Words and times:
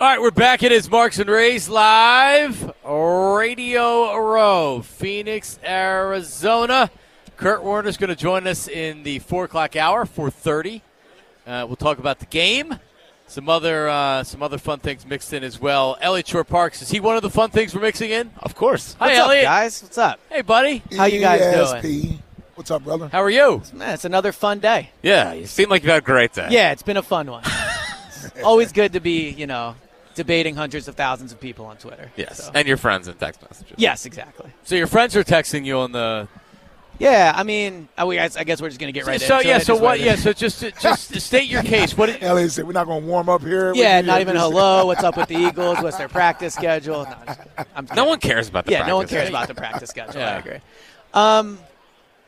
All 0.00 0.06
right, 0.06 0.18
we're 0.20 0.30
back. 0.30 0.62
It 0.62 0.72
is 0.72 0.90
Marks 0.90 1.18
and 1.18 1.28
Reese 1.28 1.68
live, 1.68 2.72
Radio 2.86 4.16
Row, 4.16 4.80
Phoenix, 4.82 5.58
Arizona. 5.62 6.90
Kurt 7.36 7.62
Warner's 7.62 7.98
going 7.98 8.08
to 8.08 8.16
join 8.16 8.46
us 8.46 8.66
in 8.66 9.02
the 9.02 9.18
four 9.18 9.44
o'clock 9.44 9.76
hour, 9.76 10.06
four 10.06 10.30
thirty. 10.30 10.80
Uh, 11.46 11.64
we'll 11.66 11.76
talk 11.76 11.98
about 11.98 12.18
the 12.18 12.24
game, 12.26 12.78
some 13.26 13.50
other 13.50 13.90
uh, 13.90 14.24
some 14.24 14.42
other 14.42 14.56
fun 14.56 14.78
things 14.78 15.04
mixed 15.04 15.34
in 15.34 15.44
as 15.44 15.60
well. 15.60 15.98
Eliot 16.00 16.26
Shorr-Parks 16.28 16.80
is 16.80 16.88
he 16.90 16.98
one 16.98 17.16
of 17.16 17.22
the 17.22 17.28
fun 17.28 17.50
things 17.50 17.74
we're 17.74 17.82
mixing 17.82 18.10
in? 18.10 18.30
Of 18.38 18.54
course. 18.54 18.94
Hi, 18.98 19.08
What's 19.08 19.18
Elliot. 19.18 19.44
up, 19.44 19.50
guys? 19.50 19.82
What's 19.82 19.98
up? 19.98 20.20
Hey, 20.30 20.40
buddy. 20.40 20.82
How 20.96 21.04
you 21.04 21.20
guys 21.20 21.42
ESP. 21.42 21.82
doing? 21.82 22.22
What's 22.54 22.70
up, 22.70 22.84
brother? 22.84 23.08
How 23.08 23.22
are 23.22 23.28
you? 23.30 23.62
Man, 23.74 23.92
it's 23.92 24.06
another 24.06 24.32
fun 24.32 24.60
day. 24.60 24.90
Yeah, 25.02 25.34
you 25.34 25.44
seem 25.46 25.68
like 25.68 25.82
you've 25.82 25.90
had 25.90 26.02
a 26.02 26.06
great 26.06 26.32
day. 26.32 26.48
Yeah, 26.50 26.72
it's 26.72 26.82
been 26.82 26.96
a 26.96 27.02
fun 27.02 27.30
one. 27.30 27.44
Always 28.42 28.72
good 28.72 28.94
to 28.94 29.00
be, 29.00 29.28
you 29.30 29.46
know, 29.46 29.74
debating 30.14 30.54
hundreds 30.56 30.88
of 30.88 30.94
thousands 30.94 31.32
of 31.32 31.40
people 31.40 31.66
on 31.66 31.76
Twitter. 31.76 32.10
Yes, 32.16 32.44
So- 32.44 32.52
and 32.54 32.66
your 32.66 32.76
friends 32.76 33.08
in 33.08 33.14
text 33.14 33.40
messages. 33.42 33.74
yes, 33.76 34.06
exactly. 34.06 34.50
So 34.64 34.74
your 34.74 34.86
friends 34.86 35.16
are 35.16 35.24
texting 35.24 35.64
you 35.64 35.78
on 35.78 35.92
the. 35.92 36.28
Yeah, 36.98 37.32
I 37.34 37.44
mean, 37.44 37.88
I, 37.96 38.04
we- 38.04 38.18
I 38.18 38.28
guess 38.28 38.60
we're 38.60 38.68
just 38.68 38.78
gonna 38.78 38.92
get 38.92 39.06
right 39.06 39.18
so 39.18 39.38
into 39.38 39.48
yeah. 39.48 39.56
it. 39.56 39.60
So 39.64 39.72
Just 39.74 39.82
what? 39.82 40.00
Yeah. 40.00 40.16
So 40.16 40.32
just 40.34 40.60
just 40.80 41.20
state 41.22 41.48
your 41.48 41.62
case. 41.62 41.96
What? 41.96 42.06
Did, 42.06 42.22
Elliot 42.22 42.52
said 42.52 42.66
we're 42.66 42.72
not 42.72 42.86
going 42.86 43.00
to 43.00 43.06
warm 43.06 43.30
up 43.30 43.40
here. 43.40 43.72
Yeah, 43.74 44.02
not 44.02 44.20
even 44.20 44.36
hello. 44.36 44.84
What's 44.84 45.02
up 45.02 45.16
with 45.16 45.28
the 45.28 45.36
Eagles? 45.38 45.80
What's 45.80 45.96
their 45.96 46.08
practice 46.08 46.52
schedule? 46.54 47.04
No, 47.04 47.16
just- 47.26 47.40
I'm 47.74 47.88
No 47.96 48.04
one 48.04 48.20
cares 48.20 48.48
about 48.50 48.66
the 48.66 48.72
Yeah, 48.72 48.86
no 48.86 48.96
one 48.96 49.06
cares 49.06 49.30
about 49.30 49.48
the 49.48 49.54
practice 49.54 49.88
schedule. 49.88 50.20
Yeah. 50.20 50.34
I 50.34 50.38
agree. 50.40 50.58
Um, 51.14 51.58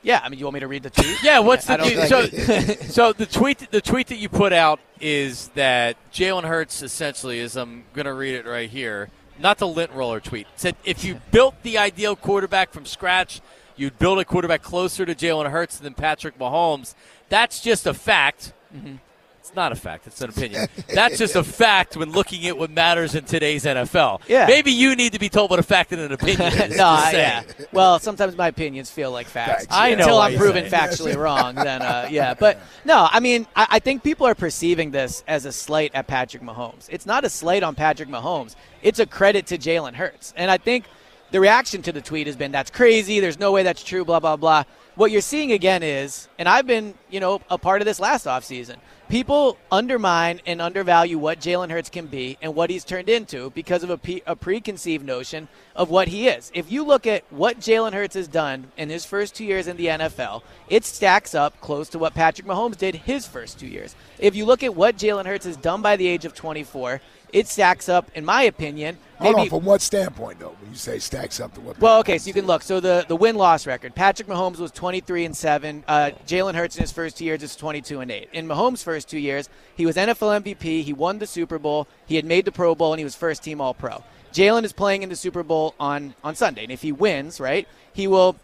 yeah, 0.02 0.20
I 0.24 0.30
mean, 0.30 0.38
you 0.38 0.46
want 0.46 0.54
me 0.54 0.60
to 0.60 0.68
read 0.68 0.82
the 0.84 0.90
tweet? 0.90 1.22
Yeah, 1.22 1.40
what's 1.40 1.68
I 1.68 1.76
the 1.76 2.06
don't 2.06 2.08
so, 2.08 2.86
so 2.86 3.12
the 3.12 3.26
tweet 3.26 3.70
the 3.70 3.80
tweet 3.82 4.06
that 4.08 4.16
you 4.16 4.28
put 4.30 4.54
out 4.54 4.80
is 5.02 5.48
that 5.48 5.96
Jalen 6.12 6.44
Hurts 6.44 6.80
essentially 6.80 7.40
is 7.40 7.56
I'm 7.56 7.84
going 7.92 8.06
to 8.06 8.14
read 8.14 8.34
it 8.34 8.46
right 8.46 8.70
here, 8.70 9.10
not 9.38 9.58
the 9.58 9.68
lint 9.68 9.90
roller 9.92 10.20
tweet. 10.20 10.46
Said 10.56 10.76
if 10.84 11.04
you 11.04 11.20
built 11.30 11.62
the 11.62 11.76
ideal 11.76 12.16
quarterback 12.16 12.72
from 12.72 12.86
scratch, 12.86 13.40
you'd 13.76 13.98
build 13.98 14.20
a 14.20 14.24
quarterback 14.24 14.62
closer 14.62 15.04
to 15.04 15.14
Jalen 15.14 15.50
Hurts 15.50 15.78
than 15.78 15.92
Patrick 15.94 16.38
Mahomes. 16.38 16.94
That's 17.28 17.60
just 17.60 17.86
a 17.86 17.92
fact. 17.92 18.52
Mm-hmm. 18.74 18.96
It's 19.42 19.56
not 19.56 19.72
a 19.72 19.74
fact. 19.74 20.06
It's 20.06 20.20
an 20.20 20.30
opinion. 20.30 20.68
That's 20.94 21.18
just 21.18 21.34
a 21.34 21.42
fact 21.42 21.96
when 21.96 22.12
looking 22.12 22.46
at 22.46 22.56
what 22.56 22.70
matters 22.70 23.16
in 23.16 23.24
today's 23.24 23.64
NFL. 23.64 24.20
Yeah. 24.28 24.46
Maybe 24.46 24.70
you 24.70 24.94
need 24.94 25.14
to 25.14 25.18
be 25.18 25.28
told 25.28 25.50
what 25.50 25.58
a 25.58 25.64
fact 25.64 25.90
and 25.90 26.00
an 26.00 26.12
opinion 26.12 26.52
is. 26.52 26.76
no, 26.76 26.84
I- 26.86 27.10
yeah. 27.12 27.42
Well, 27.72 27.98
sometimes 27.98 28.36
my 28.36 28.46
opinions 28.46 28.88
feel 28.88 29.10
like 29.10 29.26
facts. 29.26 29.64
Facts, 29.64 29.66
I 29.72 29.96
know 29.96 30.04
Until 30.04 30.18
I'm 30.20 30.36
proven 30.36 30.70
say 30.70 30.76
it. 30.76 30.80
factually 30.80 31.16
wrong, 31.24 31.56
then 31.56 31.82
uh, 31.82 32.06
yeah. 32.08 32.34
But 32.34 32.60
no, 32.84 33.08
I 33.10 33.18
mean, 33.18 33.48
I, 33.56 33.66
I 33.68 33.78
think 33.80 34.04
people 34.04 34.28
are 34.28 34.36
perceiving 34.36 34.92
this 34.92 35.24
as 35.26 35.44
a 35.44 35.50
slight 35.50 35.90
at 35.92 36.06
Patrick 36.06 36.44
Mahomes. 36.44 36.86
It's 36.88 37.04
not 37.04 37.24
a 37.24 37.28
slight 37.28 37.64
on 37.64 37.74
Patrick 37.74 38.08
Mahomes. 38.08 38.54
It's 38.80 39.00
a 39.00 39.06
credit 39.06 39.46
to 39.46 39.58
Jalen 39.58 39.94
Hurts. 39.94 40.32
And 40.36 40.52
I 40.52 40.56
think 40.58 40.84
the 41.32 41.40
reaction 41.40 41.82
to 41.82 41.90
the 41.90 42.00
tweet 42.00 42.28
has 42.28 42.36
been, 42.36 42.52
"That's 42.52 42.70
crazy. 42.70 43.18
There's 43.18 43.40
no 43.40 43.50
way 43.50 43.64
that's 43.64 43.82
true." 43.82 44.04
Blah 44.04 44.20
blah 44.20 44.36
blah. 44.36 44.62
What 44.94 45.10
you're 45.10 45.20
seeing 45.20 45.50
again 45.50 45.82
is, 45.82 46.28
and 46.38 46.48
I've 46.48 46.66
been, 46.66 46.94
you 47.10 47.18
know, 47.18 47.40
a 47.50 47.56
part 47.58 47.80
of 47.80 47.86
this 47.86 47.98
last 47.98 48.26
offseason. 48.26 48.76
People 49.12 49.58
undermine 49.70 50.40
and 50.46 50.62
undervalue 50.62 51.18
what 51.18 51.38
Jalen 51.38 51.70
Hurts 51.70 51.90
can 51.90 52.06
be 52.06 52.38
and 52.40 52.54
what 52.54 52.70
he's 52.70 52.82
turned 52.82 53.10
into 53.10 53.50
because 53.50 53.82
of 53.82 53.90
a, 53.90 53.98
pe- 53.98 54.22
a 54.26 54.34
preconceived 54.34 55.04
notion 55.04 55.48
of 55.76 55.90
what 55.90 56.08
he 56.08 56.28
is. 56.28 56.50
If 56.54 56.72
you 56.72 56.82
look 56.82 57.06
at 57.06 57.30
what 57.30 57.60
Jalen 57.60 57.92
Hurts 57.92 58.14
has 58.14 58.26
done 58.26 58.72
in 58.78 58.88
his 58.88 59.04
first 59.04 59.34
two 59.34 59.44
years 59.44 59.66
in 59.66 59.76
the 59.76 59.88
NFL, 59.88 60.40
it 60.70 60.86
stacks 60.86 61.34
up 61.34 61.60
close 61.60 61.90
to 61.90 61.98
what 61.98 62.14
Patrick 62.14 62.48
Mahomes 62.48 62.78
did 62.78 62.94
his 62.94 63.26
first 63.26 63.60
two 63.60 63.66
years. 63.66 63.94
If 64.18 64.34
you 64.34 64.46
look 64.46 64.62
at 64.62 64.74
what 64.74 64.96
Jalen 64.96 65.26
Hurts 65.26 65.44
has 65.44 65.58
done 65.58 65.82
by 65.82 65.96
the 65.96 66.08
age 66.08 66.24
of 66.24 66.32
24, 66.32 67.02
it 67.32 67.48
stacks 67.48 67.88
up, 67.88 68.10
in 68.14 68.24
my 68.24 68.42
opinion, 68.42 68.98
Hold 69.18 69.36
maybe 69.36 69.42
on, 69.42 69.58
from 69.58 69.64
what 69.64 69.80
standpoint, 69.80 70.40
though, 70.40 70.54
when 70.60 70.70
you 70.70 70.76
say 70.76 70.98
stacks 70.98 71.40
up 71.40 71.54
to 71.54 71.60
what? 71.60 71.80
well, 71.80 72.00
okay, 72.00 72.18
so 72.18 72.26
you 72.26 72.34
can 72.34 72.46
look. 72.46 72.62
So 72.62 72.80
the, 72.80 73.04
the 73.08 73.16
win 73.16 73.36
loss 73.36 73.66
record: 73.66 73.94
Patrick 73.94 74.28
Mahomes 74.28 74.58
was 74.58 74.70
23 74.72 75.24
and 75.24 75.36
seven. 75.36 75.84
Uh, 75.88 76.10
Jalen 76.26 76.54
Hurts 76.54 76.76
in 76.76 76.82
his 76.82 76.92
first 76.92 77.16
two 77.16 77.24
years 77.24 77.42
is 77.42 77.56
22 77.56 78.00
and 78.00 78.10
eight. 78.10 78.28
In 78.32 78.46
Mahomes' 78.46 78.82
first 78.82 79.08
two 79.08 79.18
years, 79.18 79.48
he 79.76 79.86
was 79.86 79.96
NFL 79.96 80.42
MVP. 80.42 80.82
He 80.82 80.92
won 80.92 81.18
the 81.18 81.26
Super 81.26 81.58
Bowl. 81.58 81.86
He 82.06 82.16
had 82.16 82.24
made 82.24 82.44
the 82.44 82.52
Pro 82.52 82.74
Bowl, 82.74 82.92
and 82.92 82.98
he 82.98 83.04
was 83.04 83.14
first 83.14 83.42
team 83.42 83.60
All 83.60 83.74
Pro. 83.74 84.02
Jalen 84.32 84.64
is 84.64 84.72
playing 84.72 85.02
in 85.02 85.08
the 85.08 85.16
Super 85.16 85.42
Bowl 85.42 85.74
on 85.78 86.14
on 86.24 86.34
Sunday, 86.34 86.64
and 86.64 86.72
if 86.72 86.82
he 86.82 86.92
wins, 86.92 87.40
right, 87.40 87.66
he 87.92 88.06
will 88.06 88.36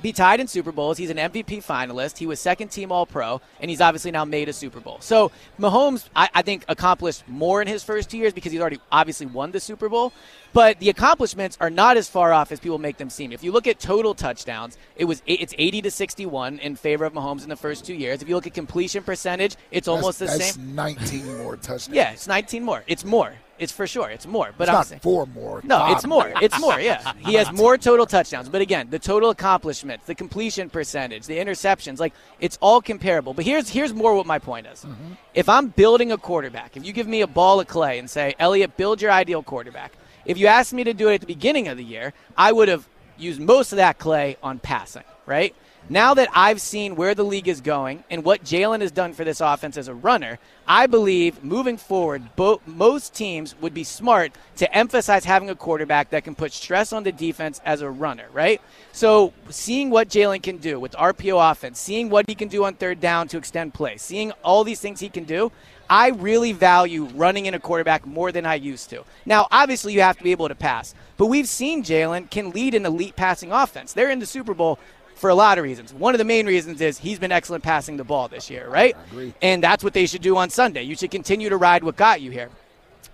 be 0.00 0.12
tied 0.12 0.40
in 0.40 0.46
Super 0.46 0.70
Bowls. 0.72 0.96
He's 0.98 1.10
an 1.10 1.16
MVP 1.16 1.64
finalist. 1.64 2.18
He 2.18 2.26
was 2.26 2.38
second 2.40 2.68
team 2.68 2.92
All 2.92 3.04
Pro, 3.06 3.40
and 3.60 3.68
he's 3.70 3.80
obviously 3.80 4.10
now 4.10 4.24
made 4.24 4.48
a 4.48 4.52
Super 4.52 4.80
Bowl. 4.80 4.98
So 5.00 5.30
Mahomes, 5.58 6.08
I, 6.14 6.28
I 6.34 6.42
think, 6.42 6.64
accomplished 6.68 7.24
more 7.28 7.60
in 7.62 7.68
his 7.68 7.82
first 7.82 8.10
two 8.10 8.18
years 8.18 8.32
because 8.32 8.52
he's 8.52 8.60
already 8.60 8.78
obviously 8.92 9.26
won 9.26 9.50
the 9.50 9.60
Super 9.60 9.88
Bowl. 9.88 10.12
But 10.52 10.78
the 10.80 10.88
accomplishments 10.88 11.58
are 11.60 11.68
not 11.68 11.96
as 11.96 12.08
far 12.08 12.32
off 12.32 12.52
as 12.52 12.60
people 12.60 12.78
make 12.78 12.96
them 12.96 13.10
seem. 13.10 13.32
If 13.32 13.44
you 13.44 13.52
look 13.52 13.66
at 13.66 13.78
total 13.80 14.14
touchdowns, 14.14 14.78
it 14.96 15.04
was 15.04 15.22
it's 15.26 15.54
80 15.58 15.82
to 15.82 15.90
61 15.90 16.58
in 16.60 16.74
favor 16.76 17.04
of 17.04 17.12
Mahomes 17.12 17.42
in 17.42 17.48
the 17.48 17.56
first 17.56 17.84
two 17.84 17.94
years. 17.94 18.22
If 18.22 18.28
you 18.28 18.34
look 18.34 18.46
at 18.46 18.54
completion 18.54 19.02
percentage, 19.02 19.56
it's 19.70 19.86
That's- 19.86 19.88
almost 20.02 20.18
the 20.20 20.26
that's 20.26 20.54
same. 20.54 20.74
19 20.74 21.38
more 21.38 21.56
touchdowns. 21.56 21.88
Yeah, 21.90 22.12
it's 22.12 22.26
19 22.26 22.62
more. 22.64 22.82
It's 22.86 23.04
more. 23.04 23.34
It's 23.58 23.72
for 23.72 23.86
sure. 23.86 24.08
It's 24.10 24.26
more. 24.26 24.50
But 24.56 24.64
it's 24.64 24.70
I'm 24.70 24.74
not 24.74 24.86
saying, 24.86 25.00
four 25.00 25.26
more. 25.26 25.60
no, 25.64 25.78
five 25.78 25.96
it's 25.96 26.06
more. 26.06 26.32
It's 26.40 26.60
more, 26.60 26.80
yeah. 26.80 27.12
He 27.26 27.34
has 27.34 27.50
more 27.52 27.76
total 27.76 28.06
touchdowns. 28.06 28.48
But 28.48 28.60
again, 28.62 28.88
the 28.90 28.98
total 28.98 29.30
accomplishments, 29.30 30.06
the 30.06 30.14
completion 30.14 30.70
percentage, 30.70 31.26
the 31.26 31.38
interceptions, 31.38 31.98
like 31.98 32.14
it's 32.40 32.58
all 32.60 32.80
comparable. 32.80 33.34
But 33.34 33.44
here's 33.44 33.68
here's 33.68 33.92
more 33.92 34.14
what 34.14 34.26
my 34.26 34.38
point 34.38 34.66
is. 34.66 34.84
Mm-hmm. 34.84 35.12
If 35.34 35.48
I'm 35.48 35.68
building 35.68 36.12
a 36.12 36.18
quarterback, 36.18 36.76
if 36.76 36.84
you 36.84 36.92
give 36.92 37.06
me 37.06 37.20
a 37.22 37.26
ball 37.26 37.60
of 37.60 37.66
clay 37.66 37.98
and 37.98 38.08
say, 38.08 38.34
Elliot, 38.38 38.76
build 38.76 39.02
your 39.02 39.10
ideal 39.10 39.42
quarterback. 39.42 39.92
If 40.24 40.38
you 40.38 40.46
asked 40.46 40.72
me 40.72 40.84
to 40.84 40.94
do 40.94 41.08
it 41.08 41.14
at 41.14 41.20
the 41.20 41.26
beginning 41.26 41.68
of 41.68 41.76
the 41.76 41.84
year, 41.84 42.12
I 42.36 42.52
would 42.52 42.68
have 42.68 42.86
used 43.16 43.40
most 43.40 43.72
of 43.72 43.76
that 43.76 43.98
clay 43.98 44.36
on 44.42 44.58
passing, 44.58 45.04
right? 45.26 45.54
Now 45.90 46.12
that 46.14 46.28
I've 46.34 46.60
seen 46.60 46.96
where 46.96 47.14
the 47.14 47.24
league 47.24 47.48
is 47.48 47.62
going 47.62 48.04
and 48.10 48.22
what 48.22 48.44
Jalen 48.44 48.82
has 48.82 48.90
done 48.90 49.14
for 49.14 49.24
this 49.24 49.40
offense 49.40 49.78
as 49.78 49.88
a 49.88 49.94
runner, 49.94 50.38
I 50.66 50.86
believe 50.86 51.42
moving 51.42 51.78
forward, 51.78 52.36
bo- 52.36 52.60
most 52.66 53.14
teams 53.14 53.58
would 53.62 53.72
be 53.72 53.84
smart 53.84 54.32
to 54.56 54.70
emphasize 54.76 55.24
having 55.24 55.48
a 55.48 55.54
quarterback 55.54 56.10
that 56.10 56.24
can 56.24 56.34
put 56.34 56.52
stress 56.52 56.92
on 56.92 57.04
the 57.04 57.12
defense 57.12 57.62
as 57.64 57.80
a 57.80 57.88
runner, 57.88 58.26
right? 58.34 58.60
So 58.92 59.32
seeing 59.48 59.88
what 59.88 60.10
Jalen 60.10 60.42
can 60.42 60.58
do 60.58 60.78
with 60.78 60.92
RPO 60.92 61.50
offense, 61.50 61.80
seeing 61.80 62.10
what 62.10 62.26
he 62.28 62.34
can 62.34 62.48
do 62.48 62.64
on 62.64 62.74
third 62.74 63.00
down 63.00 63.26
to 63.28 63.38
extend 63.38 63.72
play, 63.72 63.96
seeing 63.96 64.32
all 64.44 64.64
these 64.64 64.80
things 64.80 65.00
he 65.00 65.08
can 65.08 65.24
do, 65.24 65.50
I 65.90 66.08
really 66.08 66.52
value 66.52 67.04
running 67.14 67.46
in 67.46 67.54
a 67.54 67.58
quarterback 67.58 68.06
more 68.06 68.30
than 68.30 68.44
I 68.44 68.56
used 68.56 68.90
to. 68.90 69.04
Now, 69.24 69.48
obviously, 69.50 69.94
you 69.94 70.02
have 70.02 70.18
to 70.18 70.24
be 70.24 70.32
able 70.32 70.48
to 70.48 70.54
pass, 70.54 70.94
but 71.16 71.26
we've 71.26 71.48
seen 71.48 71.82
Jalen 71.82 72.30
can 72.30 72.50
lead 72.50 72.74
an 72.74 72.84
elite 72.84 73.16
passing 73.16 73.52
offense. 73.52 73.94
They're 73.94 74.10
in 74.10 74.18
the 74.18 74.26
Super 74.26 74.52
Bowl 74.52 74.78
for 75.18 75.30
a 75.30 75.34
lot 75.34 75.58
of 75.58 75.64
reasons. 75.64 75.92
One 75.92 76.14
of 76.14 76.18
the 76.18 76.24
main 76.24 76.46
reasons 76.46 76.80
is 76.80 76.98
he's 76.98 77.18
been 77.18 77.32
excellent 77.32 77.64
passing 77.64 77.96
the 77.96 78.04
ball 78.04 78.28
this 78.28 78.48
year, 78.48 78.68
right? 78.68 78.96
And 79.42 79.62
that's 79.62 79.84
what 79.84 79.92
they 79.92 80.06
should 80.06 80.22
do 80.22 80.36
on 80.36 80.48
Sunday. 80.50 80.82
You 80.82 80.94
should 80.94 81.10
continue 81.10 81.48
to 81.48 81.56
ride 81.56 81.84
what 81.84 81.96
got 81.96 82.20
you 82.20 82.30
here. 82.30 82.50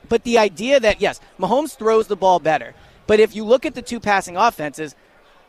But 0.09 0.23
the 0.25 0.39
idea 0.39 0.79
that, 0.81 1.01
yes, 1.01 1.21
Mahomes 1.39 1.77
throws 1.77 2.07
the 2.07 2.17
ball 2.17 2.39
better. 2.39 2.75
But 3.07 3.21
if 3.21 3.35
you 3.35 3.45
look 3.45 3.67
at 3.67 3.75
the 3.75 3.83
two 3.83 4.01
passing 4.01 4.37
offenses, 4.37 4.95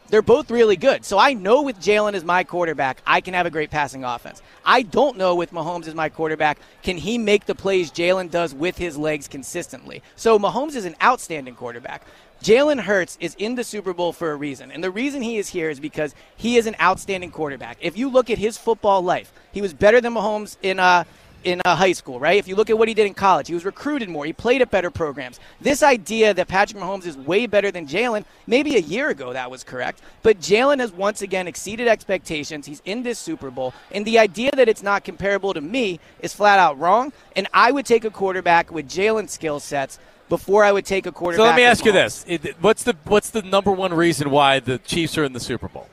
They're 0.10 0.22
both 0.22 0.52
really 0.52 0.76
good. 0.76 1.04
So 1.04 1.18
I 1.18 1.34
know 1.34 1.64
with 1.64 1.80
Jalen 1.80 2.14
as 2.14 2.24
my 2.24 2.44
quarterback, 2.44 3.02
I 3.08 3.22
can 3.22 3.34
have 3.34 3.48
a 3.48 3.50
great 3.50 3.72
passing 3.72 4.04
offense. 4.04 4.42
I 4.64 4.84
don't 4.84 5.18
know 5.18 5.34
with 5.34 5.52
Mahomes 5.52 5.88
as 5.88 5.96
my 5.96 6.10
quarterback, 6.10 6.60
can 6.84 6.98
he 6.98 7.18
make 7.18 7.46
the 7.46 7.56
plays 7.56 7.92
Jalen 7.92 8.30
does 8.30 8.54
with 8.54 8.78
his 8.78 8.98
legs 8.98 9.28
consistently? 9.28 10.04
So 10.16 10.38
Mahomes 10.38 10.76
is 10.76 10.86
an 10.86 10.96
outstanding 11.02 11.56
quarterback. 11.56 12.04
Jalen 12.46 12.82
Hurts 12.82 13.18
is 13.20 13.34
in 13.40 13.56
the 13.56 13.64
Super 13.64 13.92
Bowl 13.92 14.14
for 14.14 14.32
a 14.32 14.36
reason. 14.36 14.72
And 14.72 14.84
the 14.84 14.92
reason 14.92 15.24
he 15.24 15.38
is 15.38 15.50
here 15.50 15.72
is 15.72 15.80
because 15.80 16.14
he 16.36 16.58
is 16.58 16.68
an 16.68 16.76
outstanding 16.80 17.32
quarterback. 17.32 17.80
If 17.82 17.98
you 17.98 18.08
look 18.08 18.30
at 18.30 18.38
his 18.38 18.56
football 18.56 19.02
life, 19.02 19.34
he 19.52 19.64
was 19.64 19.74
better 19.74 20.00
than 20.00 20.14
Mahomes 20.14 20.56
in 20.62 20.78
uh, 20.78 21.06
in 21.44 21.60
uh, 21.66 21.76
high 21.76 21.92
school, 21.92 22.20
right? 22.20 22.38
If 22.38 22.48
you 22.48 22.56
look 22.56 22.70
at 22.70 22.78
what 22.78 22.88
he 22.88 22.94
did 22.94 23.08
in 23.08 23.16
college, 23.16 23.48
he 23.48 23.56
was 23.56 23.66
recruited 23.66 24.10
more. 24.10 24.26
He 24.26 24.34
played 24.34 24.62
at 24.62 24.70
better 24.70 24.92
programs. 24.92 25.40
This 25.60 25.82
idea 25.82 26.36
that 26.36 26.48
Patrick 26.48 26.80
Mahomes 26.80 27.08
is 27.08 27.18
way 27.18 27.48
better 27.48 27.72
than 27.72 27.88
Jalen, 27.88 28.26
maybe 28.46 28.76
a 28.76 28.80
year 28.80 29.10
ago 29.10 29.34
that 29.34 29.50
was 29.50 29.64
correct, 29.64 30.02
but 30.22 30.40
Jalen 30.40 30.80
has 30.80 30.92
once 30.92 31.24
again 31.24 31.48
exceeded 31.48 31.88
expectations. 31.88 32.68
He's 32.68 32.82
in 32.86 33.02
this 33.02 33.18
Super 33.18 33.50
Bowl, 33.50 33.74
and 33.92 34.06
the 34.06 34.20
idea 34.20 34.52
that 34.56 34.70
it's 34.70 34.84
not 34.84 35.04
comparable 35.04 35.54
to 35.56 35.62
me 35.62 36.00
is 36.20 36.34
flat 36.34 36.60
out 36.60 36.78
wrong. 36.78 37.12
And 37.36 37.48
I 37.54 37.72
would 37.72 37.88
take 37.88 38.06
a 38.06 38.12
quarterback 38.12 38.72
with 38.72 38.88
Jalen's 38.88 39.32
skill 39.32 39.60
sets 39.60 39.98
before 40.30 40.64
I 40.64 40.72
would 40.72 40.86
take 40.86 41.06
a 41.06 41.12
quarterback. 41.12 41.44
So 41.44 41.50
let 41.50 41.56
me 41.56 41.64
ask 41.64 41.86
you 41.86 41.92
this: 41.92 42.26
What's 42.62 42.84
the 42.84 42.96
what's 43.06 43.30
the 43.30 43.42
number 43.42 43.72
one 43.72 43.94
reason 43.94 44.30
why 44.30 44.60
the 44.60 44.78
Chiefs 44.80 45.18
are 45.18 45.24
in 45.24 45.34
the 45.34 45.40
Super 45.40 45.68
Bowl? 45.68 45.88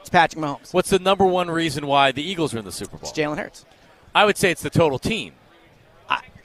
It's 0.00 0.08
Patrick 0.08 0.42
Mahomes. 0.42 0.72
What's 0.72 0.90
the 0.90 0.98
number 0.98 1.24
one 1.24 1.50
reason 1.50 1.86
why 1.86 2.12
the 2.12 2.22
Eagles 2.22 2.54
are 2.54 2.58
in 2.58 2.64
the 2.64 2.72
Super 2.72 2.96
Bowl? 2.96 3.08
It's 3.08 3.18
Jalen 3.18 3.38
Hurts. 3.38 3.64
I 4.14 4.24
would 4.24 4.36
say 4.36 4.50
it's 4.50 4.62
the 4.62 4.70
total 4.70 4.98
team. 4.98 5.34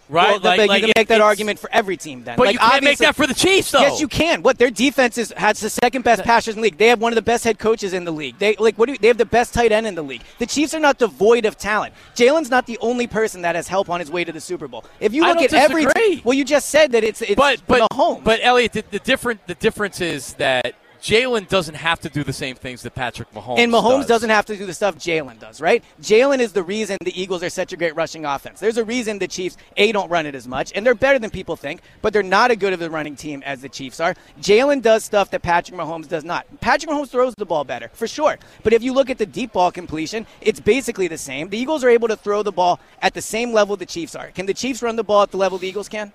Right? 0.10 0.32
Well, 0.32 0.40
Like- 0.42 0.60
but 0.60 0.68
like 0.70 0.82
you 0.82 0.88
can 0.88 0.94
make 0.98 1.08
that 1.08 1.22
argument 1.22 1.60
for 1.60 1.70
every 1.72 1.98
team 1.98 2.24
then. 2.24 2.36
But 2.38 2.46
like, 2.48 2.54
you 2.54 2.60
can't 2.60 2.84
make 2.84 2.98
that 3.00 3.16
for 3.16 3.26
the 3.26 3.34
Chiefs, 3.34 3.72
though. 3.72 3.80
Yes, 3.80 4.02
you 4.02 4.08
can. 4.08 4.42
What 4.44 4.58
their 4.58 4.70
defense 4.70 5.18
is 5.18 5.34
has 5.38 5.60
the 5.60 5.70
second 5.70 6.04
best 6.04 6.24
passers 6.24 6.56
in 6.56 6.62
the 6.62 6.64
league. 6.64 6.78
They 6.78 6.88
have 6.88 7.00
one 7.00 7.12
of 7.12 7.16
the 7.16 7.22
best 7.22 7.44
head 7.44 7.58
coaches 7.58 7.94
in 7.94 8.04
the 8.04 8.12
league. 8.12 8.38
They 8.38 8.56
like 8.60 8.78
what 8.78 8.88
do 8.88 8.94
you, 8.94 8.98
they 8.98 9.08
have 9.08 9.18
the 9.18 9.26
best 9.26 9.54
tight 9.54 9.72
end 9.72 9.88
in 9.88 9.96
the 9.96 10.04
league. 10.04 10.22
The 10.40 10.46
Chiefs 10.46 10.74
are 10.74 10.80
not 10.80 10.98
devoid 10.98 11.46
of 11.46 11.58
talent. 11.58 11.94
Jalen's 12.16 12.50
not 12.50 12.66
the 12.66 12.78
only 12.80 13.08
person 13.08 13.42
that 13.44 13.56
has 13.56 13.68
help 13.68 13.90
on 13.90 14.00
his 14.00 14.12
way 14.12 14.24
to 14.24 14.32
the 14.32 14.42
Super 14.42 14.68
Bowl. 14.68 14.84
If 15.00 15.14
you 15.14 15.24
look 15.24 15.38
at 15.38 15.54
every 15.54 15.88
well, 16.24 16.34
you 16.34 16.46
just 16.46 16.70
said 16.70 16.92
that 16.92 17.04
it's 17.04 17.22
it's 17.22 17.36
but 17.36 17.62
but 17.68 17.90
Mahomes. 17.92 18.24
but 18.24 18.40
Elliot, 18.44 18.74
the, 18.74 18.84
the 18.92 19.00
different 19.00 19.46
the 19.48 19.56
difference 19.56 20.02
is 20.02 20.34
that 20.36 20.76
Jalen 21.04 21.50
doesn't 21.50 21.76
have 21.76 22.00
to 22.00 22.10
do 22.10 22.24
the 22.24 22.32
same 22.32 22.56
things 22.56 22.82
that 22.84 22.96
Patrick 22.96 23.30
Mahomes 23.34 23.58
does. 23.58 23.60
and 23.60 23.74
Mahomes 23.74 24.00
does. 24.00 24.08
doesn't 24.08 24.30
have 24.30 24.46
to 24.46 24.56
do 24.56 24.66
the 24.66 24.74
stuff 24.74 24.96
Jalen 24.96 25.38
does, 25.38 25.60
right? 25.60 25.84
Jalen 26.02 26.40
is 26.40 26.54
the 26.54 26.64
reason 26.64 26.98
the 27.04 27.22
Eagles 27.22 27.44
are 27.44 27.50
such 27.50 27.74
a 27.74 27.78
great 27.78 27.94
rushing 27.94 28.24
offense. 28.24 28.62
There's 28.62 28.78
a 28.78 28.86
reason 28.86 29.20
the 29.20 29.28
Chiefs 29.28 29.58
a 29.76 29.92
don't 29.92 30.10
run 30.10 30.26
it 30.26 30.34
as 30.34 30.48
much, 30.48 30.72
and 30.74 30.86
they're 30.86 30.96
better 30.96 31.20
than 31.20 31.30
people 31.30 31.58
think, 31.58 31.82
but 32.02 32.14
they're 32.14 32.24
not 32.24 32.52
as 32.52 32.58
good 32.58 32.72
of 32.72 32.82
a 32.82 32.90
running 32.90 33.18
team 33.18 33.44
as 33.46 33.60
the 33.62 33.68
Chiefs 33.68 34.00
are. 34.00 34.16
Jalen 34.40 34.82
does 34.82 35.04
stuff 35.04 35.30
that 35.32 35.42
Patrick 35.42 35.78
Mahomes 35.78 36.08
does 36.08 36.24
not. 36.24 36.46
Patrick 36.62 36.90
Mahomes 36.90 37.10
throws 37.10 37.36
the 37.36 37.46
ball 37.46 37.66
better 37.66 37.90
for 37.92 38.08
sure, 38.08 38.38
but 38.64 38.72
if 38.72 38.82
you 38.82 38.94
look 38.94 39.10
at 39.10 39.18
the 39.18 39.26
deep 39.26 39.52
ball 39.52 39.74
completion, 39.74 40.26
it's 40.40 40.62
basically 40.62 41.10
the 41.10 41.18
same. 41.18 41.50
The 41.50 41.58
Eagles 41.58 41.84
are 41.84 41.90
able 41.90 42.08
to 42.08 42.16
throw 42.16 42.44
the 42.44 42.54
ball 42.54 42.80
at 43.02 43.14
the 43.14 43.22
same 43.22 43.52
level 43.52 43.76
the 43.76 43.86
Chiefs 43.86 44.16
are. 44.16 44.32
Can 44.32 44.46
the 44.46 44.54
Chiefs 44.54 44.82
run 44.82 44.96
the 44.96 45.04
ball 45.04 45.24
at 45.24 45.32
the 45.32 45.38
level 45.38 45.58
the 45.58 45.68
Eagles 45.68 45.90
can? 45.90 46.14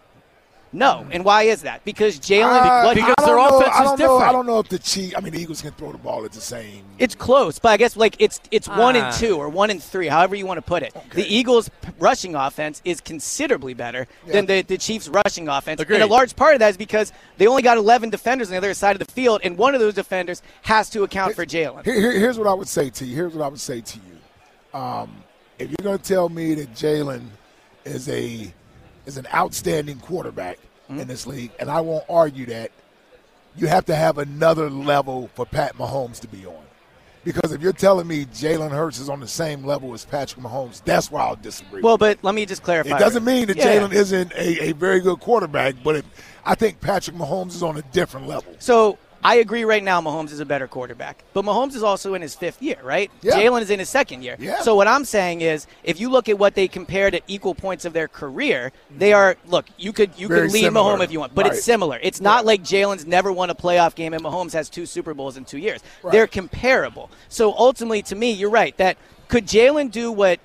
No, 0.70 1.06
and 1.10 1.24
why 1.24 1.44
is 1.44 1.62
that? 1.62 1.82
Because 1.84 2.18
Jalen, 2.20 2.44
I- 2.44 2.92
because 2.94 3.14
their 3.18 3.26
don't 3.36 3.50
know- 3.50 3.58
offense 3.58 3.74
I 3.74 3.82
is 3.84 3.88
don't 3.88 3.98
know, 4.00 4.18
I 4.18 4.32
don't 4.32 4.46
know 4.46 4.58
if 4.58 4.68
the 4.68 4.78
Chiefs. 4.78 5.14
I 5.16 5.20
mean, 5.20 5.32
the 5.32 5.40
Eagles 5.40 5.62
can 5.62 5.72
throw 5.72 5.92
the 5.92 5.98
ball 5.98 6.26
at 6.26 6.32
the 6.32 6.42
same. 6.42 6.84
It's 6.98 7.14
close, 7.14 7.58
but 7.58 7.70
I 7.70 7.78
guess 7.78 7.96
like 7.96 8.16
it's 8.18 8.38
it's 8.50 8.68
one 8.68 8.94
Ah. 8.96 9.06
and 9.06 9.16
two 9.16 9.36
or 9.36 9.48
one 9.48 9.70
and 9.70 9.82
three, 9.82 10.08
however 10.08 10.34
you 10.36 10.44
want 10.44 10.58
to 10.58 10.62
put 10.62 10.82
it. 10.82 10.94
The 11.14 11.24
Eagles' 11.24 11.70
rushing 11.98 12.34
offense 12.34 12.82
is 12.84 13.00
considerably 13.00 13.72
better 13.72 14.06
than 14.26 14.44
the, 14.44 14.60
the 14.62 14.76
Chiefs' 14.76 15.08
rushing 15.08 15.48
offense, 15.48 15.80
Agreed. 15.80 15.96
and 15.96 16.04
a 16.04 16.06
large 16.06 16.36
part 16.36 16.52
of 16.54 16.58
that 16.60 16.68
is 16.70 16.76
because 16.76 17.12
they 17.38 17.46
only 17.46 17.62
got 17.62 17.78
11 17.78 18.10
defenders 18.10 18.48
on 18.48 18.52
the 18.52 18.58
other 18.58 18.74
side 18.74 18.94
of 19.00 19.06
the 19.06 19.10
field, 19.12 19.40
and 19.44 19.56
one 19.56 19.74
of 19.74 19.80
those 19.80 19.94
defenders 19.94 20.42
has 20.62 20.90
to 20.90 21.02
account 21.02 21.34
for 21.34 21.46
Jalen. 21.46 21.84
Here, 21.86 21.94
here- 21.98 22.12
here's 22.18 22.38
what 22.38 22.46
I 22.46 22.52
would 22.52 22.68
say 22.68 22.90
to 22.90 23.06
you. 23.06 23.14
Here's 23.16 23.32
what 23.34 23.42
I 23.44 23.48
would 23.48 23.60
say 23.60 23.80
to 23.80 23.98
you. 23.98 24.78
Um, 24.78 25.10
if 25.58 25.70
you're 25.70 25.82
going 25.82 25.98
to 25.98 26.04
tell 26.04 26.28
me 26.28 26.54
that 26.56 26.72
Jalen 26.74 27.22
is 27.86 28.08
a 28.10 28.52
is 29.08 29.16
an 29.16 29.26
outstanding 29.34 29.98
quarterback 29.98 30.58
Mm-hmm. 30.88 31.00
in 31.00 31.08
this 31.08 31.26
league, 31.26 31.50
and 31.60 31.70
I 31.70 31.82
won't 31.82 32.06
argue 32.08 32.46
that, 32.46 32.70
you 33.54 33.66
have 33.66 33.84
to 33.84 33.94
have 33.94 34.16
another 34.16 34.70
level 34.70 35.28
for 35.34 35.44
Pat 35.44 35.76
Mahomes 35.76 36.18
to 36.20 36.28
be 36.28 36.46
on. 36.46 36.64
Because 37.24 37.52
if 37.52 37.60
you're 37.60 37.74
telling 37.74 38.06
me 38.06 38.24
Jalen 38.24 38.70
Hurts 38.70 38.98
is 38.98 39.10
on 39.10 39.20
the 39.20 39.28
same 39.28 39.64
level 39.66 39.92
as 39.92 40.06
Patrick 40.06 40.42
Mahomes, 40.42 40.82
that's 40.82 41.10
why 41.10 41.20
I'll 41.20 41.36
disagree. 41.36 41.82
Well, 41.82 41.98
but 41.98 42.18
let 42.22 42.34
me 42.34 42.46
just 42.46 42.62
clarify. 42.62 42.96
It 42.96 43.00
doesn't 43.00 43.22
mean 43.22 43.48
that 43.48 43.58
Yeah. 43.58 43.66
Jalen 43.80 43.92
isn't 43.92 44.32
a, 44.32 44.70
a 44.70 44.72
very 44.72 45.00
good 45.00 45.20
quarterback, 45.20 45.74
but 45.84 45.96
it, 45.96 46.06
I 46.46 46.54
think 46.54 46.80
Patrick 46.80 47.14
Mahomes 47.14 47.48
is 47.48 47.62
on 47.62 47.76
a 47.76 47.82
different 47.92 48.28
level. 48.28 48.54
So 48.60 48.96
I 49.22 49.36
agree 49.36 49.64
right 49.64 49.82
now 49.82 50.00
Mahomes 50.00 50.30
is 50.30 50.40
a 50.40 50.46
better 50.46 50.68
quarterback. 50.68 51.24
But 51.32 51.44
Mahomes 51.44 51.74
is 51.74 51.82
also 51.82 52.14
in 52.14 52.22
his 52.22 52.34
fifth 52.34 52.62
year, 52.62 52.76
right? 52.82 53.10
Yeah. 53.20 53.32
Jalen 53.34 53.62
is 53.62 53.70
in 53.70 53.78
his 53.80 53.88
second 53.88 54.22
year. 54.22 54.36
Yeah. 54.38 54.60
So 54.60 54.76
what 54.76 54.86
I'm 54.86 55.04
saying 55.04 55.40
is 55.40 55.66
if 55.82 55.98
you 56.00 56.08
look 56.08 56.28
at 56.28 56.38
what 56.38 56.54
they 56.54 56.68
compared 56.68 57.14
at 57.14 57.22
equal 57.26 57.54
points 57.54 57.84
of 57.84 57.92
their 57.92 58.06
career, 58.08 58.72
they 58.96 59.12
are 59.12 59.36
look, 59.46 59.66
you 59.76 59.92
could 59.92 60.10
you 60.16 60.28
Very 60.28 60.42
could 60.46 60.52
lead 60.52 60.62
similar. 60.62 60.96
Mahomes 60.96 61.04
if 61.04 61.12
you 61.12 61.20
want, 61.20 61.34
but 61.34 61.46
Right. 61.46 61.54
it's 61.54 61.64
similar. 61.64 61.98
It's 62.02 62.20
not 62.20 62.44
like 62.44 62.62
Jalen's 62.62 63.06
never 63.06 63.32
won 63.32 63.50
a 63.50 63.54
playoff 63.54 63.94
game 63.94 64.14
and 64.14 64.22
Mahomes 64.22 64.52
has 64.52 64.68
two 64.68 64.86
Super 64.86 65.14
Bowls 65.14 65.36
in 65.36 65.44
two 65.44 65.58
years. 65.58 65.80
Right. 66.02 66.12
They're 66.12 66.26
comparable. 66.26 67.10
So 67.28 67.52
ultimately 67.56 68.02
to 68.02 68.14
me, 68.14 68.30
you're 68.32 68.50
right, 68.50 68.76
that 68.78 68.96
could 69.28 69.46
Jalen 69.46 69.90
do 69.90 70.12
what 70.12 70.38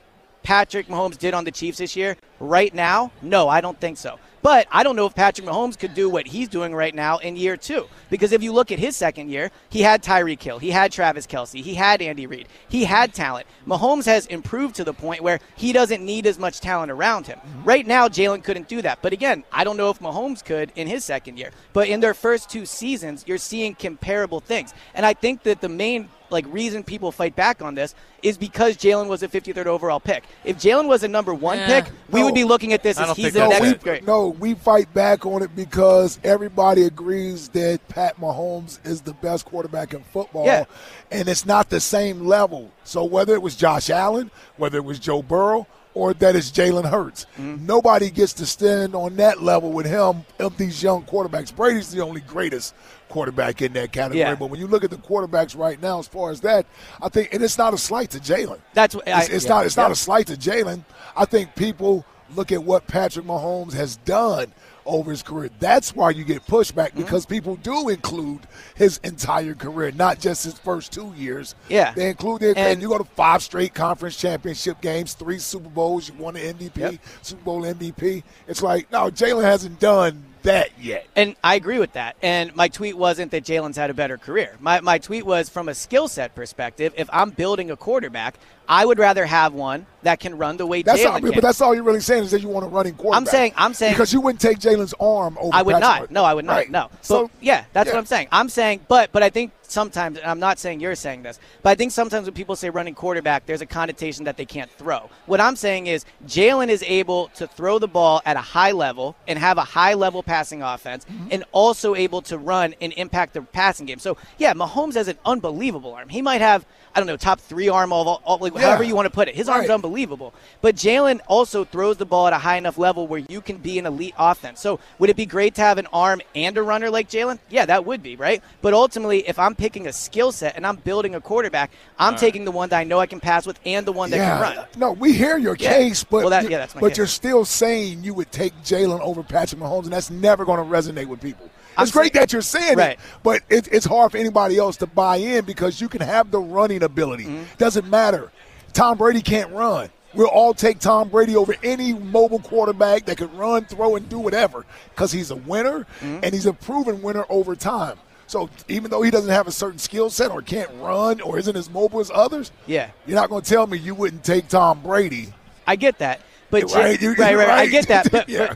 Patrick 0.43 0.87
Mahomes 0.87 1.17
did 1.17 1.33
on 1.33 1.45
the 1.45 1.51
Chiefs 1.51 1.77
this 1.77 1.95
year 1.95 2.17
right 2.39 2.73
now? 2.73 3.11
No, 3.21 3.47
I 3.47 3.61
don't 3.61 3.79
think 3.79 3.97
so. 3.97 4.19
But 4.43 4.67
I 4.73 4.83
don't 4.83 4.97
know 4.97 5.05
if 5.05 5.15
Patrick 5.15 5.47
Mahomes 5.47 5.79
could 5.79 5.93
do 5.93 6.09
what 6.09 6.27
he's 6.27 6.49
doing 6.49 6.75
right 6.75 6.93
now 6.93 7.17
in 7.19 7.37
year 7.37 7.55
two. 7.55 7.87
Because 8.09 8.33
if 8.33 8.43
you 8.43 8.51
look 8.51 8.73
at 8.73 8.77
his 8.77 8.93
second 8.93 9.29
year, 9.29 9.51
he 9.69 9.81
had 9.81 10.03
Tyreek 10.03 10.43
Hill, 10.43 10.59
he 10.59 10.69
had 10.69 10.91
Travis 10.91 11.25
Kelce, 11.25 11.63
he 11.63 11.73
had 11.73 12.01
Andy 12.01 12.27
Reid, 12.27 12.49
he 12.67 12.83
had 12.83 13.13
talent. 13.13 13.47
Mahomes 13.65 14.05
has 14.05 14.25
improved 14.25 14.75
to 14.75 14.83
the 14.83 14.93
point 14.93 15.23
where 15.23 15.39
he 15.55 15.71
doesn't 15.71 16.03
need 16.03 16.27
as 16.27 16.37
much 16.37 16.59
talent 16.59 16.91
around 16.91 17.25
him. 17.25 17.39
Mm-hmm. 17.39 17.63
Right 17.63 17.87
now, 17.87 18.09
Jalen 18.09 18.43
couldn't 18.43 18.67
do 18.67 18.81
that. 18.81 18.99
But 19.01 19.13
again, 19.13 19.45
I 19.49 19.63
don't 19.63 19.77
know 19.77 19.89
if 19.89 19.99
Mahomes 19.99 20.43
could 20.43 20.73
in 20.75 20.87
his 20.87 21.05
second 21.05 21.37
year. 21.37 21.51
But 21.71 21.87
in 21.87 22.01
their 22.01 22.13
first 22.13 22.49
two 22.49 22.65
seasons, 22.65 23.23
you're 23.25 23.37
seeing 23.37 23.75
comparable 23.75 24.41
things. 24.41 24.73
And 24.93 25.05
I 25.05 25.13
think 25.13 25.43
that 25.43 25.61
the 25.61 25.69
main 25.69 26.09
like 26.33 26.45
reason 26.49 26.83
people 26.83 27.11
fight 27.11 27.35
back 27.35 27.61
on 27.61 27.75
this 27.75 27.95
is 28.21 28.37
because 28.37 28.75
Jalen 28.75 29.07
was 29.07 29.23
a 29.23 29.27
53rd 29.29 29.67
overall 29.67 29.99
pick. 30.01 30.23
If 30.43 30.57
Jalen 30.57 30.87
was 30.87 31.03
a 31.03 31.07
number 31.07 31.33
one 31.33 31.57
Yeah. 31.59 31.81
pick, 31.81 31.93
we 32.09 32.19
No. 32.19 32.25
would 32.25 32.35
be 32.35 32.43
looking 32.43 32.73
at 32.73 32.83
this 32.83 32.99
as 32.99 33.15
he's 33.15 33.31
the 33.33 33.39
that's 33.39 33.61
next 33.61 33.67
it. 33.75 33.81
great. 33.83 34.05
No, 34.07 34.29
we 34.39 34.53
fight 34.55 34.93
back 34.93 35.25
on 35.25 35.41
it 35.43 35.55
because 35.55 36.19
everybody 36.23 36.83
agrees 36.83 37.47
that 37.49 37.87
Pat 37.87 38.19
Mahomes 38.19 38.79
is 38.85 39.01
the 39.01 39.13
best 39.13 39.45
quarterback 39.45 39.93
in 39.93 40.03
football. 40.03 40.45
Yeah. 40.45 40.65
And 41.11 41.29
it's 41.29 41.45
not 41.45 41.69
the 41.69 41.79
same 41.79 42.25
level. 42.27 42.71
So 42.83 43.03
whether 43.03 43.33
it 43.33 43.41
was 43.41 43.55
Josh 43.55 43.89
Allen, 43.89 44.31
whether 44.57 44.77
it 44.77 44.83
was 44.85 44.99
Joe 44.99 45.21
Burrow, 45.21 45.67
or 45.95 46.11
that 46.15 46.35
it's 46.35 46.49
Jalen 46.49 46.89
Hurts, 46.89 47.27
Mm-hmm. 47.39 47.67
nobody 47.67 48.09
gets 48.09 48.33
to 48.33 48.47
stand 48.47 48.95
on 48.95 49.15
that 49.17 49.43
level 49.43 49.71
with 49.71 49.85
him 49.85 50.25
of 50.39 50.57
these 50.57 50.81
young 50.81 51.03
quarterbacks. 51.03 51.55
Brady's 51.55 51.91
the 51.91 52.01
only 52.01 52.21
greatest 52.21 52.73
quarterback 53.13 53.61
in 53.61 53.73
that 53.73 53.91
category. 53.91 54.19
Yeah. 54.19 54.35
But 54.35 54.47
when 54.49 54.59
you 54.59 54.67
look 54.67 54.83
at 54.83 54.89
the 54.89 54.97
quarterbacks 54.97 55.57
right 55.57 55.79
now, 55.81 55.99
as 55.99 56.07
far 56.07 56.31
as 56.31 56.41
that, 56.41 56.65
I 57.01 57.09
think, 57.09 57.33
and 57.33 57.43
it's 57.43 57.57
not 57.57 57.73
a 57.73 57.77
slight 57.77 58.09
to 58.11 58.19
Jalen. 58.19 58.59
That's 58.73 58.95
what 58.95 59.07
I, 59.07 59.21
It's, 59.21 59.29
it's 59.29 59.45
yeah. 59.45 59.49
not. 59.49 59.65
It's 59.65 59.77
Yeah. 59.77 59.83
not 59.83 59.91
a 59.91 59.95
slight 59.95 60.27
to 60.27 60.33
Jalen. 60.33 60.83
I 61.15 61.25
think 61.25 61.53
people 61.55 62.05
look 62.35 62.51
at 62.51 62.63
what 62.63 62.87
Patrick 62.87 63.25
Mahomes 63.25 63.73
has 63.73 63.97
done 63.97 64.51
over 64.85 65.11
his 65.11 65.21
career. 65.21 65.49
That's 65.59 65.95
why 65.95 66.09
you 66.09 66.23
get 66.25 66.45
pushback 66.47 66.89
Mm-hmm. 66.89 67.01
because 67.03 67.25
people 67.25 67.55
do 67.57 67.87
include 67.87 68.41
his 68.75 68.99
entire 69.03 69.53
career, 69.53 69.91
not 69.91 70.19
just 70.19 70.43
his 70.43 70.55
first 70.55 70.91
two 70.91 71.13
years. 71.15 71.53
Yeah. 71.69 71.93
they 71.93 72.09
include 72.09 72.41
it. 72.41 72.57
And- 72.57 72.67
And 72.73 72.81
you 72.81 72.89
go 72.89 72.97
to 72.97 73.03
five 73.03 73.43
straight 73.43 73.73
conference 73.75 74.17
championship 74.17 74.81
games, 74.81 75.13
three 75.13 75.37
Super 75.39 75.69
Bowls, 75.69 76.09
you 76.09 76.15
won 76.15 76.33
the 76.33 76.41
MVP, 76.41 76.77
Yep. 76.81 76.95
Super 77.21 77.43
Bowl 77.43 77.61
MVP. 77.63 78.23
It's 78.47 78.61
like 78.63 78.91
no, 78.91 79.09
Jalen 79.11 79.43
hasn't 79.43 79.79
done 79.79 80.25
that 80.43 80.69
yet. 80.79 81.07
And 81.15 81.35
I 81.43 81.55
agree 81.55 81.79
with 81.79 81.93
that. 81.93 82.15
And 82.21 82.55
my 82.55 82.67
tweet 82.67 82.97
wasn't 82.97 83.31
that 83.31 83.43
Jalen's 83.43 83.77
had 83.77 83.89
a 83.89 83.93
better 83.93 84.17
career. 84.17 84.55
My, 84.59 84.81
my 84.81 84.97
tweet 84.97 85.25
was 85.25 85.49
from 85.49 85.67
a 85.69 85.73
skill 85.75 86.07
set 86.07 86.35
perspective. 86.35 86.93
If 86.95 87.09
I'm 87.11 87.31
building 87.31 87.71
a 87.71 87.75
quarterback, 87.75 88.35
I 88.67 88.85
would 88.85 88.99
rather 88.99 89.25
have 89.25 89.53
one 89.53 89.85
that 90.03 90.19
can 90.19 90.37
run 90.37 90.57
the 90.57 90.65
way 90.65 90.81
That's 90.83 91.03
all, 91.05 91.19
Jalen 91.19 91.21
can. 91.21 91.31
but 91.33 91.41
that's 91.41 91.59
all 91.61 91.75
you're 91.75 91.83
really 91.83 91.99
saying 91.99 92.23
is 92.23 92.31
that 92.31 92.41
you 92.41 92.47
want 92.47 92.65
a 92.65 92.69
running 92.69 92.93
quarterback. 92.93 93.17
I'm 93.17 93.25
saying- 93.25 93.53
I'm 93.57 93.73
saying- 93.73 93.93
because 93.93 94.13
you 94.13 94.21
wouldn't 94.21 94.41
take 94.41 94.59
Jalen's 94.59 94.93
arm 94.99 95.37
over. 95.39 95.55
I 95.55 95.61
would 95.61 95.73
Patrick 95.81 96.09
not. 96.09 96.11
No, 96.11 96.23
I 96.23 96.33
would 96.33 96.45
not. 96.45 96.53
Right. 96.53 96.69
No. 96.71 96.89
So 97.01 97.23
but, 97.23 97.31
yeah, 97.41 97.65
that's 97.73 97.87
yeah. 97.87 97.93
what 97.93 97.99
I'm 97.99 98.05
saying. 98.05 98.27
I'm 98.31 98.49
saying, 98.49 98.81
but 98.87 99.11
but 99.11 99.23
I 99.23 99.29
think 99.29 99.51
sometimes, 99.73 100.17
and 100.19 100.27
I'm 100.27 100.39
not 100.39 100.59
saying 100.59 100.79
you're 100.79 100.95
saying 100.95 101.23
this, 101.23 101.39
but 101.63 101.71
I 101.71 101.75
think 101.75 101.91
sometimes 101.91 102.25
when 102.27 102.33
people 102.33 102.55
say 102.55 102.69
running 102.69 102.93
quarterback, 102.95 103.45
there's 103.45 103.61
a 103.61 103.65
connotation 103.65 104.23
that 104.25 104.37
they 104.37 104.45
can't 104.45 104.71
throw. 104.71 105.09
What 105.25 105.41
I'm 105.41 105.55
saying 105.55 105.87
is 105.87 106.05
Jalen 106.27 106.69
is 106.69 106.83
able 106.83 107.27
to 107.35 107.47
throw 107.47 107.79
the 107.79 107.87
ball 107.87 108.21
at 108.25 108.37
a 108.37 108.41
high 108.41 108.71
level 108.71 109.15
and 109.27 109.37
have 109.39 109.57
a 109.57 109.63
high 109.63 109.95
level 109.95 110.23
passing 110.23 110.61
offense, 110.61 111.03
Mm-hmm. 111.03 111.27
and 111.31 111.43
also 111.51 111.95
able 111.95 112.21
to 112.23 112.37
run 112.37 112.75
and 112.79 112.93
impact 112.93 113.33
the 113.33 113.41
passing 113.41 113.85
game. 113.87 113.99
So 113.99 114.15
yeah, 114.37 114.53
Mahomes 114.53 114.93
has 114.93 115.07
an 115.07 115.17
unbelievable 115.25 115.93
arm. 115.93 116.09
He 116.09 116.21
might 116.21 116.41
have. 116.41 116.65
I 116.95 116.99
don't 116.99 117.07
know, 117.07 117.17
top 117.17 117.39
three 117.39 117.69
arm, 117.69 117.91
all, 117.91 118.21
all, 118.23 118.37
like, 118.37 118.53
Yeah. 118.53 118.61
however 118.61 118.83
you 118.83 118.95
want 118.95 119.07
to 119.07 119.09
put 119.09 119.27
it. 119.27 119.35
His 119.35 119.49
arm's 119.49 119.67
Right. 119.67 119.73
unbelievable. 119.73 120.33
But 120.61 120.75
Jalen 120.75 121.21
also 121.27 121.63
throws 121.65 121.97
the 121.97 122.05
ball 122.05 122.27
at 122.27 122.33
a 122.33 122.37
high 122.37 122.57
enough 122.57 122.77
level 122.77 123.07
where 123.07 123.21
you 123.27 123.41
can 123.41 123.57
be 123.57 123.79
an 123.79 123.85
elite 123.87 124.13
offense. 124.17 124.59
So 124.61 124.79
would 124.99 125.09
it 125.09 125.15
be 125.15 125.25
great 125.25 125.55
to 125.55 125.61
have 125.61 125.77
an 125.79 125.87
arm 125.91 126.21
and 126.35 126.55
a 126.57 126.61
runner 126.61 126.89
like 126.91 127.09
Jalen? 127.09 127.39
Yeah, 127.49 127.65
that 127.65 127.85
would 127.85 128.03
be, 128.03 128.15
right? 128.15 128.43
But 128.61 128.73
ultimately, 128.73 129.27
if 129.27 129.39
I'm 129.39 129.55
picking 129.55 129.87
a 129.87 129.93
skill 129.93 130.31
set 130.31 130.55
and 130.55 130.67
I'm 130.67 130.75
building 130.75 131.15
a 131.15 131.21
quarterback, 131.21 131.71
I'm 131.97 132.15
taking 132.15 132.45
the 132.45 132.51
one 132.51 132.69
that 132.69 132.77
I 132.79 132.83
know 132.83 132.99
I 132.99 133.07
can 133.07 133.19
pass 133.19 133.47
with 133.47 133.59
and 133.65 133.85
the 133.85 133.91
one 133.91 134.11
that 134.11 134.17
yeah. 134.17 134.37
can 134.45 134.57
run. 134.57 134.65
No, 134.77 134.91
we 134.91 135.13
hear 135.13 135.37
your 135.37 135.55
Yeah. 135.57 135.69
case, 135.73 136.03
but 136.03 136.21
Well, 136.21 136.29
that- 136.29 136.43
you- 136.43 136.49
yeah, 136.51 136.59
that's 136.59 136.75
my 136.75 136.81
but 136.81 136.89
case. 136.89 136.97
you're 136.97 137.07
still 137.07 137.43
saying 137.45 138.03
you 138.03 138.13
would 138.13 138.31
take 138.31 138.53
Jalen 138.63 138.99
over 139.01 139.23
Patrick 139.23 139.59
Mahomes, 139.59 139.85
and 139.85 139.93
that's 139.93 140.11
never 140.11 140.45
going 140.45 140.59
to 140.59 140.65
resonate 140.69 141.07
with 141.07 141.21
people. 141.21 141.49
I'm 141.77 141.83
It's 141.83 141.91
great 141.91 142.13
saying- 142.13 142.21
that 142.21 142.33
you're 142.33 142.41
saying 142.41 142.77
Right. 142.77 142.91
it, 142.91 142.99
but 143.23 143.41
it, 143.49 143.67
it's 143.71 143.85
hard 143.85 144.11
for 144.11 144.17
anybody 144.17 144.57
else 144.57 144.77
to 144.77 144.87
buy 144.87 145.17
in 145.17 145.45
because 145.45 145.79
you 145.81 145.89
can 145.89 146.01
have 146.01 146.31
the 146.31 146.39
running 146.39 146.83
ability. 146.83 147.25
Mm-hmm. 147.25 147.43
Doesn't 147.57 147.89
matter. 147.89 148.31
Tom 148.73 148.97
Brady 148.97 149.21
can't 149.21 149.51
run. 149.51 149.89
We'll 150.13 150.27
all 150.27 150.53
take 150.53 150.79
Tom 150.79 151.09
Brady 151.09 151.35
over 151.35 151.55
any 151.63 151.93
mobile 151.93 152.39
quarterback 152.39 153.05
that 153.05 153.17
can 153.17 153.35
run, 153.35 153.65
throw, 153.65 153.95
and 153.95 154.07
do 154.07 154.19
whatever 154.19 154.65
because 154.93 155.11
he's 155.11 155.31
a 155.31 155.35
winner 155.35 155.87
Mm-hmm. 156.01 156.19
and 156.23 156.33
he's 156.33 156.45
a 156.45 156.53
proven 156.53 157.01
winner 157.01 157.25
over 157.29 157.55
time. 157.55 157.97
So 158.27 158.49
even 158.67 158.89
though 158.89 159.01
he 159.01 159.11
doesn't 159.11 159.29
have 159.31 159.47
a 159.47 159.51
certain 159.51 159.79
skill 159.79 160.09
set 160.09 160.31
or 160.31 160.41
can't 160.41 160.69
run 160.79 161.19
or 161.21 161.37
isn't 161.39 161.55
as 161.55 161.69
mobile 161.69 161.99
as 161.99 162.11
others, 162.13 162.51
Yeah. 162.67 162.89
you're 163.05 163.15
not 163.15 163.29
going 163.29 163.41
to 163.43 163.49
tell 163.49 163.65
me 163.67 163.77
you 163.77 163.93
wouldn't 163.95 164.23
take 164.23 164.47
Tom 164.47 164.81
Brady. 164.81 165.33
I 165.67 165.75
get 165.75 165.97
that. 165.99 166.21
But 166.49 166.71
Right, 166.73 167.01
you- 167.01 167.09
right, 167.15 167.19
right, 167.19 167.31
you're 167.31 167.49
I 167.51 167.65
get 167.67 167.87
that. 167.87 168.07
But, 168.11 168.29
Yeah. 168.29 168.53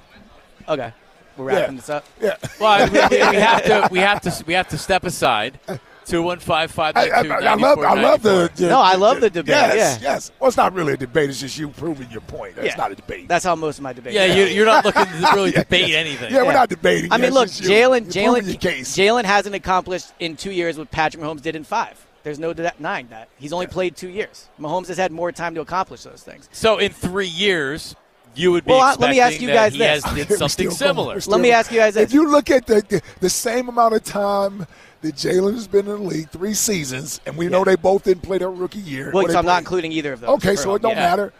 but 0.65 0.74
okay. 0.79 0.93
We're 1.38 1.46
wrapping 1.46 1.75
Yeah. 1.75 1.79
this 1.82 1.89
up. 1.89 2.06
Yeah. 2.22 2.36
Well, 2.60 2.70
I 2.70 2.86
we, 2.86 2.91
we 2.91 3.41
have 3.41 3.63
to 3.63 3.88
we 3.91 4.00
have 4.00 4.22
to 4.22 4.44
we 4.48 4.53
have 4.53 4.67
to 4.70 4.77
step 4.77 5.03
aside. 5.03 5.60
Two 6.06 6.22
one 6.24 6.39
five 6.39 6.72
five 6.72 6.96
I, 6.96 7.08
nine 7.08 7.13
I, 7.13 7.22
two 7.24 7.32
I 7.34 7.56
love, 7.56 7.79
I 7.79 8.01
love 8.01 8.22
the, 8.24 8.50
the- 8.56 8.70
No, 8.70 8.79
I 8.79 8.96
love 8.96 9.20
the 9.20 9.29
debate, 9.29 9.50
Yes, 9.50 10.01
yeah. 10.01 10.13
yes. 10.13 10.32
Well, 10.39 10.48
it's 10.48 10.56
not 10.56 10.74
really 10.74 10.94
a 10.94 10.98
debate. 10.98 11.29
It's 11.29 11.41
just 11.41 11.58
you 11.58 11.67
proving 11.67 12.10
your 12.10 12.22
point. 12.22 12.58
It's 12.58 12.67
Yeah. 12.67 12.75
not 12.77 12.94
a 12.94 12.96
debate. 12.96 13.27
That's 13.27 13.44
how 13.44 13.56
most 13.58 13.77
of 13.79 13.84
my 13.84 13.91
debates. 13.91 14.15
Yeah, 14.15 14.24
are. 14.24 14.27
you, 14.38 14.44
you're 14.46 14.65
not 14.65 14.86
looking 14.86 15.03
to 15.03 15.32
really 15.36 15.51
debate 15.51 15.94
anything. 15.94 16.32
yeah, 16.34 16.44
we're 16.44 16.51
Yeah. 16.51 16.60
not 16.60 16.70
debating. 16.70 17.12
I 17.12 17.17
mean, 17.17 17.25
It's 17.25 17.34
look, 17.34 17.48
just 17.50 17.63
you- 17.63 17.70
Jalen, 17.72 18.15
you're 18.15 18.32
proving 18.34 18.44
Jalen, 18.44 18.48
your 18.63 18.72
case. 18.72 18.96
Jalen 18.96 19.25
hasn't 19.25 19.53
accomplished 19.53 20.13
in 20.20 20.38
two 20.38 20.51
years 20.51 20.77
what 20.77 20.89
Patrick 20.91 21.22
Mahomes 21.22 21.41
did 21.41 21.58
in 21.58 21.65
five. 21.65 22.01
There's 22.24 22.39
no 22.39 22.53
denying 22.53 23.08
that. 23.10 23.27
He's 23.38 23.51
only 23.51 23.67
played 23.67 23.98
two 23.98 24.08
years. 24.10 24.48
Mahomes 24.58 24.88
has 24.88 24.96
had 24.98 25.12
more 25.12 25.34
time 25.34 25.56
to 25.56 25.62
accomplish 25.62 26.03
those 26.03 26.24
things. 26.24 26.48
So 26.53 26.77
in 26.77 26.94
three 26.94 27.27
years, 27.27 27.98
you 28.38 28.51
would 28.51 28.65
be 28.65 28.72
Well, 28.72 28.79
expecting 28.88 29.01
let 29.01 29.12
me 29.12 29.20
ask 29.20 29.41
you 29.41 29.48
that 29.48 29.53
guys 29.53 29.74
he 29.74 29.79
this. 29.79 30.03
has 30.03 30.15
did 30.27 30.38
something 30.38 30.72
similar. 30.72 31.20
Still 31.20 31.32
Let 31.34 31.41
me 31.41 31.51
ask 31.51 31.72
you 31.72 31.77
guys 31.79 31.96
this. 31.96 32.03
If 32.03 32.13
you 32.13 32.29
look 32.29 32.50
at 32.50 32.65
the, 32.67 32.82
the 32.88 33.01
the 33.20 33.29
same 33.29 33.70
amount 33.70 33.96
of 33.96 34.03
time 34.03 34.65
that 35.01 35.15
Jalen 35.15 35.53
has 35.53 35.67
been 35.67 35.88
in 35.88 35.91
the 35.94 35.98
league, 36.10 36.29
three 36.29 36.53
seasons, 36.53 37.20
and 37.25 37.38
we 37.38 37.48
know 37.48 37.63
they 37.63 37.75
both 37.75 38.03
didn't 38.03 38.24
play 38.24 38.38
their 38.38 38.50
rookie 38.51 38.79
year. 38.79 39.12
Well, 39.13 39.27
so 39.27 39.38
I'm 39.38 39.46
not 39.46 39.60
including 39.60 39.91
either 39.91 40.13
of 40.13 40.22
those. 40.22 40.29
Okay, 40.32 40.56
so 40.56 40.75
it 40.75 40.82
don't 40.82 40.91
yeah. 40.91 41.10
matter. 41.10 41.34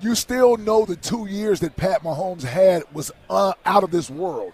You 0.00 0.14
still 0.14 0.56
know 0.56 0.84
the 0.84 0.94
two 0.96 1.26
years 1.26 1.58
that 1.60 1.76
Pat 1.76 2.02
Mahomes 2.04 2.42
had 2.42 2.84
was 2.92 3.10
uh, 3.28 3.52
out 3.66 3.82
of 3.82 3.90
this 3.90 4.08
world. 4.08 4.52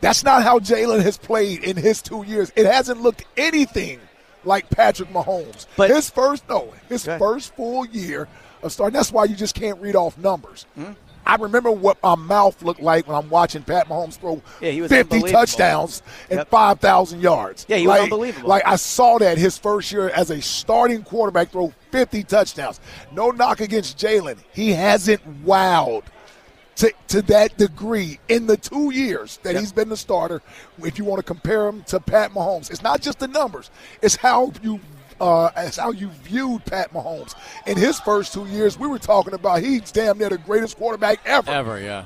That's 0.00 0.24
not 0.24 0.42
how 0.42 0.58
Jalen 0.58 1.02
has 1.02 1.18
played 1.18 1.64
in 1.64 1.76
his 1.76 2.00
two 2.00 2.22
years. 2.22 2.50
It 2.56 2.64
hasn't 2.66 3.02
looked 3.02 3.24
anything 3.36 4.00
like 4.44 4.70
Patrick 4.70 5.10
Mahomes. 5.10 5.66
But- 5.76 5.90
his 5.90 6.08
first, 6.08 6.48
no, 6.48 6.72
his 6.88 7.04
Go 7.04 7.18
first 7.18 7.54
full 7.56 7.84
year 7.86 8.26
of 8.62 8.72
starting. 8.72 8.94
That's 8.94 9.12
why 9.12 9.24
you 9.24 9.36
just 9.36 9.54
can't 9.54 9.78
read 9.80 9.96
off 9.96 10.16
numbers. 10.16 10.64
Hmm? 10.76 10.92
I 11.26 11.36
remember 11.36 11.70
what 11.72 12.00
my 12.02 12.14
mouth 12.14 12.62
looked 12.62 12.80
like 12.80 13.06
when 13.08 13.16
I'm 13.16 13.28
watching 13.28 13.62
Pat 13.62 13.88
Mahomes 13.88 14.14
throw 14.14 14.40
Yeah, 14.60 14.70
he 14.70 14.80
was 14.80 14.90
50 14.90 15.22
touchdowns 15.22 16.02
and 16.30 16.38
Yep. 16.38 16.48
5,000 16.50 17.20
yards. 17.20 17.66
Yeah, 17.68 17.78
he 17.78 17.86
was 17.88 18.00
unbelievable. 18.02 18.48
Like 18.48 18.62
I 18.64 18.76
saw 18.76 19.18
that 19.18 19.36
his 19.36 19.58
first 19.58 19.90
year 19.90 20.08
as 20.10 20.30
a 20.30 20.40
starting 20.40 21.02
quarterback 21.02 21.50
throw 21.50 21.72
50 21.90 22.22
touchdowns. 22.24 22.80
No 23.12 23.30
knock 23.30 23.60
against 23.60 23.98
Jalen. 23.98 24.38
He 24.52 24.70
hasn't 24.72 25.44
wowed 25.44 26.04
to, 26.76 26.92
to 27.08 27.22
that 27.22 27.56
degree 27.56 28.20
in 28.28 28.46
the 28.46 28.56
two 28.56 28.92
years 28.92 29.38
that 29.42 29.54
Yep. 29.54 29.60
he's 29.60 29.72
been 29.72 29.88
the 29.88 29.96
starter. 29.96 30.42
If 30.78 30.98
you 30.98 31.04
want 31.04 31.18
to 31.18 31.24
compare 31.24 31.66
him 31.66 31.82
to 31.88 31.98
Pat 31.98 32.32
Mahomes, 32.32 32.70
it's 32.70 32.82
not 32.82 33.00
just 33.00 33.18
the 33.18 33.28
numbers. 33.28 33.70
It's 34.02 34.16
how 34.16 34.52
you 34.62 34.78
uh, 35.20 35.50
it's 35.56 35.76
how 35.76 35.90
you 35.92 36.08
viewed 36.24 36.64
Pat 36.64 36.92
Mahomes. 36.92 37.34
In 37.66 37.76
his 37.76 37.98
first 38.00 38.32
two 38.32 38.46
years, 38.46 38.78
we 38.78 38.86
were 38.86 38.98
talking 38.98 39.34
about 39.34 39.62
he's 39.62 39.90
damn 39.92 40.18
near 40.18 40.28
the 40.28 40.38
greatest 40.38 40.76
quarterback 40.76 41.20
ever. 41.24 41.50
Ever, 41.50 41.80
yeah. 41.80 42.04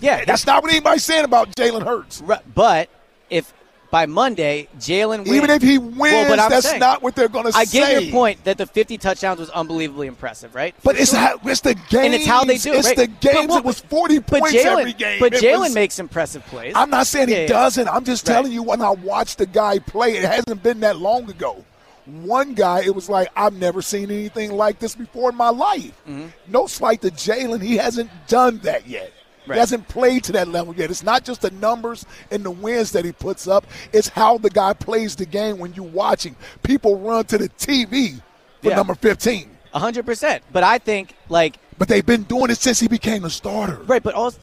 Yeah, 0.00 0.24
That's 0.24 0.46
not 0.46 0.62
what 0.62 0.72
anybody's 0.72 1.04
saying 1.04 1.24
about 1.24 1.50
Jalen 1.54 1.84
Hurts. 1.84 2.20
Right, 2.22 2.40
But 2.54 2.88
if 3.30 3.52
by 3.92 4.06
Monday 4.06 4.68
Jalen 4.78 5.18
wins, 5.18 5.28
Even 5.32 5.50
if 5.50 5.60
he 5.62 5.76
wins, 5.76 5.98
Well, 5.98 6.28
but 6.30 6.38
I'm 6.40 6.48
that's 6.50 6.66
saying- 6.66 6.80
not 6.80 7.02
what 7.02 7.14
they're 7.14 7.28
going 7.28 7.44
to 7.44 7.52
say. 7.52 7.58
I 7.60 7.64
get 7.66 8.02
your 8.02 8.10
point 8.10 8.42
that 8.44 8.56
the 8.56 8.64
50 8.66 8.96
touchdowns 8.96 9.38
was 9.38 9.50
unbelievably 9.50 10.06
impressive, 10.06 10.54
right? 10.54 10.74
But 10.82 10.98
it's 10.98 11.12
how, 11.12 11.38
it's 11.44 11.60
the 11.60 11.74
game. 11.90 12.06
and 12.06 12.14
it's 12.14 12.26
how 12.26 12.42
they 12.44 12.56
do 12.56 12.72
it. 12.72 12.78
It's 12.78 12.88
right? 12.88 12.96
the 12.96 13.06
games. 13.06 13.48
But, 13.48 13.58
it 13.58 13.64
was 13.64 13.80
40 13.80 14.18
but 14.20 14.40
points 14.40 14.52
Jalen, 14.56 14.78
every 14.80 14.92
game. 14.94 15.20
But 15.20 15.34
Jalen 15.34 15.74
makes 15.74 15.98
impressive 15.98 16.44
plays. 16.46 16.72
I'm 16.74 16.88
not 16.88 17.06
saying 17.06 17.28
he 17.28 17.34
Yeah, 17.34 17.40
yeah. 17.42 17.46
doesn't. 17.48 17.86
I'm 17.86 18.04
just 18.04 18.26
Right. 18.26 18.34
telling 18.36 18.52
you 18.52 18.62
when 18.62 18.80
I 18.80 18.90
watched 18.90 19.36
the 19.36 19.46
guy 19.46 19.78
play, 19.78 20.16
it 20.16 20.24
hasn't 20.24 20.62
been 20.62 20.80
that 20.80 20.96
long 20.96 21.28
ago. 21.28 21.62
One 22.06 22.54
guy, 22.54 22.82
it 22.82 22.94
was 22.94 23.08
like, 23.08 23.28
I've 23.36 23.54
never 23.54 23.80
seen 23.80 24.10
anything 24.10 24.52
like 24.52 24.78
this 24.80 24.94
before 24.94 25.30
in 25.30 25.36
my 25.36 25.50
life. 25.50 25.92
Mm-hmm. 26.08 26.26
No 26.48 26.66
slight 26.66 27.00
to 27.02 27.10
Jalen. 27.10 27.62
He 27.62 27.76
hasn't 27.76 28.10
done 28.26 28.58
that 28.64 28.88
yet. 28.88 29.12
Right. 29.46 29.56
He 29.56 29.60
hasn't 29.60 29.88
played 29.88 30.24
to 30.24 30.32
that 30.32 30.48
level 30.48 30.74
yet. 30.74 30.90
It's 30.90 31.02
not 31.02 31.24
just 31.24 31.42
the 31.42 31.50
numbers 31.52 32.06
and 32.30 32.44
the 32.44 32.50
wins 32.50 32.92
that 32.92 33.04
he 33.04 33.12
puts 33.12 33.46
up, 33.48 33.66
it's 33.92 34.08
how 34.08 34.38
the 34.38 34.50
guy 34.50 34.72
plays 34.72 35.16
the 35.16 35.26
game 35.26 35.58
when 35.58 35.74
you're 35.74 35.84
watching. 35.84 36.36
People 36.62 36.98
run 36.98 37.24
to 37.26 37.38
the 37.38 37.48
TV 37.50 38.20
for 38.62 38.68
Yeah. 38.70 38.76
number 38.76 38.94
15. 38.94 39.48
100%. 39.74 40.42
But 40.52 40.62
I 40.64 40.78
think, 40.78 41.14
like, 41.28 41.58
But 41.78 41.88
they've 41.88 42.06
been 42.06 42.22
doing 42.24 42.50
it 42.50 42.58
since 42.58 42.78
he 42.78 42.86
became 42.86 43.24
a 43.24 43.30
starter. 43.30 43.80
Right, 43.86 44.02
but 44.02 44.14
also, 44.14 44.38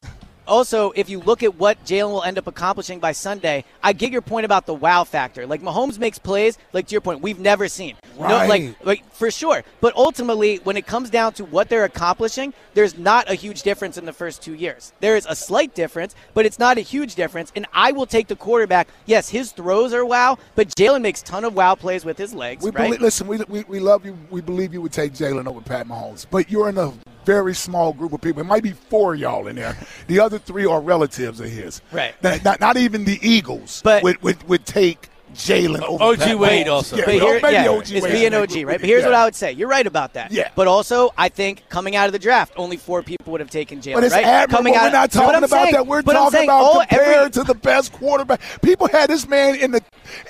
also 0.50 0.92
if 0.92 1.10
you 1.10 1.20
look 1.20 1.44
at 1.44 1.56
what 1.56 1.84
Jalen 1.86 2.12
will 2.12 2.24
end 2.24 2.38
up 2.38 2.48
accomplishing 2.48 3.00
by 3.00 3.14
Sunday, 3.14 3.64
I 3.82 3.94
get 3.94 4.12
your 4.12 4.22
point 4.22 4.46
about 4.46 4.66
the 4.66 4.74
wow 4.74 5.04
factor. 5.04 5.46
Like 5.46 5.62
Mahomes 5.62 5.98
makes 5.98 6.20
plays, 6.20 6.58
like 6.74 6.88
to 6.88 6.92
your 6.92 7.02
point, 7.02 7.22
we've 7.22 7.40
never 7.40 7.68
seen. 7.68 7.96
No, 8.20 8.46
like, 8.48 8.76
like 8.84 9.14
for 9.14 9.32
sure. 9.32 9.64
But 9.80 9.96
ultimately, 9.96 10.58
when 10.58 10.76
it 10.76 10.86
comes 10.86 11.10
down 11.10 11.34
to 11.34 11.46
what 11.46 11.70
they're 11.70 11.86
accomplishing, 11.86 12.54
there's 12.74 12.98
not 12.98 13.30
a 13.30 13.36
huge 13.36 13.62
difference 13.64 13.98
in 13.98 14.06
the 14.06 14.14
first 14.14 14.42
two 14.42 14.56
years. 14.56 14.92
There 15.00 15.16
is 15.16 15.26
a 15.30 15.36
slight 15.36 15.74
difference, 15.74 16.16
but 16.34 16.46
it's 16.46 16.60
not 16.60 16.78
a 16.78 16.82
huge 16.82 17.16
difference. 17.16 17.52
And 17.56 17.66
I 17.72 17.92
will 17.92 18.06
take 18.06 18.28
the 18.28 18.36
quarterback. 18.36 18.90
Yes, 19.06 19.30
his 19.30 19.52
throws 19.52 19.94
are 19.94 20.06
wow, 20.06 20.38
but 20.56 20.70
Jalen 20.70 21.02
makes 21.02 21.22
ton 21.22 21.46
of 21.46 21.56
wow 21.56 21.76
plays 21.76 22.04
with 22.04 22.18
his 22.18 22.34
legs. 22.34 22.64
We 22.64 22.72
right? 22.72 22.86
believe, 22.86 23.02
listen, 23.02 23.28
we, 23.28 23.38
we, 23.48 23.64
we 23.64 23.80
love 23.80 24.06
you. 24.06 24.18
We 24.30 24.42
believe 24.42 24.74
you 24.74 24.82
would 24.82 24.92
take 24.92 25.14
Jalen 25.14 25.48
over 25.48 25.62
Pat 25.62 25.88
Mahomes, 25.88 26.26
but 26.30 26.50
you're 26.52 26.70
in 26.70 26.78
a 26.78 26.92
very 27.30 27.54
small 27.54 27.94
group 27.94 28.12
of 28.12 28.20
people. 28.22 28.42
It 28.42 28.46
might 28.46 28.64
be 28.64 28.72
four 28.72 29.14
of 29.14 29.20
y'all 29.20 29.46
in 29.46 29.56
there. 29.56 29.78
The 30.08 30.20
other 30.20 30.40
three 30.40 30.66
are 30.66 30.82
relatives 30.82 31.40
of 31.40 31.48
his. 31.48 31.80
Right. 31.92 32.16
Not, 32.24 32.44
not, 32.44 32.60
not 32.60 32.78
even 32.78 33.06
the 33.06 33.20
Eagles 33.22 33.82
But- 33.84 34.02
would, 34.02 34.20
would, 34.24 34.42
would 34.50 34.66
take 34.66 35.10
Jalen 35.36 35.84
over 35.84 36.04
OG 36.04 36.18
Pat 36.18 36.40
Wade 36.40 36.66
Mahomes. 36.66 36.72
also. 36.72 36.96
Yeah, 36.98 37.06
But 37.06 37.14
here, 37.14 37.40
maybe 37.44 37.54
yeah, 37.54 37.68
OG 37.70 37.92
it's 37.92 38.08
being 38.08 38.34
OG, 38.34 38.68
right? 38.68 38.80
But 38.80 38.90
here's 38.90 39.04
what 39.04 39.14
I 39.14 39.26
would 39.26 39.36
say. 39.36 39.52
You're 39.52 39.68
right 39.68 39.86
about 39.86 40.14
that. 40.14 40.32
Yeah. 40.32 40.50
But 40.56 40.66
also, 40.68 41.12
I 41.20 41.30
think 41.30 41.70
coming 41.70 41.96
out 41.96 42.08
of 42.08 42.14
the 42.14 42.18
draft, 42.20 42.54
only 42.58 42.78
four 42.78 43.04
people 43.04 43.32
would 43.32 43.40
have 43.40 43.52
taken 43.52 43.80
Jalen. 43.80 43.94
But 43.94 44.06
it's 44.06 44.16
right? 44.16 44.26
admirable. 44.26 44.58
Coming 44.72 44.74
We're 44.74 44.90
not 44.90 45.12
talking 45.12 45.44
about 45.44 45.50
saying- 45.52 45.74
that. 45.74 45.86
We're 45.86 46.02
talking 46.02 46.32
saying 46.32 46.50
about 46.50 46.64
all- 46.64 46.80
compared 46.80 47.16
every- 47.16 47.30
to 47.32 47.44
the 47.44 47.54
best 47.54 47.94
quarterback. 47.94 48.42
People 48.64 48.88
had 48.88 49.08
this 49.12 49.28
man 49.28 49.54
in 49.54 49.70
the 49.70 49.82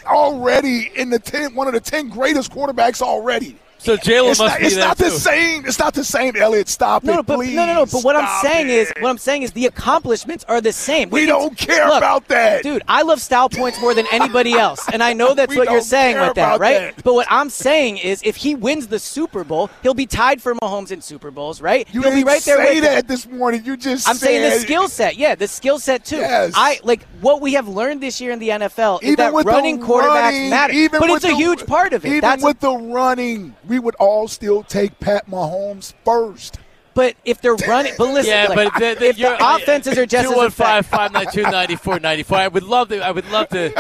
already 0.06 0.92
in 0.98 1.10
the 1.12 1.20
ten, 1.20 1.56
one 1.56 1.68
of 1.68 1.74
the 1.74 1.80
ten 1.80 2.10
greatest 2.10 2.52
quarterbacks 2.52 3.02
already. 3.02 3.56
So 3.82 3.96
Jalen 3.96 4.32
It's 4.32 4.40
must 4.40 4.54
not, 4.54 4.60
be 4.60 4.66
it's 4.66 4.76
there 4.76 4.88
not 4.88 4.98
too. 4.98 5.04
the 5.06 5.10
same. 5.12 5.66
It's 5.66 5.80
not 5.80 5.94
the 5.94 6.04
same. 6.04 6.36
Elliot, 6.36 6.68
stop 6.68 7.02
No, 7.04 7.14
it, 7.14 7.16
no, 7.16 7.24
but 7.24 7.36
please. 7.38 7.56
no, 7.56 7.66
no, 7.66 7.74
no. 7.76 7.86
But 7.86 8.04
what 8.04 8.16
I'm 8.18 8.42
saying 8.44 8.68
is, 8.68 8.92
what 9.00 9.10
I'm 9.10 9.18
saying 9.18 9.44
is, 9.44 9.54
the 9.54 9.68
accomplishments 9.68 10.44
are 10.50 10.60
the 10.60 10.74
same. 10.74 11.10
We 11.10 11.22
can- 11.22 11.30
don't 11.30 11.58
care 11.58 11.88
Look, 11.88 11.98
about 11.98 12.28
that. 12.28 12.62
dude. 12.62 12.84
I 12.90 13.04
love 13.04 13.22
style 13.22 13.48
points 13.48 13.80
more 13.80 13.94
than 13.94 14.06
anybody 14.12 14.54
else, 14.54 14.82
and 14.92 15.02
I 15.02 15.14
know 15.14 15.34
that's 15.34 15.56
what 15.56 15.70
you're 15.72 15.80
saying 15.80 16.16
care 16.18 16.26
with 16.28 16.36
that, 16.36 16.60
right? 16.60 16.94
that. 16.96 17.04
But 17.06 17.14
what 17.14 17.28
I'm 17.30 17.50
saying 17.50 18.00
is, 18.00 18.22
if 18.26 18.36
he 18.36 18.54
wins 18.54 18.88
the 18.88 19.00
Super 19.00 19.46
Bowl, 19.46 19.70
he'll 19.82 19.94
be 19.94 20.06
tied 20.06 20.42
for 20.42 20.54
Mahomes 20.56 20.92
in 20.92 21.02
Super 21.02 21.32
Bowls, 21.32 21.62
right? 21.62 21.88
You 21.94 22.02
he'll 22.02 22.12
be 22.12 22.16
didn't 22.18 22.28
right 22.28 22.42
there 22.44 22.58
say 22.58 22.76
with 22.76 22.84
that 22.84 23.08
this 23.08 23.28
morning. 23.28 23.64
You 23.64 23.78
just 23.78 24.10
I'm 24.10 24.16
saying 24.18 24.42
the 24.44 24.60
skill 24.60 24.90
set, 24.90 25.16
yeah, 25.16 25.36
the 25.36 25.48
skill 25.48 25.80
set 25.80 26.04
too. 26.04 26.18
Yes. 26.18 26.52
I 26.54 26.82
like 26.84 27.04
what 27.22 27.40
we 27.40 27.54
have 27.54 27.70
learned 27.70 28.02
this 28.04 28.20
year 28.20 28.32
in 28.32 28.40
the 28.40 28.50
NFL 28.50 29.02
is 29.02 29.08
Even 29.12 29.16
that 29.18 29.34
with 29.34 29.46
running 29.46 29.80
quarterbacks 29.80 30.10
running, 30.32 30.50
matter, 30.50 30.74
even 30.74 31.00
but 31.00 31.10
it's 31.12 31.24
a 31.26 31.34
huge 31.34 31.66
part 31.66 31.94
of 31.94 32.04
it. 32.04 32.10
Even 32.10 32.22
That's 32.22 32.44
with 32.44 32.60
the 32.60 32.76
running, 32.76 33.56
we 33.70 33.80
would 33.80 33.96
all 33.96 34.28
still 34.28 34.64
take 34.64 35.00
Pat 35.00 35.30
Mahomes 35.30 35.94
first. 36.04 36.60
but 36.96 37.16
if 37.24 37.40
they're 37.40 37.56
running, 37.56 37.94
but 37.98 38.12
listen, 38.14 38.32
Yeah, 38.34 38.48
like, 38.50 38.74
but 38.74 38.80
the, 38.80 38.96
the, 39.00 39.06
if 39.10 39.18
the 39.18 39.38
offenses 39.56 39.98
are 39.98 40.06
just 40.06 40.26
as 40.26 40.32
two 40.32 40.36
one 40.36 40.50
five 40.50 40.86
effective. 40.86 40.90
five 41.00 41.12
nine 41.14 41.28
two 41.32 41.44
ninety 41.44 41.76
four 41.78 42.00
ninety 42.00 42.24
four. 42.24 42.38
I 42.40 42.48
would 42.50 42.64
love 42.64 42.90
to. 42.90 43.00
I 43.00 43.12
would 43.12 43.30
love 43.32 43.48
to 43.50 43.72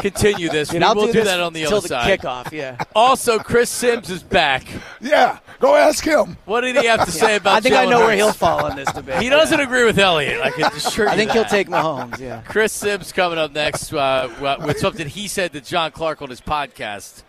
continue 0.00 0.48
this. 0.48 0.68
Dude, 0.70 0.80
we 0.80 0.84
I'll 0.86 0.94
will 0.94 1.06
do, 1.06 1.12
do 1.12 1.24
that 1.24 1.40
on 1.40 1.52
the 1.52 1.64
till 1.64 1.74
other 1.78 1.80
the 1.82 1.88
side. 1.88 2.20
kickoff. 2.20 2.50
Yeah, 2.52 2.82
Also, 2.94 3.38
Chris 3.38 3.68
Sims 3.68 4.08
is 4.08 4.22
back. 4.22 4.64
Yeah, 5.02 5.38
go 5.60 5.74
ask 5.76 6.02
him. 6.04 6.38
What 6.46 6.62
did 6.62 6.76
he 6.76 6.86
have 6.86 7.04
to 7.04 7.10
say 7.24 7.36
about? 7.36 7.54
I 7.56 7.60
think 7.60 7.74
I 7.74 7.84
Jalen 7.84 7.90
know 7.90 8.00
where 8.06 8.16
he'll 8.16 8.32
fall 8.32 8.66
in 8.68 8.76
this 8.76 8.90
debate. 8.92 9.20
He 9.20 9.28
doesn't 9.28 9.60
agree 9.60 9.84
with 9.84 9.98
Elliott. 9.98 10.40
I 10.40 10.50
can 10.50 10.64
assure 10.72 11.06
you. 11.06 11.10
I 11.10 11.16
think 11.16 11.32
he'll 11.32 11.44
take 11.44 11.68
Mahomes. 11.68 12.18
Yeah. 12.20 12.40
Chris 12.42 12.72
Sims 12.72 13.12
coming 13.12 13.38
up 13.38 13.52
next 13.52 13.92
uh, 13.92 14.30
with 14.64 14.78
something 14.78 15.06
he 15.08 15.28
said 15.28 15.52
to 15.52 15.60
John 15.60 15.90
Clark 15.90 16.22
on 16.22 16.30
his 16.30 16.40
podcast 16.40 17.22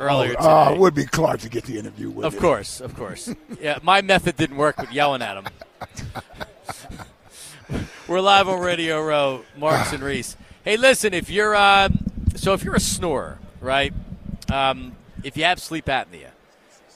earlier 0.00 0.30
today. 0.34 0.44
Uh, 0.44 0.72
it 0.72 0.78
would 0.78 0.94
be 0.94 1.04
Clark 1.04 1.40
to 1.40 1.48
get 1.48 1.64
the 1.64 1.78
interview 1.78 2.10
with 2.10 2.26
Of 2.26 2.34
him. 2.34 2.40
course, 2.40 2.80
of 2.80 2.96
course. 2.96 3.32
Yeah, 3.60 3.78
my 3.82 4.00
method 4.02 4.36
didn't 4.36 4.56
work 4.56 4.78
with 4.78 4.90
yelling 4.92 5.22
at 5.22 5.36
him. 5.36 5.46
We're 8.08 8.20
live 8.20 8.48
on 8.48 8.58
Radio 8.60 9.00
Row, 9.04 9.44
Marks 9.56 9.92
and 9.92 10.02
Reese. 10.02 10.36
Hey, 10.64 10.76
listen, 10.76 11.14
if 11.14 11.30
you're 11.30 11.54
uh, 11.54 11.88
so 12.34 12.52
if 12.54 12.64
you're 12.64 12.74
a 12.74 12.80
snorer 12.80 13.38
right? 13.60 13.92
Um, 14.50 14.96
if 15.22 15.36
you 15.36 15.44
have 15.44 15.60
sleep 15.60 15.84
apnea, 15.86 16.30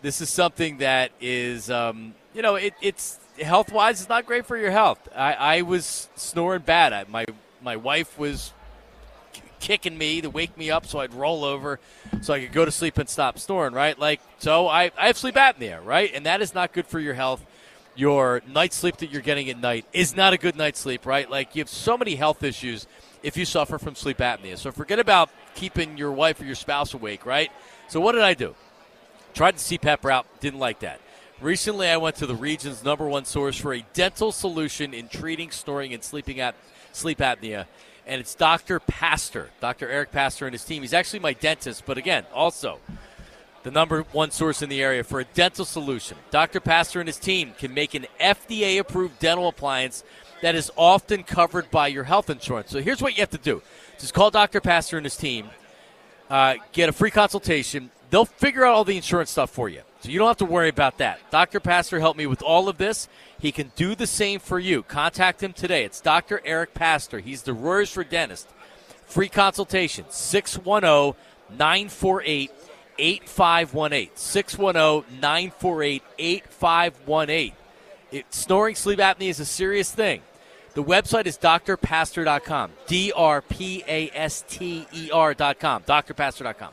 this 0.02 0.20
is 0.20 0.30
something 0.30 0.78
that 0.78 1.12
is, 1.20 1.70
um, 1.70 2.14
you 2.34 2.40
know, 2.42 2.54
it, 2.56 2.72
it's 2.80 3.18
health 3.40 3.70
wise, 3.70 4.00
it's 4.00 4.08
not 4.08 4.24
great 4.26 4.46
for 4.46 4.56
your 4.56 4.70
health. 4.70 5.08
I, 5.14 5.34
I 5.34 5.62
was 5.62 6.08
snoring 6.16 6.62
bad. 6.62 6.92
I, 6.92 7.04
my 7.08 7.26
my 7.62 7.76
wife 7.76 8.18
was 8.18 8.52
kicking 9.64 9.96
me 9.96 10.20
to 10.20 10.28
wake 10.28 10.56
me 10.58 10.70
up 10.70 10.84
so 10.84 11.00
I'd 11.00 11.14
roll 11.14 11.42
over 11.42 11.80
so 12.20 12.34
I 12.34 12.40
could 12.40 12.52
go 12.52 12.66
to 12.66 12.70
sleep 12.70 12.98
and 12.98 13.08
stop 13.08 13.38
snoring, 13.38 13.72
right? 13.72 13.98
Like, 13.98 14.20
so 14.38 14.68
I, 14.68 14.90
I 14.98 15.06
have 15.06 15.16
sleep 15.16 15.36
apnea, 15.36 15.82
right? 15.82 16.10
And 16.14 16.26
that 16.26 16.42
is 16.42 16.54
not 16.54 16.74
good 16.74 16.86
for 16.86 17.00
your 17.00 17.14
health. 17.14 17.44
Your 17.96 18.42
night 18.46 18.74
sleep 18.74 18.98
that 18.98 19.10
you're 19.10 19.22
getting 19.22 19.48
at 19.48 19.58
night 19.58 19.86
is 19.94 20.14
not 20.14 20.34
a 20.34 20.36
good 20.36 20.54
night's 20.54 20.80
sleep, 20.80 21.06
right? 21.06 21.30
Like, 21.30 21.56
you 21.56 21.62
have 21.62 21.70
so 21.70 21.96
many 21.96 22.14
health 22.14 22.42
issues 22.42 22.86
if 23.22 23.38
you 23.38 23.46
suffer 23.46 23.78
from 23.78 23.94
sleep 23.94 24.18
apnea. 24.18 24.58
So 24.58 24.70
forget 24.70 24.98
about 24.98 25.30
keeping 25.54 25.96
your 25.96 26.12
wife 26.12 26.42
or 26.42 26.44
your 26.44 26.56
spouse 26.56 26.92
awake, 26.92 27.24
right? 27.24 27.50
So 27.88 28.00
what 28.00 28.12
did 28.12 28.22
I 28.22 28.34
do? 28.34 28.54
Tried 29.32 29.56
the 29.56 29.78
CPAP 29.78 30.04
route, 30.04 30.26
didn't 30.40 30.60
like 30.60 30.80
that. 30.80 31.00
Recently, 31.40 31.88
I 31.88 31.96
went 31.96 32.16
to 32.16 32.26
the 32.26 32.34
region's 32.34 32.84
number 32.84 33.06
one 33.08 33.24
source 33.24 33.56
for 33.56 33.72
a 33.72 33.84
dental 33.94 34.30
solution 34.30 34.92
in 34.92 35.08
treating 35.08 35.50
snoring 35.50 35.94
and 35.94 36.04
sleeping 36.04 36.40
ap- 36.40 36.56
sleep 36.92 37.18
apnea, 37.18 37.66
and 38.06 38.20
it's 38.20 38.34
Dr. 38.34 38.80
Paster, 38.80 39.50
Dr. 39.60 39.88
Eric 39.88 40.12
Paster 40.12 40.46
and 40.46 40.52
his 40.52 40.64
team. 40.64 40.82
He's 40.82 40.94
actually 40.94 41.20
my 41.20 41.32
dentist, 41.32 41.84
but 41.86 41.98
again, 41.98 42.24
also 42.32 42.78
the 43.62 43.70
number 43.70 44.02
one 44.12 44.30
source 44.30 44.62
in 44.62 44.68
the 44.68 44.82
area 44.82 45.02
for 45.02 45.20
a 45.20 45.24
dental 45.24 45.64
solution. 45.64 46.18
Dr. 46.30 46.60
Paster 46.60 47.00
and 47.00 47.08
his 47.08 47.18
team 47.18 47.54
can 47.58 47.72
make 47.72 47.94
an 47.94 48.06
FDA 48.20 48.78
approved 48.78 49.18
dental 49.18 49.48
appliance 49.48 50.04
that 50.42 50.54
is 50.54 50.70
often 50.76 51.22
covered 51.22 51.70
by 51.70 51.88
your 51.88 52.04
health 52.04 52.28
insurance. 52.28 52.70
So 52.70 52.80
here's 52.80 53.00
what 53.00 53.16
you 53.16 53.22
have 53.22 53.30
to 53.30 53.38
do 53.38 53.62
just 53.98 54.12
call 54.12 54.30
Dr. 54.30 54.60
Paster 54.60 54.98
and 54.98 55.06
his 55.06 55.16
team, 55.16 55.48
uh, 56.28 56.56
get 56.72 56.88
a 56.88 56.92
free 56.92 57.10
consultation. 57.10 57.90
They'll 58.10 58.26
figure 58.26 58.64
out 58.64 58.74
all 58.74 58.84
the 58.84 58.96
insurance 58.96 59.30
stuff 59.30 59.50
for 59.50 59.68
you. 59.68 59.80
So 60.04 60.10
you 60.10 60.18
don't 60.18 60.28
have 60.28 60.36
to 60.36 60.44
worry 60.44 60.68
about 60.68 60.98
that. 60.98 61.18
Dr. 61.30 61.60
Paster 61.60 61.98
helped 61.98 62.18
me 62.18 62.26
with 62.26 62.42
all 62.42 62.68
of 62.68 62.76
this. 62.76 63.08
He 63.40 63.50
can 63.50 63.72
do 63.74 63.94
the 63.94 64.06
same 64.06 64.38
for 64.38 64.58
you. 64.58 64.82
Contact 64.82 65.42
him 65.42 65.54
today. 65.54 65.82
It's 65.82 66.02
Dr. 66.02 66.42
Eric 66.44 66.74
Paster. 66.74 67.20
He's 67.20 67.40
the 67.40 67.52
Royersford 67.52 68.10
dentist. 68.10 68.50
Free 69.06 69.30
consultation 69.30 70.04
610 70.10 71.18
948 71.56 72.50
8518. 72.98 74.10
610 74.14 75.20
948 75.22 76.02
8518. 76.18 77.52
Snoring 78.28 78.74
sleep 78.74 78.98
apnea 78.98 79.30
is 79.30 79.40
a 79.40 79.46
serious 79.46 79.90
thing. 79.90 80.20
The 80.74 80.84
website 80.84 81.24
is 81.24 81.38
drpaster.com. 81.38 82.72
D 82.86 83.10
R 83.16 83.40
P 83.40 83.82
A 83.88 84.10
S 84.12 84.44
T 84.46 84.86
E 84.92 85.10
R.com. 85.10 85.82
Drpaster.com. 85.84 86.72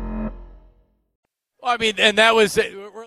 I 1.63 1.77
mean, 1.77 1.95
and 1.97 2.17
that 2.17 2.35
was. 2.35 2.57
We're, 2.57 3.05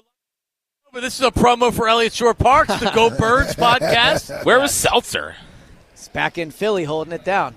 but 0.93 1.01
this 1.01 1.19
is 1.19 1.27
a 1.27 1.33
promo 1.33 1.73
for 1.75 1.89
Eliot 1.89 2.13
Shorr-Parks, 2.13 2.79
the 2.79 2.93
Go 2.95 3.11
Birds 3.19 3.57
podcast. 3.57 4.45
Where 4.45 4.61
was 4.61 4.73
Seltzer? 4.73 5.35
It's 5.93 6.07
back 6.09 6.39
in 6.39 6.53
Philly 6.53 6.85
holding 6.85 7.13
it 7.13 7.25
down. 7.25 7.57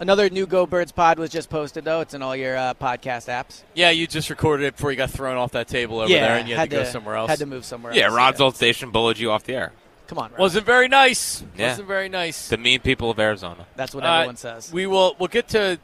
Another 0.00 0.30
new 0.30 0.46
Go 0.46 0.64
Birds 0.64 0.92
pod 0.92 1.18
was 1.18 1.30
just 1.30 1.50
posted, 1.50 1.84
though. 1.84 2.00
It's 2.02 2.14
in 2.14 2.22
all 2.22 2.36
your 2.36 2.56
uh, 2.56 2.74
podcast 2.74 3.26
apps. 3.26 3.62
Yeah, 3.74 3.90
you 3.90 4.06
just 4.06 4.30
recorded 4.30 4.66
it 4.66 4.76
before 4.76 4.92
you 4.92 4.96
got 4.96 5.10
thrown 5.10 5.36
off 5.36 5.50
that 5.52 5.66
table 5.66 5.98
over 5.98 6.08
yeah, 6.08 6.20
there, 6.20 6.38
and 6.38 6.48
you 6.48 6.54
had, 6.54 6.70
had 6.70 6.70
to, 6.70 6.76
go 6.76 6.84
somewhere 6.84 7.16
else. 7.16 7.30
Had 7.30 7.40
to 7.40 7.46
move 7.46 7.64
somewhere 7.64 7.92
Yeah, 7.92 8.04
else. 8.04 8.14
Rod's 8.14 8.40
old 8.40 8.54
station 8.54 8.92
bullied 8.92 9.18
you 9.18 9.32
off 9.32 9.42
the 9.42 9.54
air. 9.54 9.72
Come 10.06 10.18
on, 10.18 10.30
Rod. 10.30 10.38
Wasn't 10.38 10.64
very 10.64 10.86
nice. 10.86 11.42
Yeah. 11.56 11.70
Wasn't 11.70 11.88
very 11.88 12.08
nice. 12.08 12.48
The 12.48 12.58
mean 12.58 12.78
people 12.78 13.10
of 13.10 13.18
Arizona. 13.18 13.66
That's 13.74 13.92
what 13.92 14.04
Uh, 14.04 14.08
everyone 14.08 14.36
says. 14.36 14.72
We 14.72 14.86
will. 14.86 15.16
We'll 15.18 15.26
get 15.28 15.48
to. 15.48 15.80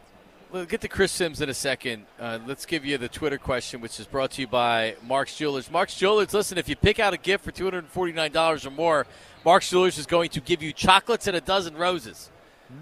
We'll 0.54 0.66
get 0.66 0.82
to 0.82 0.88
Chris 0.88 1.10
Sims 1.10 1.40
in 1.40 1.48
a 1.48 1.54
second. 1.54 2.06
Uh, 2.16 2.38
let's 2.46 2.64
give 2.64 2.84
you 2.84 2.96
the 2.96 3.08
Twitter 3.08 3.38
question, 3.38 3.80
which 3.80 3.98
is 3.98 4.06
brought 4.06 4.30
to 4.30 4.40
you 4.40 4.46
by 4.46 4.94
Mark's 5.04 5.36
Jewelers. 5.36 5.68
Mark's 5.68 5.96
Jewelers. 5.96 6.32
Listen, 6.32 6.58
if 6.58 6.68
you 6.68 6.76
pick 6.76 7.00
out 7.00 7.12
a 7.12 7.16
gift 7.16 7.42
for 7.42 7.50
two 7.50 7.64
hundred 7.64 7.78
and 7.78 7.88
forty 7.88 8.12
nine 8.12 8.30
dollars 8.30 8.64
or 8.64 8.70
more, 8.70 9.04
Mark's 9.44 9.68
Jewelers 9.68 9.98
is 9.98 10.06
going 10.06 10.30
to 10.30 10.40
give 10.40 10.62
you 10.62 10.72
chocolates 10.72 11.26
and 11.26 11.36
a 11.36 11.40
dozen 11.40 11.76
roses. 11.76 12.30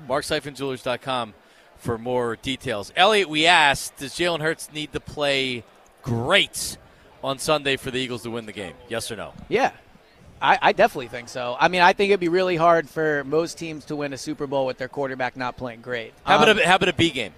Marks-Jewelers.com 0.06 1.32
for 1.78 1.96
more 1.96 2.36
details. 2.36 2.92
Elliot, 2.94 3.30
we 3.30 3.46
asked, 3.46 3.96
does 3.96 4.12
Jalen 4.12 4.42
Hurts 4.42 4.70
need 4.70 4.92
to 4.92 5.00
play 5.00 5.64
great 6.02 6.76
on 7.24 7.38
Sunday 7.38 7.78
for 7.78 7.90
the 7.90 7.98
Eagles 7.98 8.22
to 8.24 8.30
win 8.30 8.44
the 8.44 8.52
game? 8.52 8.74
Yes 8.90 9.10
or 9.10 9.16
no? 9.16 9.32
Yeah. 9.48 9.72
I, 10.42 10.58
I 10.60 10.72
definitely 10.72 11.08
think 11.08 11.30
so. 11.30 11.56
I 11.58 11.68
mean, 11.68 11.80
I 11.80 11.94
think 11.94 12.10
it'd 12.10 12.20
be 12.20 12.28
really 12.28 12.56
hard 12.56 12.86
for 12.86 13.24
most 13.24 13.56
teams 13.56 13.86
to 13.86 13.96
win 13.96 14.12
a 14.12 14.18
Super 14.18 14.46
Bowl 14.46 14.66
with 14.66 14.76
their 14.76 14.88
quarterback 14.88 15.38
not 15.38 15.56
playing 15.56 15.80
great. 15.80 16.12
How 16.24 16.36
about 16.36 16.50
Um, 16.50 16.58
a, 16.58 16.66
how 16.66 16.76
about 16.76 16.90
a 16.90 16.92
B 16.92 17.08
game? 17.10 17.32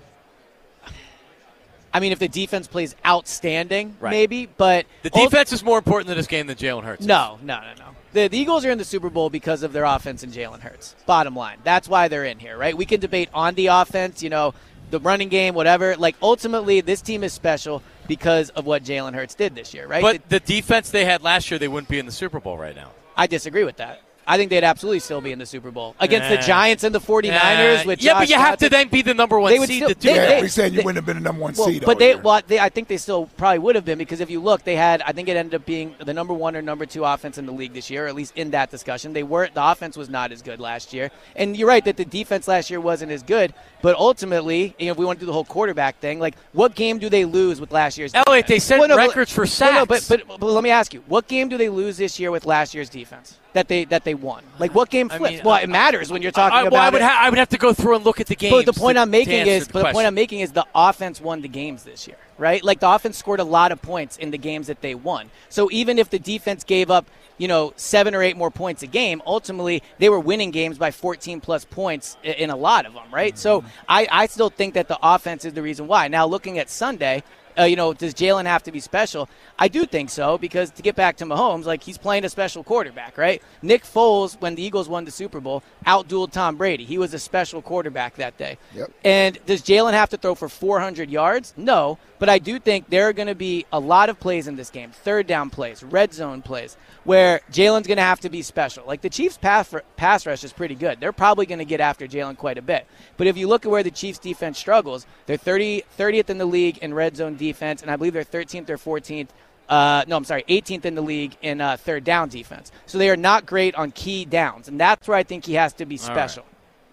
I 1.94 2.00
mean, 2.00 2.10
if 2.10 2.18
the 2.18 2.28
defense 2.28 2.66
plays 2.66 2.96
outstanding, 3.06 3.96
Right. 4.00 4.10
maybe, 4.10 4.46
but 4.56 4.84
The 5.02 5.10
defense 5.10 5.52
is 5.52 5.62
more 5.62 5.78
important 5.78 6.10
in 6.10 6.16
this 6.16 6.26
game 6.26 6.48
than 6.48 6.56
Jalen 6.56 6.82
Hurts. 6.82 7.06
No, 7.06 7.38
no, 7.42 7.60
no, 7.60 7.72
no. 7.78 7.84
The, 8.12 8.28
the 8.28 8.36
Eagles 8.38 8.64
are 8.64 8.70
in 8.70 8.78
the 8.78 8.84
Super 8.84 9.10
Bowl 9.10 9.30
because 9.30 9.62
of 9.62 9.72
their 9.72 9.84
offense 9.84 10.22
and 10.24 10.32
Jalen 10.32 10.60
Hurts. 10.60 10.96
Bottom 11.06 11.34
line. 11.36 11.58
That's 11.64 11.88
why 11.88 12.08
they're 12.08 12.24
in 12.24 12.38
here, 12.40 12.56
right? 12.58 12.76
We 12.76 12.84
can 12.84 13.00
debate 13.00 13.28
on 13.32 13.54
the 13.54 13.68
offense, 13.68 14.22
you 14.22 14.30
know, 14.30 14.54
the 14.90 15.00
running 15.00 15.28
game, 15.28 15.54
whatever. 15.54 15.96
Like, 15.96 16.16
ultimately, 16.20 16.80
this 16.80 17.00
team 17.00 17.24
is 17.24 17.32
special 17.32 17.82
because 18.06 18.50
of 18.50 18.66
what 18.66 18.84
Jalen 18.84 19.14
Hurts 19.14 19.34
did 19.34 19.54
this 19.54 19.72
year, 19.72 19.86
right? 19.86 20.02
But 20.02 20.28
the 20.28 20.40
defense 20.40 20.90
they 20.90 21.04
had 21.04 21.22
last 21.22 21.50
year, 21.50 21.58
they 21.58 21.68
wouldn't 21.68 21.88
be 21.88 21.98
in 21.98 22.06
the 22.06 22.12
Super 22.12 22.40
Bowl 22.40 22.58
right 22.58 22.74
now. 22.74 22.90
I 23.16 23.26
disagree 23.26 23.64
with 23.64 23.76
that. 23.76 24.02
I 24.26 24.36
think 24.36 24.50
they'd 24.50 24.64
absolutely 24.64 25.00
still 25.00 25.20
be 25.20 25.32
in 25.32 25.38
the 25.38 25.46
Super 25.46 25.70
Bowl 25.70 25.94
against 26.00 26.28
the 26.30 26.36
Giants 26.38 26.82
and 26.84 26.94
the 26.94 27.00
49ers 27.00 27.82
Uh, 27.82 27.82
with 27.86 28.02
yeah, 28.02 28.12
Josh 28.12 28.20
but 28.22 28.28
you 28.30 28.36
have 28.36 28.58
to 28.58 28.68
then 28.70 28.88
be 28.88 29.02
the 29.02 29.14
number 29.14 29.38
one 29.38 29.52
They 29.52 29.58
would 29.58 29.68
seed 29.68 29.78
still- 29.78 29.88
to 29.90 29.94
do 29.94 30.08
they- 30.08 30.14
that. 30.14 30.28
Yeah, 30.30 30.36
they- 30.36 30.42
we 30.42 30.48
said 30.48 30.72
you 30.72 30.78
they- 30.78 30.84
wouldn't 30.84 30.96
have 30.96 31.06
been 31.06 31.16
the 31.16 31.22
number 31.22 31.42
one 31.42 31.54
Well, 31.56 31.68
seed. 31.68 31.84
but 31.84 31.98
they, 31.98 32.08
year. 32.14 32.18
well, 32.18 32.40
they, 32.46 32.58
I 32.58 32.68
think 32.68 32.88
they 32.88 32.96
still 32.96 33.26
probably 33.36 33.58
would 33.58 33.74
have 33.74 33.84
been 33.84 33.98
because 33.98 34.20
if 34.20 34.30
you 34.30 34.40
look, 34.40 34.64
they 34.64 34.76
had, 34.76 35.02
I 35.02 35.12
think 35.12 35.28
it 35.28 35.36
ended 35.36 35.54
up 35.54 35.66
being 35.66 35.94
the 36.02 36.14
number 36.14 36.32
one 36.34 36.56
or 36.56 36.62
number 36.62 36.86
two 36.86 37.04
offense 37.04 37.36
in 37.38 37.46
the 37.46 37.52
league 37.52 37.74
this 37.74 37.90
year, 37.90 38.04
or 38.06 38.08
at 38.08 38.14
least 38.14 38.32
in 38.36 38.50
that 38.52 38.70
discussion. 38.70 39.12
They 39.12 39.22
weren't. 39.22 39.54
The 39.54 39.64
offense 39.70 39.96
was 39.96 40.08
not 40.08 40.32
as 40.32 40.42
good 40.42 40.60
last 40.60 40.92
year, 40.92 41.10
and 41.36 41.56
you're 41.56 41.68
right 41.68 41.84
that 41.84 41.96
the 41.96 42.04
defense 42.04 42.48
last 42.48 42.70
year 42.70 42.80
wasn't 42.80 43.12
as 43.12 43.22
good. 43.22 43.52
But 43.82 43.96
ultimately, 43.96 44.74
you 44.78 44.86
know, 44.86 44.92
if 44.92 44.98
we 44.98 45.04
want 45.04 45.18
to 45.18 45.22
do 45.22 45.26
the 45.26 45.32
whole 45.34 45.44
quarterback 45.44 46.00
thing, 46.00 46.18
like 46.18 46.34
what 46.52 46.74
game 46.74 46.98
do 46.98 47.08
they 47.10 47.24
lose 47.24 47.60
with 47.60 47.72
last 47.72 47.98
year's? 47.98 48.12
Elliot, 48.14 48.46
defense? 48.46 48.48
they 48.48 48.58
set 48.58 48.78
Well, 48.78 48.88
no, 48.88 48.96
but- 48.96 49.08
records 49.08 49.30
for 49.32 49.44
well, 49.60 49.72
no, 49.74 49.86
but, 49.86 50.02
sacks. 50.02 50.22
but 50.28 50.40
but 50.40 50.46
let 50.46 50.64
me 50.64 50.70
ask 50.70 50.94
you, 50.94 51.02
what 51.08 51.28
game 51.28 51.48
do 51.48 51.58
they 51.58 51.68
lose 51.68 51.96
this 51.98 52.18
year 52.18 52.30
with 52.30 52.46
last 52.46 52.74
year's 52.74 52.88
defense? 52.88 53.38
That 53.54 53.68
they 53.68 53.84
that 53.86 54.04
they 54.04 54.14
won? 54.14 54.44
Like 54.58 54.74
what 54.74 54.90
game 54.90 55.10
I 55.10 55.18
flipped? 55.18 55.36
mean, 55.36 55.44
well, 55.44 55.62
it 55.62 55.68
matters 55.68 56.12
when 56.12 56.22
you're 56.22 56.30
talking 56.30 56.58
I, 56.58 56.62
well, 56.64 56.68
about 56.74 56.82
I 56.82 56.90
would, 56.90 57.02
ha- 57.02 57.18
I 57.22 57.30
would 57.30 57.38
have 57.38 57.48
to 57.50 57.58
go 57.58 57.72
through 57.72 57.96
and 57.96 58.04
look 58.04 58.20
at 58.20 58.26
the 58.26 58.36
games. 58.36 58.52
But 58.52 58.66
the 58.66 58.78
point 58.78 58.96
to- 58.96 59.02
I'm 59.02 59.10
making 59.10 59.46
is, 59.46 59.62
answer 59.62 59.72
but 59.72 59.86
the 59.86 59.92
point. 59.92 60.06
I'm 60.06 60.14
making 60.14 60.40
is 60.40 60.52
the 60.52 60.66
offense 60.74 61.20
won 61.20 61.40
the 61.40 61.48
games 61.48 61.84
this 61.84 62.06
year, 62.06 62.18
right? 62.36 62.62
Like 62.62 62.80
the 62.80 62.90
offense 62.90 63.16
scored 63.16 63.40
a 63.40 63.44
lot 63.44 63.72
of 63.72 63.80
points 63.80 64.16
in 64.18 64.30
the 64.30 64.38
games 64.38 64.66
that 64.66 64.82
they 64.82 64.94
won. 64.94 65.30
So 65.48 65.70
even 65.72 65.98
if 65.98 66.10
the 66.10 66.18
defense 66.18 66.62
gave 66.64 66.90
up, 66.90 67.06
you 67.38 67.48
know, 67.48 67.72
seven 67.76 68.14
or 68.14 68.22
eight 68.22 68.36
more 68.36 68.50
points 68.50 68.82
a 68.82 68.86
game, 68.86 69.22
ultimately 69.26 69.82
they 69.98 70.08
were 70.08 70.20
winning 70.20 70.50
games 70.50 70.78
by 70.78 70.90
14 70.90 71.40
plus 71.40 71.64
points 71.64 72.16
i- 72.24 72.28
in 72.28 72.50
a 72.50 72.56
lot 72.56 72.86
of 72.86 72.92
them, 72.94 73.04
right? 73.12 73.36
So 73.38 73.60
mm-hmm. 73.60 73.68
I, 73.88 74.06
I 74.10 74.26
still 74.26 74.50
think 74.50 74.74
that 74.74 74.88
the 74.88 74.98
offense 75.02 75.44
is 75.44 75.52
the 75.54 75.62
reason 75.62 75.86
why. 75.86 76.08
Now 76.08 76.26
looking 76.26 76.58
at 76.58 76.68
Sunday. 76.70 77.22
Uh, 77.58 77.64
you 77.64 77.76
know, 77.76 77.92
does 77.92 78.14
Jalen 78.14 78.46
have 78.46 78.62
to 78.64 78.72
be 78.72 78.80
special? 78.80 79.28
I 79.58 79.68
do 79.68 79.86
think 79.86 80.10
so 80.10 80.38
because 80.38 80.70
to 80.72 80.82
get 80.82 80.96
back 80.96 81.16
to 81.18 81.24
Mahomes, 81.24 81.64
like 81.64 81.82
he's 81.82 81.98
playing 81.98 82.24
a 82.24 82.28
special 82.28 82.64
quarterback, 82.64 83.16
right? 83.16 83.42
Nick 83.62 83.84
Foles, 83.84 84.40
when 84.40 84.54
the 84.54 84.62
Eagles 84.62 84.88
won 84.88 85.04
the 85.04 85.10
Super 85.10 85.40
Bowl, 85.40 85.62
outdueled 85.86 86.32
Tom 86.32 86.56
Brady. 86.56 86.84
He 86.84 86.98
was 86.98 87.14
a 87.14 87.18
special 87.18 87.62
quarterback 87.62 88.16
that 88.16 88.36
day. 88.36 88.58
Yep. 88.74 88.90
And 89.04 89.38
does 89.46 89.62
Jalen 89.62 89.92
have 89.92 90.10
to 90.10 90.16
throw 90.16 90.34
for 90.34 90.48
400 90.48 91.10
yards? 91.10 91.54
No, 91.56 91.98
but 92.18 92.28
I 92.28 92.38
do 92.38 92.58
think 92.58 92.88
there 92.88 93.08
are 93.08 93.12
going 93.12 93.28
to 93.28 93.34
be 93.34 93.66
a 93.72 93.78
lot 93.78 94.08
of 94.08 94.18
plays 94.18 94.48
in 94.48 94.56
this 94.56 94.70
game, 94.70 94.90
third 94.90 95.26
down 95.26 95.50
plays, 95.50 95.82
red 95.82 96.14
zone 96.14 96.40
plays, 96.42 96.76
where 97.04 97.40
Jalen's 97.52 97.86
going 97.86 97.98
to 97.98 98.02
have 98.02 98.20
to 98.20 98.30
be 98.30 98.40
special. 98.40 98.86
Like 98.86 99.02
the 99.02 99.10
Chiefs' 99.10 99.36
pass, 99.36 99.74
pass 99.96 100.26
rush 100.26 100.42
is 100.42 100.52
pretty 100.52 100.74
good. 100.74 101.00
They're 101.00 101.12
probably 101.12 101.44
going 101.44 101.58
to 101.58 101.64
get 101.66 101.80
after 101.80 102.06
Jalen 102.06 102.38
quite 102.38 102.56
a 102.56 102.62
bit. 102.62 102.86
But 103.16 103.26
if 103.26 103.36
you 103.36 103.46
look 103.46 103.66
at 103.66 103.70
where 103.70 103.82
the 103.82 103.90
Chiefs' 103.90 104.18
defense 104.18 104.58
struggles, 104.58 105.06
they're 105.26 105.36
30, 105.36 105.82
30th 105.98 106.30
in 106.30 106.38
the 106.38 106.46
league 106.46 106.78
in 106.78 106.94
red 106.94 107.14
zone 107.14 107.36
defense, 107.36 107.43
and 107.52 107.90
I 107.90 107.96
believe 107.96 108.12
they're 108.12 108.24
13th 108.24 108.70
or 108.70 108.76
14th 108.76 109.28
uh, 109.68 110.04
no, 110.06 110.16
I'm 110.16 110.24
sorry, 110.24 110.44
18th 110.48 110.84
in 110.84 110.94
the 110.94 111.02
league 111.02 111.36
in 111.40 111.60
uh, 111.60 111.76
third 111.76 112.04
down 112.04 112.28
defense. 112.28 112.70
So 112.86 112.98
they 112.98 113.08
are 113.10 113.16
not 113.16 113.46
great 113.46 113.74
on 113.74 113.92
key 113.92 114.24
downs, 114.24 114.68
and 114.68 114.78
that's 114.78 115.08
where 115.08 115.16
I 115.16 115.22
think 115.22 115.46
he 115.46 115.54
has 115.54 115.72
to 115.74 115.86
be 115.86 115.96
special. 115.96 116.44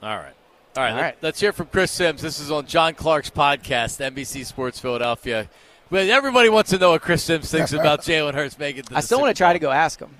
All 0.02 0.10
right. 0.10 0.16
All 0.16 0.24
right. 0.24 0.34
All 0.78 0.84
right, 0.84 0.94
All 0.94 1.02
right. 1.02 1.18
Let's 1.22 1.40
hear 1.40 1.52
from 1.52 1.68
Chris 1.68 1.92
Sims. 1.92 2.22
This 2.22 2.40
is 2.40 2.50
on 2.50 2.66
John 2.66 2.94
Clark's 2.94 3.30
podcast, 3.30 4.00
NBC 4.00 4.46
Sports 4.46 4.80
Philadelphia. 4.80 5.50
But 5.90 6.08
everybody 6.08 6.48
wants 6.48 6.70
to 6.70 6.78
know 6.78 6.92
what 6.92 7.02
Chris 7.02 7.24
Sims 7.24 7.52
thinks 7.52 7.74
about 7.74 8.02
Jalen 8.02 8.34
Hurts 8.34 8.58
making. 8.58 8.86
I 8.92 9.02
still 9.02 9.20
want 9.20 9.36
to 9.36 9.38
try 9.38 9.52
to 9.52 9.60
go 9.60 9.70
ask 9.70 10.00
him. 10.00 10.12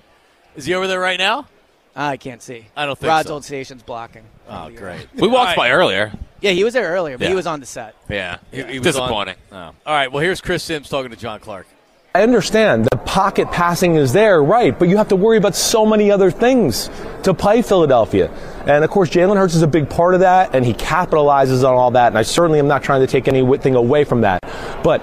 Is 0.54 0.66
he 0.66 0.74
over 0.74 0.86
there 0.86 1.00
right 1.00 1.18
now? 1.18 1.48
I 1.96 2.18
can't 2.18 2.42
see. 2.42 2.66
I 2.76 2.84
don't 2.84 2.98
think 2.98 3.08
Rod's 3.08 3.28
so. 3.28 3.34
old 3.34 3.44
station's 3.44 3.82
blocking. 3.82 4.24
Oh, 4.46 4.68
great. 4.70 5.08
We 5.14 5.28
walked 5.28 5.34
All 5.34 5.44
right. 5.44 5.56
by 5.56 5.70
earlier. 5.70 6.12
Yeah, 6.42 6.50
he 6.50 6.64
was 6.64 6.74
there 6.74 6.90
earlier, 6.90 7.16
but 7.16 7.28
he 7.28 7.34
was 7.34 7.46
on 7.46 7.60
the 7.60 7.66
set. 7.66 7.94
Yeah, 8.08 8.36
He- 8.50 8.62
he 8.64 8.78
was 8.80 8.94
on- 8.96 9.02
disappointing. 9.02 9.34
Oh. 9.52 9.56
All 9.56 9.72
right. 9.86 10.10
Well, 10.12 10.22
here's 10.22 10.40
Chris 10.40 10.62
Sims 10.62 10.88
talking 10.88 11.10
to 11.10 11.16
John 11.16 11.40
Clark. 11.40 11.66
I 12.14 12.22
understand 12.22 12.84
the 12.84 12.98
pocket 12.98 13.50
passing 13.50 13.94
is 13.94 14.12
there, 14.12 14.42
right? 14.42 14.78
But 14.78 14.88
you 14.90 14.98
have 14.98 15.08
to 15.08 15.16
worry 15.16 15.38
about 15.38 15.54
so 15.54 15.86
many 15.86 16.10
other 16.10 16.30
things 16.30 16.90
to 17.22 17.32
play 17.32 17.62
Philadelphia. 17.62 18.30
And 18.66 18.84
of 18.84 18.90
course, 18.90 19.08
Jalen 19.08 19.38
Hurts 19.38 19.54
is 19.54 19.62
a 19.62 19.66
big 19.66 19.88
part 19.88 20.12
of 20.12 20.20
that, 20.20 20.54
and 20.54 20.62
he 20.66 20.74
capitalizes 20.74 21.66
on 21.66 21.74
all 21.74 21.92
that. 21.92 22.08
And 22.08 22.18
I 22.18 22.22
certainly 22.22 22.58
am 22.58 22.68
not 22.68 22.82
trying 22.82 23.00
to 23.00 23.06
take 23.06 23.28
anything 23.28 23.76
away 23.76 24.04
from 24.04 24.20
that. 24.22 24.40
But 24.82 25.00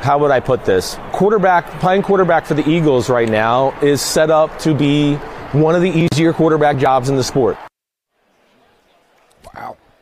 how 0.00 0.18
would 0.18 0.32
I 0.32 0.40
put 0.40 0.64
this? 0.64 0.96
Quarterback, 1.12 1.66
playing 1.78 2.02
quarterback 2.02 2.46
for 2.46 2.54
the 2.54 2.68
Eagles 2.68 3.08
right 3.08 3.28
now 3.28 3.72
is 3.80 4.00
set 4.00 4.28
up 4.30 4.58
to 4.60 4.74
be 4.74 5.14
one 5.52 5.76
of 5.76 5.82
the 5.82 6.08
easier 6.12 6.32
quarterback 6.32 6.78
jobs 6.78 7.08
in 7.10 7.16
the 7.16 7.22
sport. 7.24 7.58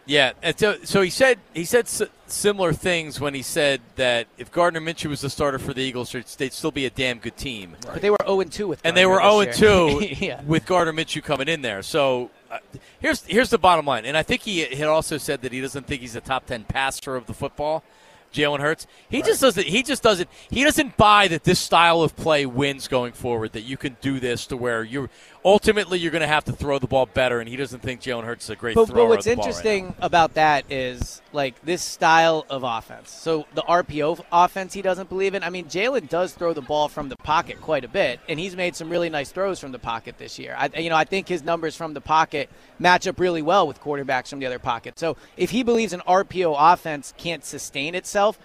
Yeah, 0.08 0.32
and 0.42 0.58
so, 0.58 0.78
so 0.84 1.02
he 1.02 1.10
said 1.10 1.38
he 1.52 1.66
said 1.66 1.84
s- 1.84 2.02
similar 2.26 2.72
things 2.72 3.20
when 3.20 3.34
he 3.34 3.42
said 3.42 3.82
that 3.96 4.26
if 4.38 4.50
Gardner 4.50 4.80
Minshew 4.80 5.10
was 5.10 5.20
the 5.20 5.28
starter 5.28 5.58
for 5.58 5.74
the 5.74 5.82
Eagles, 5.82 6.10
they'd 6.38 6.52
still 6.54 6.70
be 6.70 6.86
a 6.86 6.90
damn 6.90 7.18
good 7.18 7.36
team. 7.36 7.76
But 7.82 8.00
they 8.00 8.08
were 8.08 8.16
0 8.26 8.42
2 8.44 8.68
with 8.68 8.80
and 8.84 8.96
they 8.96 9.04
were 9.04 9.18
zero 9.18 9.44
this 9.44 9.60
and 9.60 10.00
two 10.00 10.06
yeah. 10.24 10.40
with 10.46 10.64
Gardner 10.64 10.94
Minshew 10.94 11.22
coming 11.22 11.46
in 11.46 11.60
there. 11.60 11.82
So 11.82 12.30
uh, 12.50 12.58
here's 13.00 13.22
here's 13.26 13.50
the 13.50 13.58
bottom 13.58 13.84
line, 13.84 14.06
and 14.06 14.16
I 14.16 14.22
think 14.22 14.40
he 14.42 14.60
had 14.60 14.88
also 14.88 15.18
said 15.18 15.42
that 15.42 15.52
he 15.52 15.60
doesn't 15.60 15.86
think 15.86 16.00
he's 16.00 16.16
a 16.16 16.22
top 16.22 16.46
ten 16.46 16.64
passer 16.64 17.14
of 17.14 17.26
the 17.26 17.34
football. 17.34 17.84
Jalen 18.32 18.60
Hurts, 18.60 18.86
he 19.08 19.22
just 19.22 19.40
doesn't. 19.40 19.66
He 19.66 19.82
just 19.82 20.02
doesn't. 20.02 20.28
He 20.50 20.64
doesn't 20.64 20.96
buy 20.96 21.28
that 21.28 21.44
this 21.44 21.58
style 21.58 22.02
of 22.02 22.14
play 22.14 22.44
wins 22.46 22.88
going 22.88 23.12
forward. 23.12 23.52
That 23.52 23.62
you 23.62 23.76
can 23.76 23.96
do 24.00 24.20
this 24.20 24.46
to 24.48 24.56
where 24.56 24.84
you're 24.84 25.08
ultimately 25.44 25.98
you're 25.98 26.10
going 26.10 26.22
to 26.22 26.26
have 26.26 26.44
to 26.44 26.52
throw 26.52 26.78
the 26.78 26.86
ball 26.86 27.06
better, 27.06 27.40
and 27.40 27.48
he 27.48 27.56
doesn't 27.56 27.80
think 27.80 28.00
Jalen 28.00 28.24
Hurts 28.24 28.44
is 28.44 28.50
a 28.50 28.56
great 28.56 28.74
But, 28.74 28.86
thrower. 28.88 29.04
but 29.04 29.08
what's 29.08 29.26
of 29.26 29.30
the 29.30 29.36
ball 29.36 29.44
right 29.44 29.48
interesting 29.48 29.94
about 30.00 30.34
that 30.34 30.70
is 30.70 31.22
like 31.32 31.60
this 31.64 31.82
style 31.82 32.46
of 32.50 32.62
offense. 32.64 33.10
So 33.10 33.46
the 33.54 33.62
RPO 33.62 34.24
offense, 34.32 34.74
he 34.74 34.82
doesn't 34.82 35.08
believe 35.08 35.34
in. 35.34 35.42
I 35.42 35.50
mean, 35.50 35.66
Jalen 35.66 36.08
does 36.08 36.32
throw 36.34 36.52
the 36.52 36.62
ball 36.62 36.88
from 36.88 37.08
the 37.08 37.16
pocket 37.16 37.60
quite 37.60 37.84
a 37.84 37.88
bit, 37.88 38.20
and 38.28 38.38
he's 38.38 38.56
made 38.56 38.76
some 38.76 38.90
really 38.90 39.10
nice 39.10 39.30
throws 39.30 39.60
from 39.60 39.72
the 39.72 39.78
pocket 39.78 40.18
this 40.18 40.38
year. 40.38 40.54
I, 40.58 40.70
you 40.78 40.90
know, 40.90 40.96
I 40.96 41.04
think 41.04 41.28
his 41.28 41.42
numbers 41.42 41.76
from 41.76 41.94
the 41.94 42.00
pocket 42.00 42.50
match 42.78 43.06
up 43.06 43.20
really 43.20 43.42
well 43.42 43.66
with 43.66 43.80
quarterbacks 43.80 44.28
from 44.28 44.40
the 44.40 44.46
other 44.46 44.58
pocket. 44.58 44.98
So 44.98 45.16
if 45.36 45.50
he 45.50 45.62
believes 45.62 45.92
an 45.92 46.02
RPO 46.06 46.54
offense 46.58 47.14
can't 47.16 47.44
sustain 47.44 47.94
itself. 47.94 48.38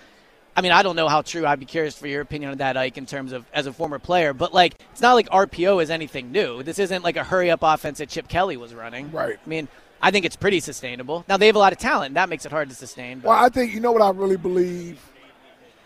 I 0.55 0.61
mean, 0.61 0.71
I 0.71 0.83
don't 0.83 0.95
know 0.95 1.07
how 1.07 1.21
true. 1.21 1.45
I'd 1.45 1.59
be 1.59 1.65
curious 1.65 1.97
for 1.97 2.07
your 2.07 2.21
opinion 2.21 2.51
on 2.51 2.57
that, 2.57 2.77
Ike, 2.77 2.97
in 2.97 3.05
terms 3.05 3.31
of 3.31 3.45
as 3.53 3.65
a 3.65 3.73
former 3.73 3.97
player. 3.99 4.33
But 4.33 4.53
like, 4.53 4.75
it's 4.91 5.01
not 5.01 5.13
like 5.13 5.27
RPO 5.29 5.81
is 5.81 5.89
anything 5.89 6.31
new. 6.31 6.61
This 6.61 6.77
isn't 6.79 7.03
like 7.03 7.17
a 7.17 7.23
hurry 7.23 7.49
up 7.49 7.59
offense 7.63 7.97
that 7.97 8.09
Chip 8.09 8.27
Kelly 8.27 8.57
was 8.57 8.73
running. 8.73 9.11
Right. 9.11 9.39
I 9.43 9.49
mean, 9.49 9.67
I 10.01 10.11
think 10.11 10.25
it's 10.25 10.35
pretty 10.35 10.59
sustainable. 10.59 11.25
Now 11.27 11.37
they 11.37 11.47
have 11.47 11.55
a 11.55 11.59
lot 11.59 11.73
of 11.73 11.79
talent. 11.79 12.07
and 12.07 12.17
That 12.17 12.29
makes 12.29 12.45
it 12.45 12.51
hard 12.51 12.69
to 12.69 12.75
sustain. 12.75 13.19
But 13.19 13.29
Well, 13.29 13.43
I 13.43 13.49
think 13.49 13.73
you 13.73 13.79
know 13.79 13.91
what 13.91 14.01
I 14.01 14.11
really 14.11 14.37
believe 14.37 14.99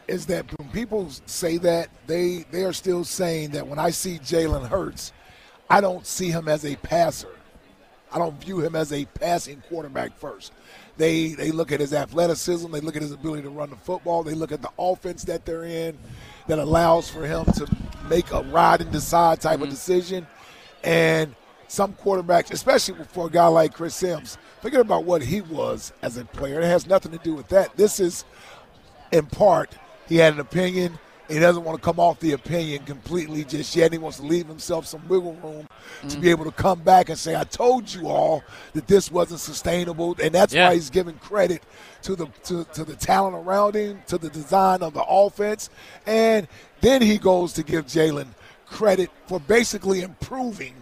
is 0.08 0.26
that 0.26 0.46
when 0.58 0.70
people 0.70 1.10
say 1.26 1.58
that 1.58 1.90
they 2.08 2.46
they 2.52 2.64
are 2.64 2.74
still 2.74 3.04
saying 3.04 3.52
that 3.52 3.68
when 3.68 3.80
I 3.80 3.92
see 3.92 4.20
Jalen 4.20 4.68
Hurts, 4.68 5.14
I 5.70 5.82
don't 5.82 6.06
see 6.06 6.30
him 6.30 6.48
as 6.48 6.66
a 6.66 6.76
passer. 6.78 7.30
I 8.12 8.18
don't 8.18 8.42
view 8.42 8.60
him 8.60 8.76
as 8.76 8.94
a 8.94 9.06
passing 9.06 9.62
quarterback 9.70 10.18
first. 10.18 10.54
They 10.98 11.30
they 11.30 11.52
look 11.52 11.72
at 11.72 11.80
his 11.80 11.94
athleticism, 11.94 12.72
they 12.72 12.80
look 12.80 12.96
at 12.96 13.02
his 13.02 13.12
ability 13.12 13.44
to 13.44 13.50
run 13.50 13.70
the 13.70 13.76
football, 13.76 14.24
they 14.24 14.34
look 14.34 14.52
at 14.52 14.62
the 14.62 14.72
offense 14.80 15.24
that 15.26 15.46
they're 15.46 15.66
in 15.66 15.98
that 16.48 16.60
allows 16.60 17.10
for 17.10 17.26
him 17.26 17.46
to 17.46 17.68
make 18.10 18.32
a 18.32 18.42
ride 18.44 18.82
and 18.82 18.92
decide 18.92 19.42
type 19.42 19.56
of 19.56 19.62
mm-hmm. 19.62 19.70
decision. 19.70 20.28
And 20.84 21.36
some 21.68 21.94
quarterbacks, 21.94 22.52
especially 22.52 23.04
for 23.10 23.28
a 23.28 23.30
guy 23.30 23.48
like 23.48 23.74
Chris 23.74 23.96
Sims, 23.96 24.38
forget 24.62 24.80
about 24.80 25.04
what 25.04 25.22
he 25.22 25.42
was 25.42 25.92
as 26.02 26.18
a 26.18 26.26
player. 26.26 26.62
It 26.62 26.66
has 26.66 26.88
nothing 26.88 27.12
to 27.12 27.18
do 27.18 27.34
with 27.34 27.50
that. 27.50 27.76
This 27.76 28.00
is 28.00 28.24
in 29.12 29.26
part, 29.26 29.72
he 30.08 30.18
had 30.18 30.34
an 30.34 30.40
opinion. 30.40 30.98
He 31.30 31.40
doesn't 31.40 31.64
want 31.64 31.78
to 31.78 31.84
come 31.84 32.00
off 32.00 32.20
the 32.20 32.32
opinion 32.32 32.84
completely 32.86 33.44
just 33.44 33.76
yet. 33.76 33.92
He 33.92 33.98
wants 33.98 34.18
to 34.18 34.24
leave 34.24 34.48
himself 34.48 34.86
some 34.86 35.06
wiggle 35.10 35.34
room 35.44 35.68
to 36.08 36.18
be 36.20 36.30
able 36.30 36.46
to 36.46 36.52
come 36.52 36.80
back 36.80 37.10
and 37.10 37.18
say, 37.18 37.36
I 37.36 37.44
told 37.44 37.94
you 37.94 38.08
all 38.08 38.44
that 38.74 38.88
this 38.88 39.12
wasn't 39.12 39.40
sustainable. 39.42 40.16
And 40.22 40.34
that's 40.34 40.54
Yeah. 40.54 40.70
why 40.70 40.76
he's 40.76 40.90
giving 40.90 41.16
credit 41.16 41.64
to 42.04 42.16
the 42.16 42.28
to, 42.46 42.64
to 42.74 42.84
the 42.86 42.96
talent 42.96 43.36
around 43.36 43.76
him, 43.76 44.02
to 44.08 44.18
the 44.18 44.30
design 44.30 44.82
of 44.82 44.94
the 44.94 45.04
offense. 45.04 45.70
And 46.06 46.48
then 46.82 47.02
he 47.02 47.18
goes 47.18 47.52
to 47.54 47.64
give 47.64 47.88
Jalen 47.88 48.28
credit 48.66 49.10
for 49.28 49.40
basically 49.40 50.02
improving 50.02 50.74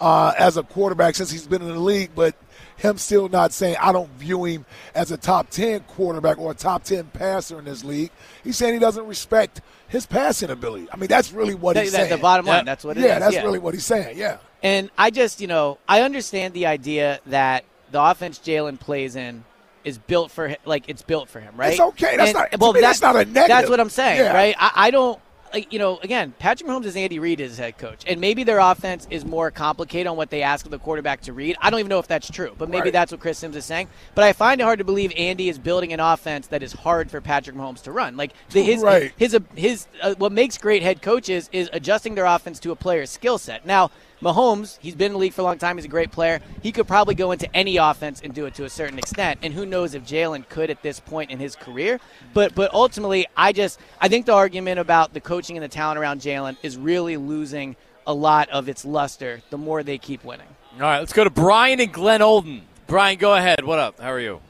uh, 0.00 0.32
as 0.38 0.56
a 0.56 0.62
quarterback 0.62 1.14
since 1.14 1.30
he's 1.30 1.46
been 1.46 1.60
in 1.62 1.68
the 1.68 1.78
league, 1.78 2.10
but 2.14 2.34
him 2.76 2.96
still 2.96 3.28
not 3.28 3.52
saying 3.52 3.76
I 3.80 3.92
don't 3.92 4.10
view 4.12 4.44
him 4.44 4.64
as 4.94 5.10
a 5.10 5.18
top 5.18 5.50
10 5.50 5.80
quarterback 5.80 6.38
or 6.38 6.52
a 6.52 6.54
top 6.54 6.84
10 6.84 7.04
passer 7.12 7.58
in 7.58 7.66
this 7.66 7.84
league. 7.84 8.10
He's 8.42 8.56
saying 8.56 8.72
he 8.74 8.80
doesn't 8.80 9.06
respect 9.06 9.60
his 9.90 10.06
passing 10.06 10.48
ability. 10.50 10.88
I 10.92 10.96
mean, 10.96 11.08
that's 11.08 11.32
really 11.32 11.54
what 11.54 11.74
That- 11.74 11.82
he's 11.84 11.92
that- 11.92 11.98
saying. 12.08 12.10
the 12.10 12.16
bottom 12.16 12.46
line, 12.46 12.58
Yeah. 12.58 12.62
that's 12.64 12.84
what 12.84 12.96
it 12.96 13.00
is. 13.00 13.06
yeah, 13.06 13.18
that's 13.18 13.34
yeah. 13.34 13.42
really 13.42 13.58
what 13.58 13.74
he's 13.74 13.84
saying. 13.84 14.16
Yeah. 14.16 14.38
And 14.62 14.88
I 14.96 15.10
just, 15.10 15.40
you 15.40 15.46
know, 15.46 15.78
I 15.88 16.02
understand 16.02 16.54
the 16.54 16.66
idea 16.66 17.20
that 17.26 17.64
the 17.90 18.00
offense 18.02 18.38
Jalen 18.38 18.78
plays 18.80 19.16
in 19.16 19.44
is 19.84 19.98
built 19.98 20.30
for 20.30 20.48
hi- 20.50 20.58
like 20.64 20.84
it's 20.88 21.02
built 21.02 21.28
for 21.28 21.40
him, 21.40 21.54
right? 21.56 21.72
It's 21.72 21.80
okay. 21.80 22.16
That's 22.16 22.30
And- 22.30 22.38
not- 22.52 22.60
well, 22.60 22.72
me, 22.72 22.80
that's 22.80 23.02
not 23.02 23.16
a 23.16 23.24
negative. 23.24 23.48
That's 23.48 23.70
what 23.70 23.80
I'm 23.80 23.90
saying, 23.90 24.18
Yeah. 24.20 24.32
right? 24.34 24.54
I, 24.58 24.70
I 24.74 24.90
don't. 24.90 25.18
Like, 25.52 25.72
you 25.72 25.78
know, 25.78 25.98
again, 25.98 26.32
Patrick 26.38 26.68
Mahomes 26.70 26.84
is 26.84 26.96
Andy 26.96 27.18
Reid 27.18 27.40
as 27.40 27.58
head 27.58 27.76
coach, 27.76 28.04
and 28.06 28.20
maybe 28.20 28.44
their 28.44 28.58
offense 28.60 29.06
is 29.10 29.24
more 29.24 29.50
complicated 29.50 30.06
on 30.06 30.16
what 30.16 30.30
they 30.30 30.42
ask 30.42 30.64
of 30.64 30.70
the 30.70 30.78
quarterback 30.78 31.22
to 31.22 31.32
read. 31.32 31.56
I 31.60 31.70
don't 31.70 31.80
even 31.80 31.88
know 31.90 31.98
if 31.98 32.06
that's 32.06 32.30
true, 32.30 32.54
but 32.56 32.68
maybe 32.68 32.84
Right. 32.84 32.92
that's 32.92 33.10
what 33.10 33.20
Chris 33.20 33.38
Sims 33.38 33.56
is 33.56 33.64
saying. 33.64 33.88
But 34.14 34.24
I 34.24 34.32
find 34.32 34.60
it 34.60 34.64
hard 34.64 34.78
to 34.78 34.84
believe 34.84 35.12
Andy 35.16 35.48
is 35.48 35.58
building 35.58 35.92
an 35.92 35.98
offense 36.00 36.46
that 36.48 36.62
is 36.62 36.72
hard 36.72 37.10
for 37.10 37.20
Patrick 37.20 37.56
Mahomes 37.56 37.82
to 37.82 37.92
run. 37.92 38.16
Like 38.16 38.32
the, 38.50 38.62
his 38.62 38.82
Right. 38.82 39.12
his 39.16 39.36
his 39.56 39.86
uh, 40.02 40.14
what 40.18 40.30
makes 40.32 40.56
great 40.56 40.82
head 40.82 41.02
coaches 41.02 41.48
is 41.52 41.68
adjusting 41.72 42.14
their 42.14 42.26
offense 42.26 42.60
to 42.60 42.70
a 42.70 42.76
player's 42.76 43.10
skill 43.10 43.38
set. 43.38 43.66
Now, 43.66 43.90
Mahomes, 44.20 44.78
he's 44.80 44.94
been 44.94 45.06
in 45.06 45.12
the 45.12 45.18
league 45.18 45.32
for 45.32 45.40
a 45.40 45.44
long 45.44 45.58
time. 45.58 45.76
He's 45.76 45.86
a 45.86 45.88
great 45.88 46.12
player. 46.12 46.40
He 46.62 46.72
could 46.72 46.86
probably 46.86 47.14
go 47.14 47.32
into 47.32 47.54
any 47.56 47.78
offense 47.78 48.20
and 48.22 48.34
do 48.34 48.46
it 48.46 48.54
to 48.56 48.64
a 48.64 48.70
certain 48.70 48.98
extent. 48.98 49.40
And 49.42 49.54
who 49.54 49.64
knows 49.64 49.94
if 49.94 50.04
Jalen 50.04 50.48
could 50.48 50.70
at 50.70 50.82
this 50.82 51.00
point 51.00 51.30
in 51.30 51.38
his 51.38 51.56
career. 51.56 52.00
But 52.34 52.54
but 52.54 52.72
ultimately, 52.74 53.26
I 53.36 53.52
just 53.52 53.80
I 54.00 54.08
think 54.08 54.26
the 54.26 54.34
argument 54.34 54.78
about 54.78 55.14
the 55.14 55.20
coaching 55.20 55.56
and 55.56 55.64
the 55.64 55.68
talent 55.68 55.98
around 55.98 56.20
Jalen 56.20 56.56
is 56.62 56.76
really 56.76 57.16
losing 57.16 57.76
a 58.06 58.14
lot 58.14 58.48
of 58.50 58.68
its 58.68 58.84
luster 58.84 59.42
the 59.50 59.58
more 59.58 59.82
they 59.82 59.98
keep 59.98 60.24
winning. 60.24 60.48
All 60.74 60.80
right, 60.80 60.98
let's 60.98 61.12
go 61.12 61.24
to 61.24 61.30
Brian 61.30 61.80
and 61.80 61.92
Glenolden. 61.92 62.62
Brian, 62.86 63.18
go 63.18 63.34
ahead. 63.34 63.64
What 63.64 63.78
up? 63.78 64.00
How 64.00 64.12
are 64.12 64.20
you? 64.20 64.40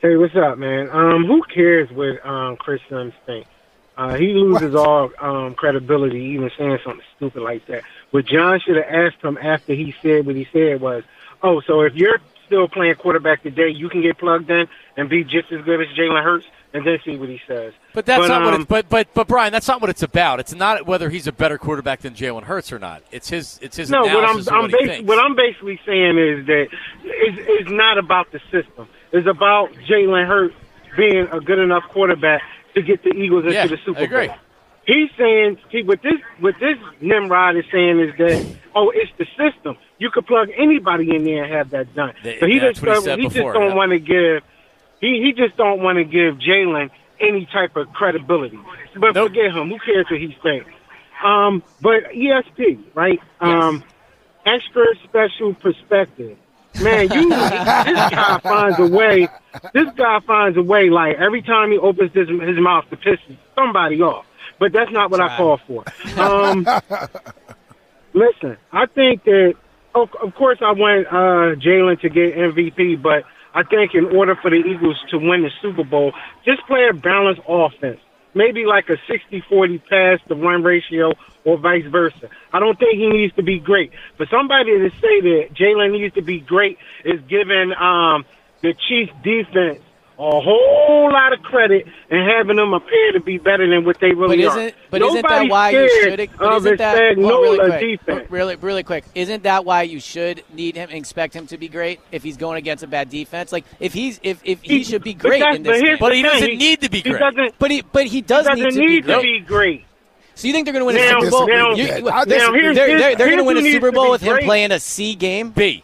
Hey, 0.00 0.16
what's 0.16 0.34
up, 0.34 0.58
man? 0.58 0.88
Um, 0.90 1.24
who 1.26 1.42
cares 1.42 1.90
what 1.90 2.24
um, 2.26 2.56
Chris 2.56 2.80
Sims 2.88 3.12
think? 3.26 3.46
Uh, 3.96 4.14
he 4.14 4.28
loses 4.28 4.74
all 4.74 5.10
um, 5.20 5.54
credibility 5.54 6.20
even 6.20 6.50
saying 6.56 6.78
something 6.82 7.04
stupid 7.16 7.42
like 7.42 7.66
that. 7.66 7.82
What 8.10 8.26
John 8.26 8.60
should 8.60 8.76
have 8.76 8.86
asked 8.88 9.22
him 9.22 9.38
after 9.40 9.72
he 9.74 9.94
said 10.02 10.26
what 10.26 10.36
he 10.36 10.46
said 10.52 10.80
was, 10.80 11.04
"Oh, 11.42 11.60
so 11.60 11.82
if 11.82 11.94
you're 11.94 12.18
still 12.46 12.68
playing 12.68 12.96
quarterback 12.96 13.42
today, 13.42 13.68
you 13.68 13.88
can 13.88 14.02
get 14.02 14.18
plugged 14.18 14.50
in 14.50 14.68
and 14.96 15.08
be 15.08 15.22
just 15.24 15.52
as 15.52 15.64
good 15.64 15.80
as 15.80 15.86
Jalen 15.96 16.22
Hurts, 16.22 16.46
and 16.72 16.84
then 16.84 16.98
see 17.04 17.16
what 17.16 17.28
he 17.28 17.40
says." 17.46 17.72
But 17.94 18.06
that's 18.06 18.28
not 18.28 18.42
what 18.42 18.54
um, 18.54 18.62
it's. 18.62 18.68
But 18.68 18.88
but 18.88 19.14
but 19.14 19.28
Brian, 19.28 19.52
that's 19.52 19.68
not 19.68 19.80
what 19.80 19.90
it's 19.90 20.02
about. 20.02 20.40
It's 20.40 20.54
not 20.54 20.86
whether 20.86 21.08
he's 21.08 21.28
a 21.28 21.32
better 21.32 21.56
quarterback 21.56 22.00
than 22.00 22.14
Jalen 22.14 22.42
Hurts 22.42 22.72
or 22.72 22.80
not. 22.80 23.02
It's 23.12 23.28
his. 23.28 23.58
It's 23.62 23.76
his 23.76 23.90
no, 23.90 24.02
what 24.02 24.24
I'm, 24.24 24.38
I'm 24.48 24.62
what 24.62 24.70
basi- 24.72 25.04
what 25.04 25.18
I'm 25.18 25.36
basically 25.36 25.80
saying 25.86 26.18
is 26.18 26.46
that 26.46 26.68
it's, 27.04 27.38
it's 27.38 27.70
not 27.70 27.98
about 27.98 28.32
the 28.32 28.40
system. 28.50 28.88
It's 29.12 29.26
about 29.28 29.72
Jalen 29.88 30.26
Hurts 30.26 30.54
being 30.96 31.28
a 31.30 31.40
good 31.40 31.58
enough 31.60 31.84
quarterback 31.88 32.42
to 32.74 32.82
get 32.82 33.02
the 33.02 33.10
Eagles 33.10 33.44
into 33.44 33.54
Yeah, 33.54 33.66
the 33.66 33.78
Super 33.84 34.00
I 34.00 34.02
agree. 34.02 34.26
Bowl. 34.28 34.36
He's 34.86 35.10
saying 35.16 35.58
he 35.70 35.82
what 35.82 36.02
this 36.02 36.20
what 36.38 36.54
this 36.58 36.78
Nimrod 37.00 37.56
is 37.56 37.64
saying 37.70 38.00
is 38.00 38.16
that 38.18 38.56
oh 38.74 38.90
it's 38.94 39.12
the 39.18 39.26
system. 39.36 39.76
You 39.98 40.10
could 40.10 40.26
plug 40.26 40.48
anybody 40.56 41.14
in 41.14 41.24
there 41.24 41.44
and 41.44 41.52
have 41.52 41.70
that 41.70 41.94
done. 41.94 42.14
Th- 42.22 42.40
So 42.40 42.46
he 42.46 42.58
just 42.58 42.80
he 42.80 42.90
he 43.16 43.28
just 43.28 43.34
don't 43.34 43.68
yeah. 43.70 43.74
want 43.74 43.90
to 43.92 43.98
give 43.98 44.42
he 45.00 45.20
he 45.22 45.32
just 45.32 45.56
don't 45.56 45.80
want 45.82 45.96
to 45.98 46.04
give 46.04 46.36
Jalen 46.36 46.90
any 47.20 47.46
type 47.46 47.76
of 47.76 47.92
credibility. 47.92 48.58
But 48.98 49.14
forget 49.14 49.52
him. 49.54 49.68
Who 49.68 49.78
cares 49.78 50.06
what 50.10 50.18
he 50.20 50.36
thinks? 50.42 50.70
Um, 51.22 51.62
but 51.82 52.04
ESP, 52.12 52.82
right? 52.94 53.20
Um, 53.40 53.84
extra 54.46 54.86
special 55.04 55.54
perspective. 55.54 56.38
Man, 56.82 57.10
you 57.12 57.28
this 57.28 57.38
guy 57.38 58.38
finds 58.42 58.78
a 58.78 58.86
way. 58.86 59.28
This 59.74 59.88
guy 59.96 60.20
finds 60.20 60.56
a 60.56 60.62
way. 60.62 60.88
Like 60.88 61.16
every 61.18 61.42
time 61.42 61.70
he 61.70 61.78
opens 61.78 62.12
his, 62.14 62.28
his 62.28 62.58
mouth 62.58 62.88
to 62.90 62.96
piss 62.96 63.18
somebody 63.54 64.00
off. 64.00 64.24
But 64.60 64.72
that's 64.72 64.92
not 64.92 65.10
what 65.10 65.20
I 65.20 65.36
call 65.38 65.58
for. 65.66 65.84
Um, 66.20 66.64
listen, 68.12 68.58
I 68.70 68.86
think 68.86 69.24
that 69.24 69.54
of, 69.94 70.10
of 70.22 70.34
course 70.34 70.58
I 70.60 70.72
want 70.72 71.06
uh, 71.08 71.58
Jalen 71.58 71.98
to 72.02 72.08
get 72.10 72.36
MVP, 72.36 73.02
but 73.02 73.24
I 73.54 73.62
think 73.64 73.94
in 73.94 74.04
order 74.16 74.36
for 74.36 74.50
the 74.50 74.58
Eagles 74.58 75.02
to 75.10 75.18
win 75.18 75.42
the 75.42 75.50
Super 75.62 75.82
Bowl, 75.82 76.12
just 76.44 76.60
play 76.66 76.86
a 76.88 76.94
balanced 76.94 77.40
offense. 77.48 78.00
Maybe 78.32 78.64
like 78.64 78.88
a 78.90 78.96
60-40 79.10 79.82
pass 79.88 80.20
to 80.28 80.36
run 80.36 80.62
ratio 80.62 81.14
or 81.44 81.58
vice 81.58 81.86
versa. 81.90 82.28
I 82.52 82.60
don't 82.60 82.78
think 82.78 82.94
he 82.94 83.08
needs 83.08 83.34
to 83.36 83.42
be 83.42 83.58
great. 83.58 83.90
For 84.18 84.26
somebody 84.30 84.78
to 84.78 84.90
say 84.90 85.20
that 85.20 85.48
Jalen 85.54 85.92
needs 85.92 86.14
to 86.14 86.22
be 86.22 86.38
great 86.38 86.78
is 87.04 87.20
giving 87.28 87.72
um, 87.72 88.24
the 88.62 88.74
Chiefs 88.88 89.12
defense 89.24 89.80
a 90.20 90.40
whole 90.40 91.10
lot 91.10 91.32
of 91.32 91.40
credit 91.42 91.86
and 92.10 92.30
having 92.30 92.56
them 92.56 92.74
appear 92.74 93.12
to 93.12 93.20
be 93.20 93.38
better 93.38 93.66
than 93.68 93.84
what 93.86 93.98
they 94.00 94.12
really 94.12 94.36
But 94.44 94.44
are. 94.56 94.58
isn't 94.60 94.74
but 94.90 95.02
isn't 95.02 95.26
that 95.26 95.48
why 95.48 95.70
you 95.70 95.88
should? 96.02 96.30
But 96.38 96.52
of 96.52 96.66
isn't 96.66 96.76
that 96.78 97.16
well, 97.16 97.32
oh, 97.32 97.40
really 97.42 97.58
quick, 97.58 98.00
defense. 98.00 98.30
really 98.30 98.56
really 98.56 98.82
quick? 98.82 99.04
Isn't 99.14 99.44
that 99.44 99.64
why 99.64 99.82
you 99.82 99.98
should 99.98 100.42
need 100.52 100.76
him 100.76 100.90
and 100.90 100.98
expect 100.98 101.34
him 101.34 101.46
to 101.46 101.56
be 101.56 101.68
great 101.68 102.00
if 102.12 102.22
he's 102.22 102.36
going 102.36 102.58
against 102.58 102.84
a 102.84 102.86
bad 102.86 103.08
defense? 103.08 103.50
Like 103.50 103.64
if 103.80 103.94
he's 103.94 104.20
if 104.22 104.40
if 104.44 104.60
he, 104.62 104.78
He- 104.78 104.84
should 104.84 105.02
be 105.02 105.14
great 105.14 105.38
that's- 105.40 105.56
in 105.56 105.62
but 105.62 105.72
this 105.72 105.80
here's 105.82 105.98
game. 105.98 106.08
the 106.22 106.40
thing, 106.40 106.60
he- 106.60 107.00
he 107.02 107.18
doesn't- 107.18 107.54
But 107.58 107.70
he 107.70 107.82
but 107.82 108.06
he 108.06 108.20
does 108.20 108.46
he 108.46 108.54
need 108.54 108.62
doesn't 108.64 108.80
to 108.82 108.86
need 108.86 109.06
be 109.06 109.12
to 109.14 109.20
be 109.22 109.40
great. 109.40 109.84
So 110.34 110.46
you 110.48 110.52
think 110.54 110.64
they're 110.66 110.72
going 110.74 110.80
to 110.82 110.86
win 110.86 110.96
Now- 110.96 111.18
a 111.18 111.22
Super 111.22 111.30
Bowl? 111.30 111.48
now- 111.48 111.70
You- 111.74 112.02
now 112.02 112.24
they're 112.24 112.52
here's- 112.54 112.76
they're, 112.76 112.86
here's- 112.88 113.16
they're, 113.18 113.26
going 113.26 113.38
to 113.38 113.44
win 113.44 113.56
a 113.58 113.62
Super 113.62 113.90
Bowl 113.92 114.04
be 114.06 114.10
with 114.12 114.20
him 114.22 114.38
playing 114.38 114.70
a 114.72 114.80
C 114.80 115.14
game. 115.14 115.50
B. 115.50 115.82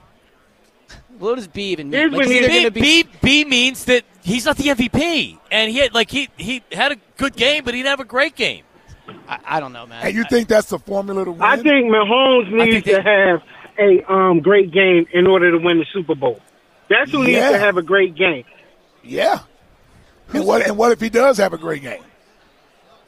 What 1.18 1.36
does 1.36 1.48
B 1.48 1.72
even 1.72 1.90
mean? 1.90 2.10
Like, 2.10 2.12
what 2.12 2.26
he's 2.26 2.40
needs 2.40 2.46
either 2.46 2.70
to 2.70 2.80
gonna 2.80 2.84
B, 2.86 3.02
B 3.02 3.08
B 3.22 3.44
means 3.44 3.84
that 3.86 4.04
he's 4.22 4.44
not 4.44 4.56
the 4.56 4.64
MVP, 4.64 5.38
and 5.50 5.70
he 5.70 5.78
had, 5.78 5.94
like 5.94 6.10
he 6.10 6.28
he 6.36 6.62
had 6.72 6.92
a 6.92 6.96
good 7.16 7.36
game, 7.36 7.64
but 7.64 7.74
he 7.74 7.80
didn't 7.80 7.90
have 7.90 8.00
a 8.00 8.04
great 8.04 8.34
game. 8.34 8.64
I, 9.28 9.38
I 9.44 9.60
don't 9.60 9.72
know, 9.72 9.86
man. 9.86 10.04
And 10.04 10.14
you 10.14 10.24
think 10.24 10.48
that's 10.48 10.68
the 10.68 10.78
formula 10.78 11.24
to 11.24 11.32
win? 11.32 11.42
I 11.42 11.56
think 11.56 11.90
Mahomes 11.90 12.50
needs 12.52 12.86
to 12.86 13.02
have 13.02 13.42
a 13.78 14.12
um, 14.12 14.40
great 14.40 14.70
game 14.72 15.06
in 15.12 15.26
order 15.26 15.50
to 15.50 15.58
win 15.58 15.78
the 15.78 15.86
Super 15.92 16.14
Bowl. 16.14 16.40
That's 16.88 17.10
who 17.10 17.24
needs 17.24 17.38
to 17.38 17.58
have 17.58 17.76
a 17.76 17.82
great 17.82 18.14
game. 18.14 18.44
Yeah. 19.02 19.40
And 20.32 20.44
what 20.46 20.62
and 20.66 20.76
what 20.76 20.92
if 20.92 21.00
he 21.00 21.08
does 21.08 21.38
have 21.38 21.52
a 21.52 21.58
great 21.58 21.82
game? 21.82 22.02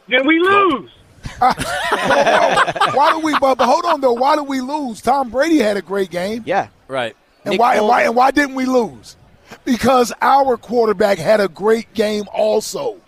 Then 0.09 0.27
we 0.27 0.39
lose. 0.39 0.91
why 1.39 3.13
do 3.13 3.21
we? 3.21 3.33
But, 3.39 3.57
but 3.57 3.67
hold 3.67 3.85
on 3.85 4.01
though. 4.01 4.13
Why 4.13 4.37
do 4.37 4.43
we 4.45 4.61
lose? 4.61 5.01
Tom 5.01 5.31
Brady 5.31 5.59
had 5.59 5.77
a 5.77 5.83
great 5.83 6.11
game. 6.11 6.43
Yeah. 6.47 6.69
Right. 6.87 7.17
And 7.49 7.53
Nick 7.55 7.61
why? 7.61 7.77
And 7.77 7.87
why? 7.87 8.03
And 8.03 8.15
why 8.17 8.31
didn't 8.31 8.55
we 8.55 8.67
lose? 8.67 9.17
Because 9.65 10.13
our 10.21 10.57
quarterback 10.57 11.19
had 11.19 11.41
a 11.41 11.49
great 11.49 11.93
game 11.95 12.25
also. 12.33 13.01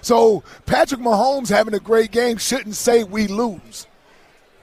So 0.00 0.42
Patrick 0.66 1.00
Mahomes 1.00 1.48
having 1.48 1.74
a 1.74 1.80
great 1.80 2.10
game 2.10 2.38
shouldn't 2.38 2.74
say 2.74 3.04
we 3.04 3.26
lose. 3.26 3.86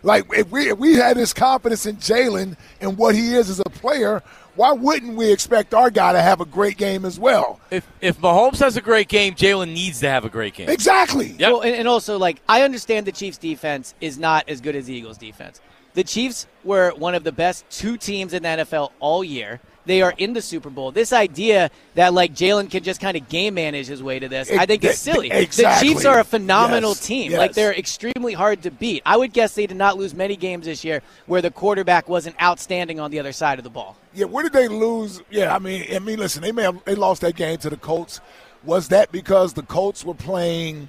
Like 0.02 0.26
if 0.34 0.52
we 0.52 0.70
if 0.70 0.78
we 0.78 0.96
had 0.96 1.18
this 1.18 1.34
confidence 1.34 1.86
in 1.86 1.96
Jalen 1.98 2.58
and 2.82 2.98
what 2.98 3.16
he 3.16 3.34
is 3.34 3.50
as 3.50 3.60
a 3.60 3.70
player, 3.70 4.22
why 4.56 4.74
wouldn't 4.74 5.16
we 5.16 5.32
expect 5.32 5.74
our 5.74 5.90
guy 5.90 6.14
to 6.14 6.22
have 6.22 6.42
a 6.42 6.46
great 6.46 6.78
game 6.78 7.06
as 7.06 7.20
well? 7.20 7.60
If 7.72 7.88
if 8.02 8.20
Mahomes 8.20 8.60
has 8.60 8.78
a 8.78 8.82
great 8.82 9.08
game, 9.08 9.34
Jalen 9.34 9.74
needs 9.74 10.02
to 10.02 10.10
have 10.10 10.26
a 10.26 10.30
great 10.30 10.54
game. 10.54 10.70
Exactly. 10.70 11.36
Well, 11.40 11.62
and, 11.62 11.76
and 11.76 11.88
also, 11.88 12.18
like, 12.18 12.42
I 12.48 12.62
understand 12.62 13.08
the 13.08 13.12
Chiefs' 13.12 13.38
defense 13.38 13.96
is 14.02 14.18
not 14.18 14.48
as 14.50 14.62
good 14.62 14.76
as 14.76 14.86
the 14.86 14.94
Eagles' 14.94 15.18
defense. 15.18 15.62
The 15.94 16.04
Chiefs 16.04 16.48
were 16.64 16.92
one 16.92 17.16
of 17.16 17.24
the 17.24 17.32
best 17.32 17.70
two 17.70 17.98
teams 17.98 18.34
in 18.34 18.44
the 18.44 18.50
NFL 18.50 18.92
all 19.00 19.24
year. 19.24 19.60
They 19.86 20.02
are 20.02 20.14
in 20.18 20.32
the 20.32 20.42
Super 20.42 20.70
Bowl. 20.70 20.92
This 20.92 21.12
idea 21.12 21.70
that 21.96 22.14
like 22.14 22.34
Jalen 22.34 22.72
can 22.72 22.84
just 22.84 23.02
kind 23.02 23.18
of 23.18 23.28
game 23.28 23.56
manage 23.56 23.88
his 23.88 24.02
way 24.02 24.18
to 24.18 24.30
this, 24.30 24.50
I 24.50 24.66
think 24.66 24.82
is 24.86 24.98
silly. 24.98 25.30
Exactly. 25.30 25.90
The 25.90 25.94
Chiefs 25.94 26.06
are 26.06 26.20
a 26.20 26.24
phenomenal 26.24 26.92
Yes, 26.92 27.06
team. 27.06 27.32
yes. 27.32 27.38
Like 27.38 27.54
they're 27.54 27.74
extremely 27.74 28.32
hard 28.32 28.62
to 28.64 28.72
beat. 28.72 29.04
I 29.06 29.18
would 29.18 29.34
guess 29.34 29.56
they 29.56 29.68
did 29.68 29.76
not 29.76 29.98
lose 29.98 30.14
many 30.16 30.38
games 30.38 30.66
this 30.68 30.86
year 30.86 31.02
where 31.26 31.42
the 31.42 31.52
quarterback 31.52 32.08
wasn't 32.08 32.42
outstanding 32.42 33.02
on 33.02 33.12
the 33.12 33.20
other 33.20 33.34
side 33.34 33.60
of 33.60 33.64
the 33.66 33.70
ball. 33.70 33.98
Yeah, 34.14 34.26
where 34.26 34.44
did 34.44 34.54
they 34.54 34.70
lose? 34.70 35.22
Yeah, 35.30 35.54
I 35.54 35.60
mean, 35.60 35.86
I 35.94 36.00
mean, 36.00 36.18
listen, 36.18 36.42
they 36.42 36.54
may 36.54 36.64
have 36.64 36.82
they 36.86 36.96
lost 36.96 37.20
that 37.22 37.36
game 37.36 37.58
to 37.58 37.70
the 37.70 37.76
Colts. 37.78 38.22
Was 38.64 38.88
that 38.88 39.12
because 39.12 39.52
the 39.52 39.64
Colts 39.64 40.06
were 40.06 40.14
playing 40.14 40.88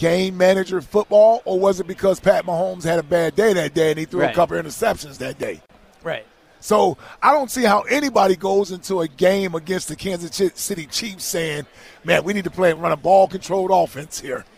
game 0.00 0.36
manager 0.38 0.80
football, 0.80 1.42
or 1.44 1.60
was 1.60 1.78
it 1.78 1.86
because 1.86 2.18
Pat 2.18 2.46
Mahomes 2.46 2.82
had 2.84 2.98
a 2.98 3.02
bad 3.02 3.36
day 3.36 3.52
that 3.52 3.74
day 3.74 3.90
and 3.90 3.98
he 3.98 4.06
threw 4.06 4.22
Right. 4.22 4.30
a 4.30 4.34
couple 4.34 4.56
interceptions 4.56 5.18
that 5.18 5.38
day? 5.38 5.60
Right. 6.02 6.24
So 6.58 6.96
I 7.22 7.32
don't 7.32 7.50
see 7.50 7.64
how 7.64 7.82
anybody 7.82 8.34
goes 8.34 8.70
into 8.70 9.02
a 9.02 9.08
game 9.08 9.54
against 9.54 9.88
the 9.88 9.96
Kansas 9.96 10.34
City 10.54 10.86
Chiefs 10.86 11.24
saying, 11.24 11.66
"Man, 12.02 12.24
we 12.24 12.32
need 12.32 12.44
to 12.44 12.50
play 12.50 12.70
and 12.70 12.82
run 12.82 12.92
a 12.92 12.96
ball 12.96 13.28
controlled 13.28 13.70
offense 13.70 14.18
here." 14.20 14.44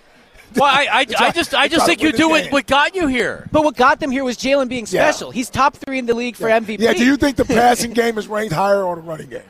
Well, 0.55 0.65
I 0.65 0.87
I, 0.93 1.05
Try- 1.07 1.27
I 1.29 1.31
just 1.31 1.55
I 1.55 1.67
just 1.69 1.87
think 1.87 2.03
you 2.03 2.13
do 2.13 2.29
what, 2.29 2.53
what 2.53 2.67
got 2.67 2.95
you 2.95 3.07
here. 3.07 3.49
But 3.51 3.65
what 3.65 3.75
got 3.75 4.01
them 4.01 4.11
here 4.11 4.23
was 4.23 4.37
Jalen 4.37 4.69
being 4.69 4.87
Yeah. 4.87 5.11
special. 5.11 5.31
He's 5.31 5.49
top 5.49 5.75
three 5.79 5.99
in 5.99 6.05
the 6.05 6.13
league 6.13 6.37
for 6.37 6.47
MVP. 6.47 6.79
Yeah, 6.83 6.93
do 6.93 7.07
you 7.07 7.17
think 7.17 7.37
the 7.37 7.45
passing 7.61 7.93
game 7.95 8.19
is 8.19 8.29
ranked 8.29 8.53
higher 8.53 8.85
on 8.87 8.97
the 8.97 9.03
running 9.03 9.31
game? 9.31 9.41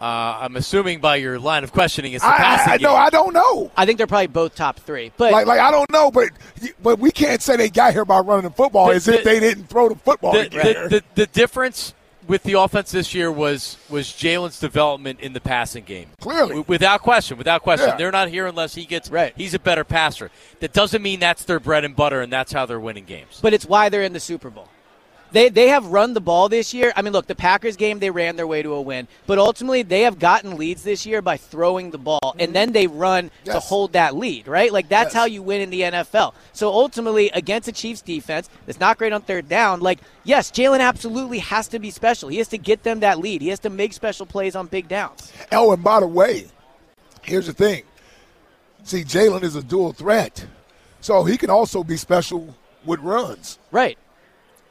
Uh, 0.00 0.04
I'm 0.40 0.56
assuming 0.56 1.00
by 1.00 1.16
your 1.16 1.38
line 1.38 1.64
of 1.64 1.72
questioning, 1.72 2.12
it's 2.12 2.22
the 2.22 2.28
I, 2.28 2.36
passing 2.36 2.70
I, 2.70 2.74
I 2.74 2.78
game. 2.78 2.82
no, 2.84 2.94
I 2.94 3.08
don't 3.10 3.32
know. 3.32 3.70
I 3.76 3.86
think 3.86 3.96
they're 3.98 4.06
probably 4.06 4.26
both 4.26 4.54
top 4.54 4.78
three. 4.80 5.10
But 5.16 5.32
like, 5.32 5.46
like 5.46 5.60
I 5.60 5.70
don't 5.70 5.90
know, 5.90 6.10
but 6.10 6.30
but 6.82 6.98
we 6.98 7.10
can't 7.10 7.40
say 7.40 7.56
they 7.56 7.70
got 7.70 7.92
here 7.94 8.04
by 8.04 8.18
running 8.20 8.44
the 8.44 8.50
football 8.54 8.88
The- 8.88 8.94
as 8.94 9.08
if 9.08 9.24
they 9.24 9.40
didn't 9.40 9.68
throw 9.68 9.88
the 9.88 9.94
football 9.94 10.32
the, 10.34 10.44
to 10.44 10.48
get 10.50 10.64
here. 10.64 10.88
the, 10.88 10.98
the, 10.98 11.04
the 11.14 11.26
difference 11.28 11.94
with 12.28 12.42
the 12.42 12.54
offense 12.54 12.90
this 12.90 13.14
year 13.14 13.30
was 13.32 13.78
was 13.88 14.08
Jalen's 14.08 14.58
development 14.60 15.20
in 15.20 15.32
the 15.32 15.40
passing 15.40 15.84
game. 15.84 16.08
Clearly. 16.20 16.48
W- 16.56 16.64
without 16.68 17.00
question, 17.00 17.38
without 17.38 17.62
question, 17.62 17.88
Yeah. 17.88 17.96
they're 17.96 18.10
not 18.12 18.28
here 18.28 18.46
unless 18.46 18.74
he 18.74 18.84
gets. 18.84 19.10
Right. 19.10 19.32
He's 19.36 19.54
a 19.54 19.58
better 19.60 19.84
passer. 19.84 20.30
That 20.60 20.72
doesn't 20.72 21.02
mean 21.02 21.20
that's 21.20 21.44
their 21.44 21.60
bread 21.60 21.84
and 21.84 21.96
butter 21.96 22.20
and 22.20 22.30
that's 22.32 22.52
how 22.52 22.66
they're 22.66 22.80
winning 22.80 23.04
games. 23.04 23.38
but 23.40 23.54
it's 23.54 23.64
why 23.64 23.88
they're 23.88 24.02
in 24.02 24.12
the 24.12 24.20
Super 24.20 24.50
Bowl. 24.50 24.68
They, 25.36 25.50
they 25.50 25.68
have 25.68 25.84
run 25.88 26.14
the 26.14 26.20
ball 26.22 26.48
this 26.48 26.72
year. 26.72 26.94
I 26.96 27.02
mean, 27.02 27.12
look, 27.12 27.26
the 27.26 27.34
Packers 27.34 27.76
game, 27.76 27.98
they 27.98 28.08
ran 28.08 28.36
their 28.36 28.46
way 28.46 28.62
to 28.62 28.72
a 28.72 28.80
win. 28.80 29.06
But 29.26 29.38
ultimately, 29.38 29.82
they 29.82 30.00
have 30.00 30.18
gotten 30.18 30.56
leads 30.56 30.82
this 30.82 31.04
year 31.04 31.20
by 31.20 31.36
throwing 31.36 31.90
the 31.90 31.98
ball, 31.98 32.34
and 32.38 32.54
then 32.54 32.72
they 32.72 32.86
run 32.86 33.30
to 33.44 33.60
hold 33.60 33.92
that 33.92 34.16
lead, 34.16 34.48
right? 34.48 34.72
Like, 34.72 34.88
that's 34.88 35.08
Yes. 35.08 35.12
how 35.12 35.26
you 35.26 35.42
win 35.42 35.60
in 35.60 35.68
the 35.68 35.82
NFL. 35.82 36.32
So 36.54 36.70
ultimately, 36.70 37.28
against 37.34 37.68
a 37.68 37.72
Chiefs 37.72 38.00
defense 38.00 38.48
that's 38.64 38.80
not 38.80 38.96
great 38.96 39.12
on 39.12 39.20
third 39.20 39.46
down, 39.46 39.80
like, 39.80 39.98
yes, 40.24 40.50
Jalen 40.50 40.80
absolutely 40.80 41.40
has 41.40 41.68
to 41.68 41.78
be 41.78 41.90
special. 41.90 42.30
He 42.30 42.38
has 42.38 42.48
to 42.48 42.56
get 42.56 42.82
them 42.82 43.00
that 43.00 43.18
lead, 43.18 43.42
he 43.42 43.48
has 43.48 43.60
to 43.60 43.68
make 43.68 43.92
special 43.92 44.24
plays 44.24 44.56
on 44.56 44.68
big 44.68 44.88
downs. 44.88 45.34
oh, 45.52 45.70
and 45.70 45.84
by 45.84 46.00
the 46.00 46.06
way, 46.06 46.46
here's 47.20 47.46
the 47.46 47.52
thing. 47.52 47.82
See, 48.84 49.04
Jalen 49.04 49.42
is 49.42 49.54
a 49.54 49.62
dual 49.62 49.92
threat, 49.92 50.46
so 51.02 51.24
he 51.24 51.36
can 51.36 51.50
also 51.50 51.84
be 51.84 51.98
special 51.98 52.54
with 52.86 53.00
runs. 53.00 53.58
Right. 53.70 53.98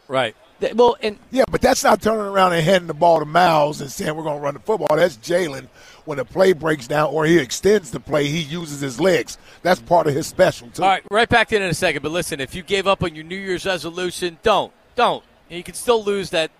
Right. 0.07 0.35
Th- 0.59 0.73
Well, 0.73 0.95
and 1.01 1.17
Yeah, 1.31 1.43
but 1.49 1.61
that's 1.61 1.83
not 1.83 2.01
turning 2.01 2.21
around 2.25 2.53
and 2.53 2.63
handing 2.63 2.87
the 2.87 2.93
ball 2.93 3.19
to 3.19 3.25
Miles 3.25 3.81
and 3.81 3.91
saying 3.91 4.15
we're 4.15 4.23
going 4.23 4.37
to 4.37 4.43
run 4.43 4.53
the 4.53 4.59
football. 4.59 4.95
That's 4.95 5.17
Jalen. 5.17 5.67
When 6.05 6.17
the 6.17 6.25
play 6.25 6.53
breaks 6.53 6.87
down 6.87 7.09
or 7.13 7.25
he 7.25 7.39
extends 7.39 7.89
the 7.91 7.99
play, 7.99 8.27
he 8.27 8.39
uses 8.39 8.79
his 8.79 8.99
legs. 8.99 9.37
That's 9.63 9.79
part 9.81 10.05
of 10.07 10.13
his 10.13 10.27
special 10.27 10.69
too. 10.69 10.83
All 10.83 10.89
right, 10.89 11.03
right 11.09 11.27
back 11.27 11.51
in 11.51 11.61
in 11.63 11.69
a 11.69 11.73
second. 11.73 12.03
But 12.03 12.11
listen, 12.11 12.39
if 12.39 12.53
you 12.53 12.61
gave 12.61 12.85
up 12.85 13.03
on 13.03 13.15
your 13.15 13.23
New 13.23 13.35
Year's 13.35 13.65
resolution, 13.65 14.37
don't, 14.43 14.71
don't. 14.95 15.23
You 15.49 15.63
can 15.63 15.73
still 15.73 16.03
lose 16.03 16.29
that 16.29 16.51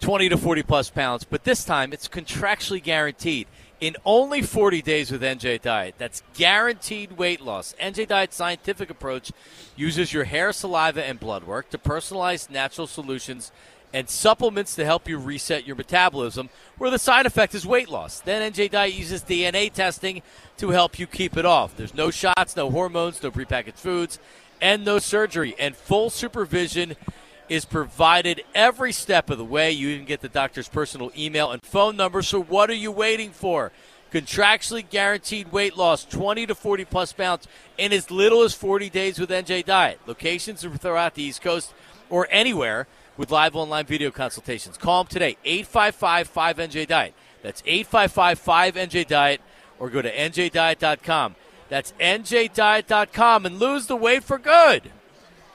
twenty 0.00 0.28
to 0.28 0.36
forty 0.36 0.62
plus 0.62 0.90
pounds, 0.90 1.24
but 1.24 1.44
this 1.44 1.64
time 1.64 1.92
it's 1.92 2.08
contractually 2.08 2.82
guaranteed. 2.82 3.46
In 3.84 3.96
only 4.06 4.40
40 4.40 4.80
days 4.80 5.10
with 5.10 5.20
NJ 5.20 5.60
Diet. 5.60 5.96
That's 5.98 6.22
guaranteed 6.32 7.18
weight 7.18 7.42
loss. 7.42 7.74
NJ 7.78 8.08
Diet's 8.08 8.34
scientific 8.34 8.88
approach 8.88 9.30
uses 9.76 10.10
your 10.10 10.24
hair, 10.24 10.54
saliva, 10.54 11.04
and 11.04 11.20
blood 11.20 11.44
work 11.44 11.68
to 11.68 11.76
personalize 11.76 12.48
natural 12.48 12.86
solutions 12.86 13.52
and 13.92 14.08
supplements 14.08 14.74
to 14.76 14.86
help 14.86 15.06
you 15.06 15.18
reset 15.18 15.66
your 15.66 15.76
metabolism, 15.76 16.48
where 16.78 16.90
the 16.90 16.98
side 16.98 17.26
effect 17.26 17.54
is 17.54 17.66
weight 17.66 17.90
loss. 17.90 18.20
Then 18.20 18.50
NJ 18.50 18.70
Diet 18.70 18.94
uses 18.94 19.22
DNA 19.22 19.70
testing 19.70 20.22
to 20.56 20.70
help 20.70 20.98
you 20.98 21.06
keep 21.06 21.36
it 21.36 21.44
off. 21.44 21.76
There's 21.76 21.92
no 21.92 22.10
shots, 22.10 22.56
no 22.56 22.70
hormones, 22.70 23.22
no 23.22 23.30
prepackaged 23.30 23.76
foods, 23.76 24.18
and 24.62 24.82
no 24.82 24.98
surgery. 24.98 25.54
And 25.58 25.76
full 25.76 26.08
supervision 26.08 26.96
is 27.48 27.64
provided 27.64 28.42
every 28.54 28.92
step 28.92 29.30
of 29.30 29.38
the 29.38 29.44
way. 29.44 29.70
You 29.70 29.88
even 29.88 30.06
get 30.06 30.20
the 30.20 30.28
doctor's 30.28 30.68
personal 30.68 31.10
email 31.16 31.50
and 31.50 31.62
phone 31.62 31.96
number. 31.96 32.22
So 32.22 32.42
what 32.42 32.70
are 32.70 32.74
you 32.74 32.90
waiting 32.90 33.30
for? 33.30 33.72
Contractually 34.12 34.88
guaranteed 34.88 35.50
weight 35.50 35.76
loss, 35.76 36.04
20 36.04 36.46
to 36.46 36.54
40 36.54 36.84
plus 36.84 37.12
pounds 37.12 37.48
in 37.76 37.92
as 37.92 38.10
little 38.10 38.42
as 38.42 38.54
40 38.54 38.88
days 38.88 39.18
with 39.18 39.30
NJ 39.30 39.64
Diet. 39.64 40.00
Locations 40.06 40.64
are 40.64 40.70
throughout 40.76 41.14
the 41.14 41.24
East 41.24 41.42
Coast 41.42 41.74
or 42.08 42.28
anywhere 42.30 42.86
with 43.16 43.30
live 43.30 43.56
online 43.56 43.86
video 43.86 44.10
consultations. 44.10 44.76
Call 44.76 45.04
them 45.04 45.10
today, 45.10 45.36
855 45.44 46.32
5NJ 46.32 46.86
Diet. 46.86 47.14
That's 47.42 47.62
855 47.66 48.40
5NJ 48.40 49.06
Diet 49.06 49.40
or 49.78 49.90
go 49.90 50.00
to 50.00 50.12
njdiet.com. 50.12 51.34
That's 51.68 51.92
njdiet.com 52.00 53.46
and 53.46 53.58
lose 53.58 53.86
the 53.86 53.96
weight 53.96 54.22
for 54.22 54.38
good. 54.38 54.92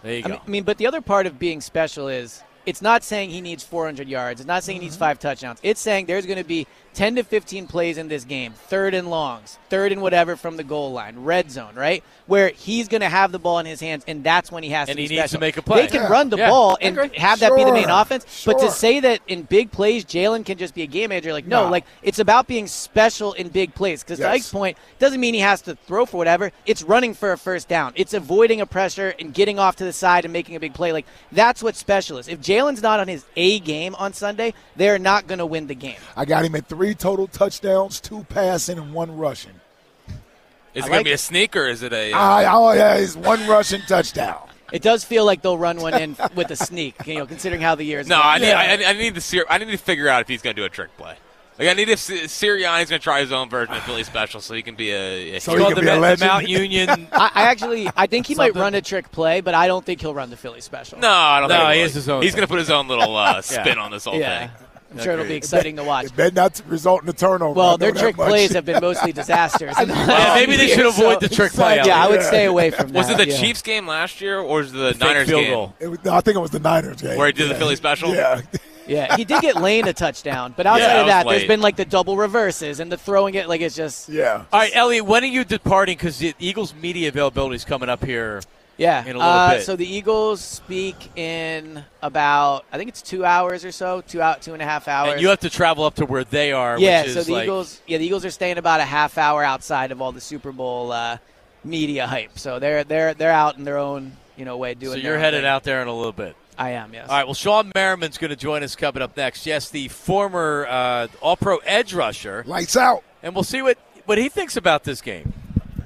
There 0.04 0.14
you 0.14 0.20
I 0.20 0.22
go. 0.22 0.30
mean, 0.30 0.40
I 0.46 0.50
mean, 0.50 0.64
but 0.64 0.78
the 0.78 0.88
other 0.88 1.02
part 1.02 1.26
of 1.26 1.40
being 1.40 1.62
special 1.62 2.08
is 2.08 2.44
it's 2.66 2.82
not 2.82 3.04
saying 3.04 3.30
he 3.32 3.42
needs 3.42 3.64
400 3.64 4.08
yards. 4.08 4.42
It's 4.42 4.48
not 4.48 4.64
saying 4.64 4.80
he 4.80 4.86
needs 4.86 4.96
mm-hmm. 4.96 5.04
five 5.06 5.20
touchdowns. 5.20 5.60
It's 5.64 5.82
saying 5.82 6.06
there's 6.06 6.26
going 6.26 6.38
to 6.38 6.44
be 6.44 6.68
10 6.93 7.15
to 7.15 7.23
15 7.23 7.67
plays 7.67 7.97
in 7.97 8.08
this 8.08 8.23
game, 8.25 8.54
third 8.54 8.93
and 8.93 9.10
longs, 9.10 9.58
third 9.69 9.91
and 9.91 10.02
whatever 10.02 10.36
from 10.36 10.58
the 10.58 10.63
goal 10.63 10.91
line, 10.91 11.19
red 11.23 11.49
zone, 11.52 11.75
right? 11.75 12.04
Where 12.25 12.49
he's 12.49 12.88
going 12.88 13.02
to 13.02 13.10
have 13.10 13.32
the 13.32 13.39
ball 13.39 13.60
in 13.60 13.65
his 13.65 13.80
hands, 13.80 14.04
and 14.08 14.23
that's 14.23 14.52
when 14.52 14.63
he 14.63 14.69
has 14.71 14.89
And 14.89 14.97
to 14.97 15.02
he 15.04 15.08
be 15.08 15.15
needs 15.17 15.32
to 15.32 15.39
make 15.39 15.58
a 15.58 15.62
play. 15.62 15.82
They 15.84 15.88
can 15.88 16.02
Yeah. 16.04 16.08
run 16.10 16.30
the 16.30 16.38
Yeah. 16.38 16.49
ball 16.49 16.78
and 16.82 16.97
agree. 16.97 17.17
have 17.17 17.39
that 17.39 17.56
be 17.56 17.63
the 17.63 17.71
main 17.71 17.84
Sure. 17.88 18.02
offense, 18.02 18.43
but 18.45 18.60
to 18.60 18.71
say 18.71 18.99
that 18.99 19.21
in 19.28 19.43
big 19.43 19.71
plays, 19.71 20.04
Jalen 20.06 20.45
can 20.45 20.58
just 20.58 20.73
be 20.73 20.82
a 20.84 20.88
game 20.88 21.10
manager, 21.10 21.32
like 21.34 21.47
no, 21.47 21.65
No. 21.65 21.69
like 21.71 21.86
it's 22.04 22.19
about 22.19 22.47
being 22.47 22.67
special 22.67 23.34
in 23.34 23.49
big 23.49 23.73
plays. 23.75 24.04
Because 24.04 24.19
Yes. 24.19 24.28
to 24.28 24.32
Ike's 24.32 24.49
point, 24.49 24.78
doesn't 24.99 25.19
mean 25.19 25.34
he 25.34 25.39
has 25.39 25.62
to 25.63 25.75
throw 25.88 26.06
for 26.06 26.17
whatever. 26.17 26.52
It's 26.65 26.84
running 26.84 27.13
for 27.13 27.32
a 27.32 27.38
first 27.38 27.67
down. 27.67 27.93
It's 27.95 28.13
avoiding 28.13 28.62
a 28.62 28.65
pressure 28.65 29.13
and 29.19 29.34
getting 29.34 29.60
off 29.60 29.75
to 29.78 29.84
the 29.84 29.93
side 29.93 30.25
and 30.25 30.34
making 30.34 30.56
a 30.56 30.60
big 30.60 30.73
play. 30.73 30.91
Like 30.91 31.06
that's 31.32 31.63
what 31.63 31.75
special 31.75 32.17
is. 32.17 32.28
If 32.28 32.41
Jalen's 32.41 32.82
not 32.82 32.99
on 32.99 33.08
his 33.08 33.25
A 33.36 33.60
game 33.60 33.95
on 33.95 34.13
Sunday, 34.13 34.54
they're 34.75 34.99
not 34.99 35.28
going 35.28 35.39
to 35.39 35.45
win 35.45 35.67
the 35.67 35.75
game. 35.75 35.95
I 36.17 36.25
got 36.25 36.43
him 36.45 36.56
at 36.56 36.67
three 36.67 36.88
total 36.95 37.28
touchdowns, 37.28 37.99
two 37.99 38.23
passing 38.30 38.78
and 38.78 38.93
one 38.93 39.17
rushing. 39.17 39.54
Is 40.75 40.84
I 40.84 40.88
it 40.88 40.89
going 40.89 40.91
like 40.91 40.99
to 40.99 41.04
be 41.06 41.12
it. 41.12 41.15
a 41.15 41.17
sneak 41.17 41.56
or 41.56 41.67
is 41.67 41.82
it 41.84 41.93
a. 41.93 42.13
Uh, 42.13 42.17
I, 42.17 42.45
oh 42.54 42.71
yeah, 42.73 42.95
it's 42.95 43.15
one 43.15 43.45
rushing 43.47 43.82
touchdown. 43.82 44.47
It 44.71 44.84
does 44.84 45.04
feel 45.04 45.25
like 45.25 45.41
they'll 45.41 45.58
run 45.58 45.78
one 45.82 45.95
in 45.99 46.15
with 46.36 46.52
a 46.52 46.56
sneak, 46.56 46.95
you 47.08 47.15
know, 47.15 47.25
considering 47.25 47.62
how 47.62 47.73
the 47.75 47.84
years. 47.84 48.08
no, 48.08 48.17
go. 48.17 48.21
I 48.21 48.38
need, 48.38 48.47
Yeah. 48.49 48.60
I, 48.88 48.89
I 48.91 48.93
need 48.93 49.15
to 49.15 49.21
ser- 49.21 49.45
I 49.49 49.58
need 49.58 49.71
to 49.71 49.78
figure 49.78 50.08
out 50.08 50.21
if 50.21 50.28
he's 50.28 50.41
going 50.43 50.56
to 50.56 50.62
do 50.62 50.65
a 50.65 50.69
trick 50.69 50.95
play. 50.97 51.15
Like 51.58 51.67
I 51.69 51.73
need 51.73 51.89
if 51.89 51.99
Si- 51.99 52.21
Sirianni's 52.23 52.89
going 52.89 52.99
to 52.99 53.04
try 53.04 53.19
his 53.19 53.32
own 53.34 53.49
version 53.49 53.73
of 53.73 53.84
Philly 53.84 54.04
Special, 54.04 54.39
so 54.39 54.54
he 54.54 54.62
can 54.62 54.75
be 54.75 54.91
a. 54.91 55.36
a 55.36 55.39
So 55.41 55.58
he 55.58 55.65
can 55.65 55.73
the, 55.75 55.82
be 55.82 55.88
a 55.88 55.95
the 55.95 55.99
legend. 55.99 56.30
Mount 56.30 56.47
Union. 56.47 56.89
I, 57.12 57.32
I 57.34 57.41
actually, 57.49 57.89
I 57.97 58.06
think 58.08 58.28
he 58.28 58.36
might 58.36 58.56
run 58.56 58.75
a 58.75 58.82
trick 58.82 59.12
play, 59.12 59.41
but 59.41 59.54
I 59.56 59.65
don't 59.67 59.84
think 59.84 59.99
he'll 59.99 60.13
run 60.13 60.30
the 60.30 60.38
Philly 60.38 60.62
special. 60.62 60.99
no, 60.99 61.10
I 61.12 61.39
don't 61.41 61.49
No, 61.49 61.56
think 61.58 61.71
he 61.73 61.78
will. 61.80 61.84
has 61.84 61.93
his 61.95 62.08
own 62.10 62.21
He's 62.21 62.34
going 62.34 62.47
to 62.47 62.47
put 62.47 62.60
his 62.60 62.69
own 62.69 62.88
little 62.88 63.13
uh, 63.17 63.41
spin 63.41 63.78
on 63.80 63.89
this 63.91 64.06
whole 64.06 64.17
yeah, 64.19 64.47
thing. 64.47 64.67
I'm 64.91 64.97
sure 64.97 65.13
it'll 65.13 65.23
be 65.23 65.28
Agreed. 65.28 65.38
exciting 65.38 65.75
to 65.75 65.84
watch. 65.84 66.06
It 66.08 66.15
better 66.15 66.34
not 66.34 66.62
result 66.67 67.04
in 67.04 67.10
a 67.10 67.13
turnover. 67.13 67.54
Well, 67.54 67.78
their 67.78 67.91
trick 67.91 68.15
plays 68.15 68.54
have 68.54 68.65
been 68.65 68.82
mostly 68.82 69.12
disasters. 69.21 69.75
Yeah, 69.78 70.32
maybe 70.36 70.56
they 70.56 70.67
should 70.67 70.88
avoid 70.88 71.21
so- 71.21 71.28
the 71.28 71.30
trick 71.30 71.52
play. 71.52 71.75
Yeah, 71.86 72.04
I 72.04 72.10
would 72.10 72.23
stay 72.23 72.45
away 72.45 72.71
from 72.71 72.91
Was 72.93 73.08
that. 73.08 73.19
it 73.19 73.25
the 73.25 73.32
yeah. 73.32 73.39
Chiefs 73.39 73.62
game 73.62 73.86
last 73.88 74.19
year, 74.19 74.39
or 74.39 74.58
was 74.60 74.73
it 74.73 74.78
the 74.78 74.91
Fake 74.93 74.99
Niners 74.99 75.28
field 75.30 75.41
game 75.43 75.54
goal. 75.54 75.75
It 75.80 75.88
was, 75.89 76.04
no, 76.04 76.13
I 76.13 76.21
think 76.21 76.38
it 76.38 76.39
was 76.39 76.52
the 76.52 76.60
Niners 76.60 77.02
game. 77.02 77.17
where 77.17 77.28
he 77.28 77.34
did 77.34 77.49
the 77.49 77.56
Philly 77.56 77.75
Special? 77.75 78.13
Yeah. 78.13 78.41
Yeah, 78.88 79.15
he 79.17 79.23
did 79.23 79.43
get 79.43 79.56
Lane 79.62 79.88
a 79.88 79.93
touchdown, 79.93 80.56
but 80.58 80.65
outside 80.65 80.80
Yeah, 80.82 80.88
that 80.93 81.02
of 81.02 81.08
that, 81.08 81.28
there's 81.28 81.45
been 81.47 81.62
like 81.62 81.75
the 81.75 81.86
double 81.86 82.17
reverses 82.17 82.80
and 82.80 82.91
the 82.91 82.97
throwing 82.97 83.36
it 83.36 83.47
like 83.47 83.62
it's 83.62 83.75
just 83.75 84.10
Yeah. 84.10 84.45
All 84.52 84.60
right, 84.60 84.71
Eliot, 84.75 85.06
when 85.06 85.23
are 85.23 85.28
you 85.28 85.43
departing? 85.45 85.95
Because 85.95 86.17
the 86.17 86.34
Eagles' 86.39 86.73
media 86.73 87.10
availability 87.10 87.58
is 87.58 87.65
coming 87.65 87.88
up 87.88 88.04
here. 88.04 88.41
Yeah. 88.80 89.02
in 89.02 89.15
a 89.15 89.20
little 89.20 89.22
uh, 89.22 89.54
bit. 89.56 89.63
So 89.63 89.76
the 89.76 89.86
Eagles 89.86 90.42
speak 90.42 91.18
in 91.18 91.84
about 92.02 92.65
I 92.72 92.78
think 92.78 92.89
it's 92.89 93.02
two 93.02 93.26
hours 93.26 93.65
or 93.65 93.72
so, 93.72 94.02
two 94.02 94.22
out 94.22 94.42
two 94.42 94.54
and 94.54 94.62
a 94.62 94.65
half 94.65 94.88
hours. 94.88 95.13
And 95.13 95.22
you 95.22 95.30
have 95.30 95.42
to 95.42 95.50
travel 95.50 95.84
up 95.84 95.96
to 95.96 96.06
where 96.06 96.24
they 96.24 96.52
are. 96.52 96.80
yeah, 96.80 97.04
which 97.04 97.12
so 97.12 97.24
the 97.24 97.34
like, 97.34 97.44
Eagles, 97.44 97.82
yeah, 97.86 97.98
the 97.98 98.06
Eagles 98.06 98.26
are 98.26 98.32
staying 98.32 98.58
about 98.58 98.80
a 98.80 98.86
half 98.86 99.18
hour 99.18 99.44
outside 99.44 99.92
of 99.92 100.02
all 100.02 100.12
the 100.12 100.22
Super 100.22 100.52
Bowl 100.52 100.92
uh, 100.92 101.18
media 101.63 102.08
hype. 102.08 102.39
So 102.39 102.60
they're 102.60 102.84
they're 102.84 103.13
they're 103.13 103.32
out 103.32 103.58
in 103.58 103.65
their 103.65 103.78
own 103.78 104.13
you 104.38 104.46
know 104.46 104.58
way 104.58 104.74
doing. 104.74 104.94
So 104.94 105.00
you're 105.00 105.20
headed 105.20 105.42
thing. 105.42 105.48
out 105.48 105.63
there 105.63 105.82
in 105.82 105.88
a 105.88 105.96
little 105.96 106.13
bit. 106.13 106.36
I 106.58 106.72
am. 106.72 106.94
Yes. 106.94 107.08
All 107.08 107.15
right. 107.15 107.26
Well, 107.26 107.36
Shawne 107.36 107.72
Merriman's 107.74 108.18
going 108.18 108.32
to 108.32 108.36
join 108.36 108.63
us 108.63 108.76
coming 108.76 109.02
up 109.02 109.15
next. 109.15 109.46
Yes, 109.46 109.70
the 109.70 109.88
former 109.88 110.68
uh, 110.70 111.08
All-Pro 111.22 111.58
edge 111.60 111.94
rusher, 111.94 112.44
Lights 112.46 112.76
out. 112.76 113.02
and 113.24 113.34
we'll 113.34 113.46
see 113.46 113.62
what 113.62 113.78
what 114.06 114.18
he 114.18 114.28
thinks 114.28 114.58
about 114.58 114.84
this 114.84 115.02
game. 115.02 115.34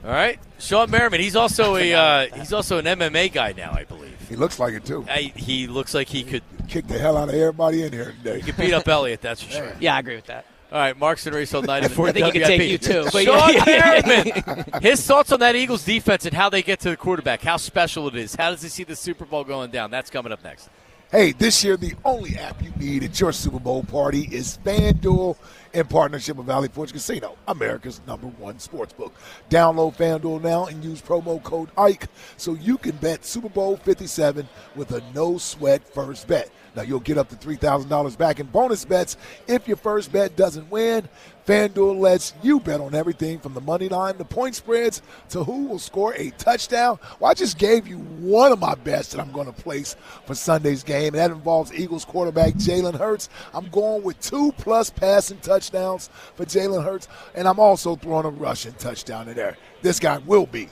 All 0.04 0.12
right, 0.12 0.40
Shawne 0.60 0.90
Merriman. 0.90 1.22
He's 1.22 1.36
also 1.36 1.76
a 1.78 1.94
uh, 1.94 2.36
he's 2.36 2.52
also 2.52 2.78
an 2.78 2.86
MMA 2.86 3.32
guy 3.32 3.54
now, 3.54 3.72
I 3.72 3.86
believe. 3.86 4.14
He 4.28 4.36
looks 4.36 4.60
like 4.60 4.74
it 4.74 4.86
too. 4.86 5.06
I, 5.10 5.32
he 5.36 5.68
looks 5.68 5.94
like 5.94 6.08
he 6.08 6.24
could 6.24 6.44
Kick 6.68 6.88
the 6.88 6.98
hell 6.98 7.18
out 7.18 7.30
of 7.30 7.36
everybody 7.36 7.84
in 7.84 7.92
here 7.92 8.14
today. 8.24 8.38
he 8.40 8.42
could 8.42 8.58
beat 8.58 8.74
up 8.74 8.88
Eliot. 8.88 9.22
That's 9.22 9.44
for 9.44 9.52
sure. 9.52 9.74
Yeah, 9.80 9.96
I 9.96 10.00
agree 10.00 10.16
with 10.16 10.26
that. 10.26 10.46
All 10.72 10.80
right, 10.80 10.98
Marks 10.98 11.28
and 11.28 11.36
Reese 11.36 11.54
on 11.54 11.66
ninety 11.66 11.88
four. 11.88 12.08
I 12.08 12.12
think 12.12 12.26
he 12.26 12.32
could 12.32 12.48
take 12.48 12.70
you 12.70 12.78
too. 12.80 13.04
But 13.04 13.26
Shawne. 13.26 13.66
Merriman. 13.66 14.66
His 14.82 15.06
thoughts 15.06 15.32
on 15.32 15.40
that 15.42 15.56
Eagles 15.56 15.86
defense 15.86 16.26
and 16.26 16.34
how 16.34 16.50
they 16.50 16.64
get 16.64 16.80
to 16.80 16.90
the 16.90 16.98
quarterback, 16.98 17.42
how 17.42 17.58
special 17.58 18.08
it 18.08 18.16
is. 18.16 18.34
How 18.34 18.50
does 18.50 18.64
he 18.64 18.70
see 18.70 18.84
the 18.84 18.96
Super 18.96 19.26
Bowl 19.26 19.44
going 19.44 19.70
down? 19.70 19.92
That's 19.92 20.10
coming 20.10 20.32
up 20.32 20.44
next. 20.44 20.70
Hey, 21.14 21.32
this 21.32 21.64
year 21.64 21.78
the 21.78 21.94
only 22.04 22.36
app 22.38 22.60
you 22.64 22.72
need 22.72 23.04
at 23.04 23.20
your 23.20 23.32
Super 23.32 23.60
Bowl 23.60 23.84
party 23.84 24.28
is 24.32 24.58
FanDuel 24.66 25.38
in 25.72 25.86
partnership 25.86 26.38
with 26.38 26.48
Valley 26.48 26.70
Forge 26.70 26.92
Casino, 26.92 27.38
America's 27.48 28.02
number 28.08 28.26
one 28.26 28.56
sportsbook. 28.56 29.12
Download 29.48 29.96
FanDuel 29.96 30.42
now 30.42 30.66
and 30.66 30.84
use 30.84 31.04
promo 31.04 31.44
code 31.44 31.70
IKE 31.78 32.08
so 32.38 32.56
you 32.56 32.80
can 32.80 32.96
bet 32.96 33.26
Super 33.26 33.50
Bowl 33.50 33.78
57 33.78 34.50
with 34.76 34.92
a 34.92 35.04
no 35.14 35.38
sweat 35.38 35.88
first 35.88 36.26
bet. 36.28 36.50
Now 36.76 36.82
you'll 36.82 37.00
get 37.00 37.18
up 37.18 37.30
to 37.30 37.36
$3,000 37.36 38.18
back 38.18 38.40
in 38.40 38.48
bonus 38.48 38.86
bets 38.86 39.18
if 39.48 39.68
your 39.68 39.78
first 39.78 40.12
bet 40.12 40.36
doesn't 40.36 40.70
win. 40.72 41.08
FanDuel 41.46 42.00
lets 42.00 42.34
you 42.42 42.60
bet 42.60 42.80
on 42.80 42.96
everything 42.96 43.38
from 43.38 43.54
the 43.54 43.60
money 43.60 43.90
line 43.90 44.16
to 44.16 44.24
point 44.24 44.56
spreads 44.56 45.02
to 45.30 45.44
who 45.44 45.66
will 45.66 45.80
score 45.80 46.14
a 46.16 46.30
touchdown. 46.32 46.98
Well, 47.20 47.32
I 47.32 47.34
just 47.34 47.58
gave 47.58 47.86
you 47.86 47.98
one 47.98 48.54
of 48.54 48.60
my 48.60 48.76
bets 48.76 49.10
that 49.10 49.20
I'm 49.20 49.32
going 49.32 49.48
to 49.48 49.62
place 49.62 49.98
for 50.26 50.36
Sunday's 50.36 50.84
game, 50.84 51.08
and 51.08 51.16
that 51.16 51.32
involves 51.32 51.74
Eagles 51.74 52.06
quarterback 52.06 52.54
Jalen 52.54 52.98
Hurts. 52.98 53.28
I'm 53.54 53.68
going 53.70 54.04
with 54.04 54.20
two 54.22 54.54
plus 54.58 54.90
passing 54.90 55.40
touchdowns 55.40 56.10
for 56.36 56.46
Jalen 56.46 56.84
Hurts, 56.84 57.10
and 57.36 57.46
I'm 57.48 57.60
also 57.60 57.98
throwing 57.98 58.26
a 58.26 58.30
rushing 58.30 58.74
touchdown 58.74 59.28
in 59.28 59.36
there. 59.36 59.58
This 59.82 60.00
guy 60.00 60.20
will 60.20 60.46
be 60.46 60.70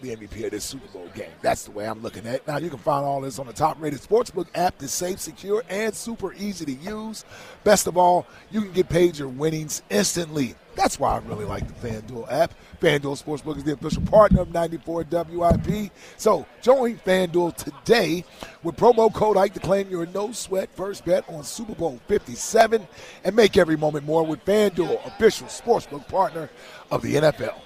the 0.00 0.14
MVP 0.14 0.44
of 0.44 0.50
this 0.50 0.64
Super 0.64 0.86
Bowl 0.88 1.08
game. 1.14 1.30
That's 1.42 1.64
the 1.64 1.70
way 1.70 1.86
I'm 1.86 2.02
looking 2.02 2.26
at 2.26 2.36
it. 2.36 2.46
Now, 2.46 2.58
you 2.58 2.68
can 2.68 2.78
find 2.78 3.04
all 3.04 3.20
this 3.20 3.38
on 3.38 3.46
the 3.46 3.52
top 3.52 3.80
rated 3.80 4.00
sportsbook 4.00 4.46
app 4.54 4.78
that's 4.78 4.92
safe, 4.92 5.20
secure, 5.20 5.62
and 5.68 5.94
super 5.94 6.34
easy 6.34 6.64
to 6.66 6.72
use. 6.72 7.24
Best 7.64 7.86
of 7.86 7.96
all, 7.96 8.26
you 8.50 8.62
can 8.62 8.72
get 8.72 8.88
paid 8.88 9.18
your 9.18 9.28
winnings 9.28 9.82
instantly. 9.90 10.54
That's 10.76 11.00
why 11.00 11.14
I 11.14 11.18
really 11.18 11.46
like 11.46 11.66
the 11.66 11.88
FanDuel 11.88 12.30
app. 12.30 12.52
FanDuel 12.80 13.22
Sportsbook 13.22 13.56
is 13.56 13.64
the 13.64 13.72
official 13.72 14.02
partner 14.02 14.42
of 14.42 14.52
94 14.52 15.06
WIP. 15.10 15.90
So 16.18 16.44
join 16.60 16.98
FanDuel 16.98 17.56
today 17.56 18.24
with 18.62 18.76
promo 18.76 19.12
code 19.12 19.38
IKE 19.38 19.54
to 19.54 19.60
claim 19.60 19.88
your 19.88 20.04
no 20.06 20.32
sweat 20.32 20.68
first 20.70 21.06
bet 21.06 21.24
on 21.30 21.44
Super 21.44 21.74
Bowl 21.74 21.98
57 22.08 22.86
and 23.24 23.36
make 23.36 23.56
every 23.56 23.76
moment 23.76 24.04
more 24.04 24.22
with 24.24 24.44
FanDuel, 24.44 25.04
official 25.06 25.46
sportsbook 25.46 26.06
partner 26.08 26.50
of 26.90 27.00
the 27.00 27.14
NFL. 27.14 27.65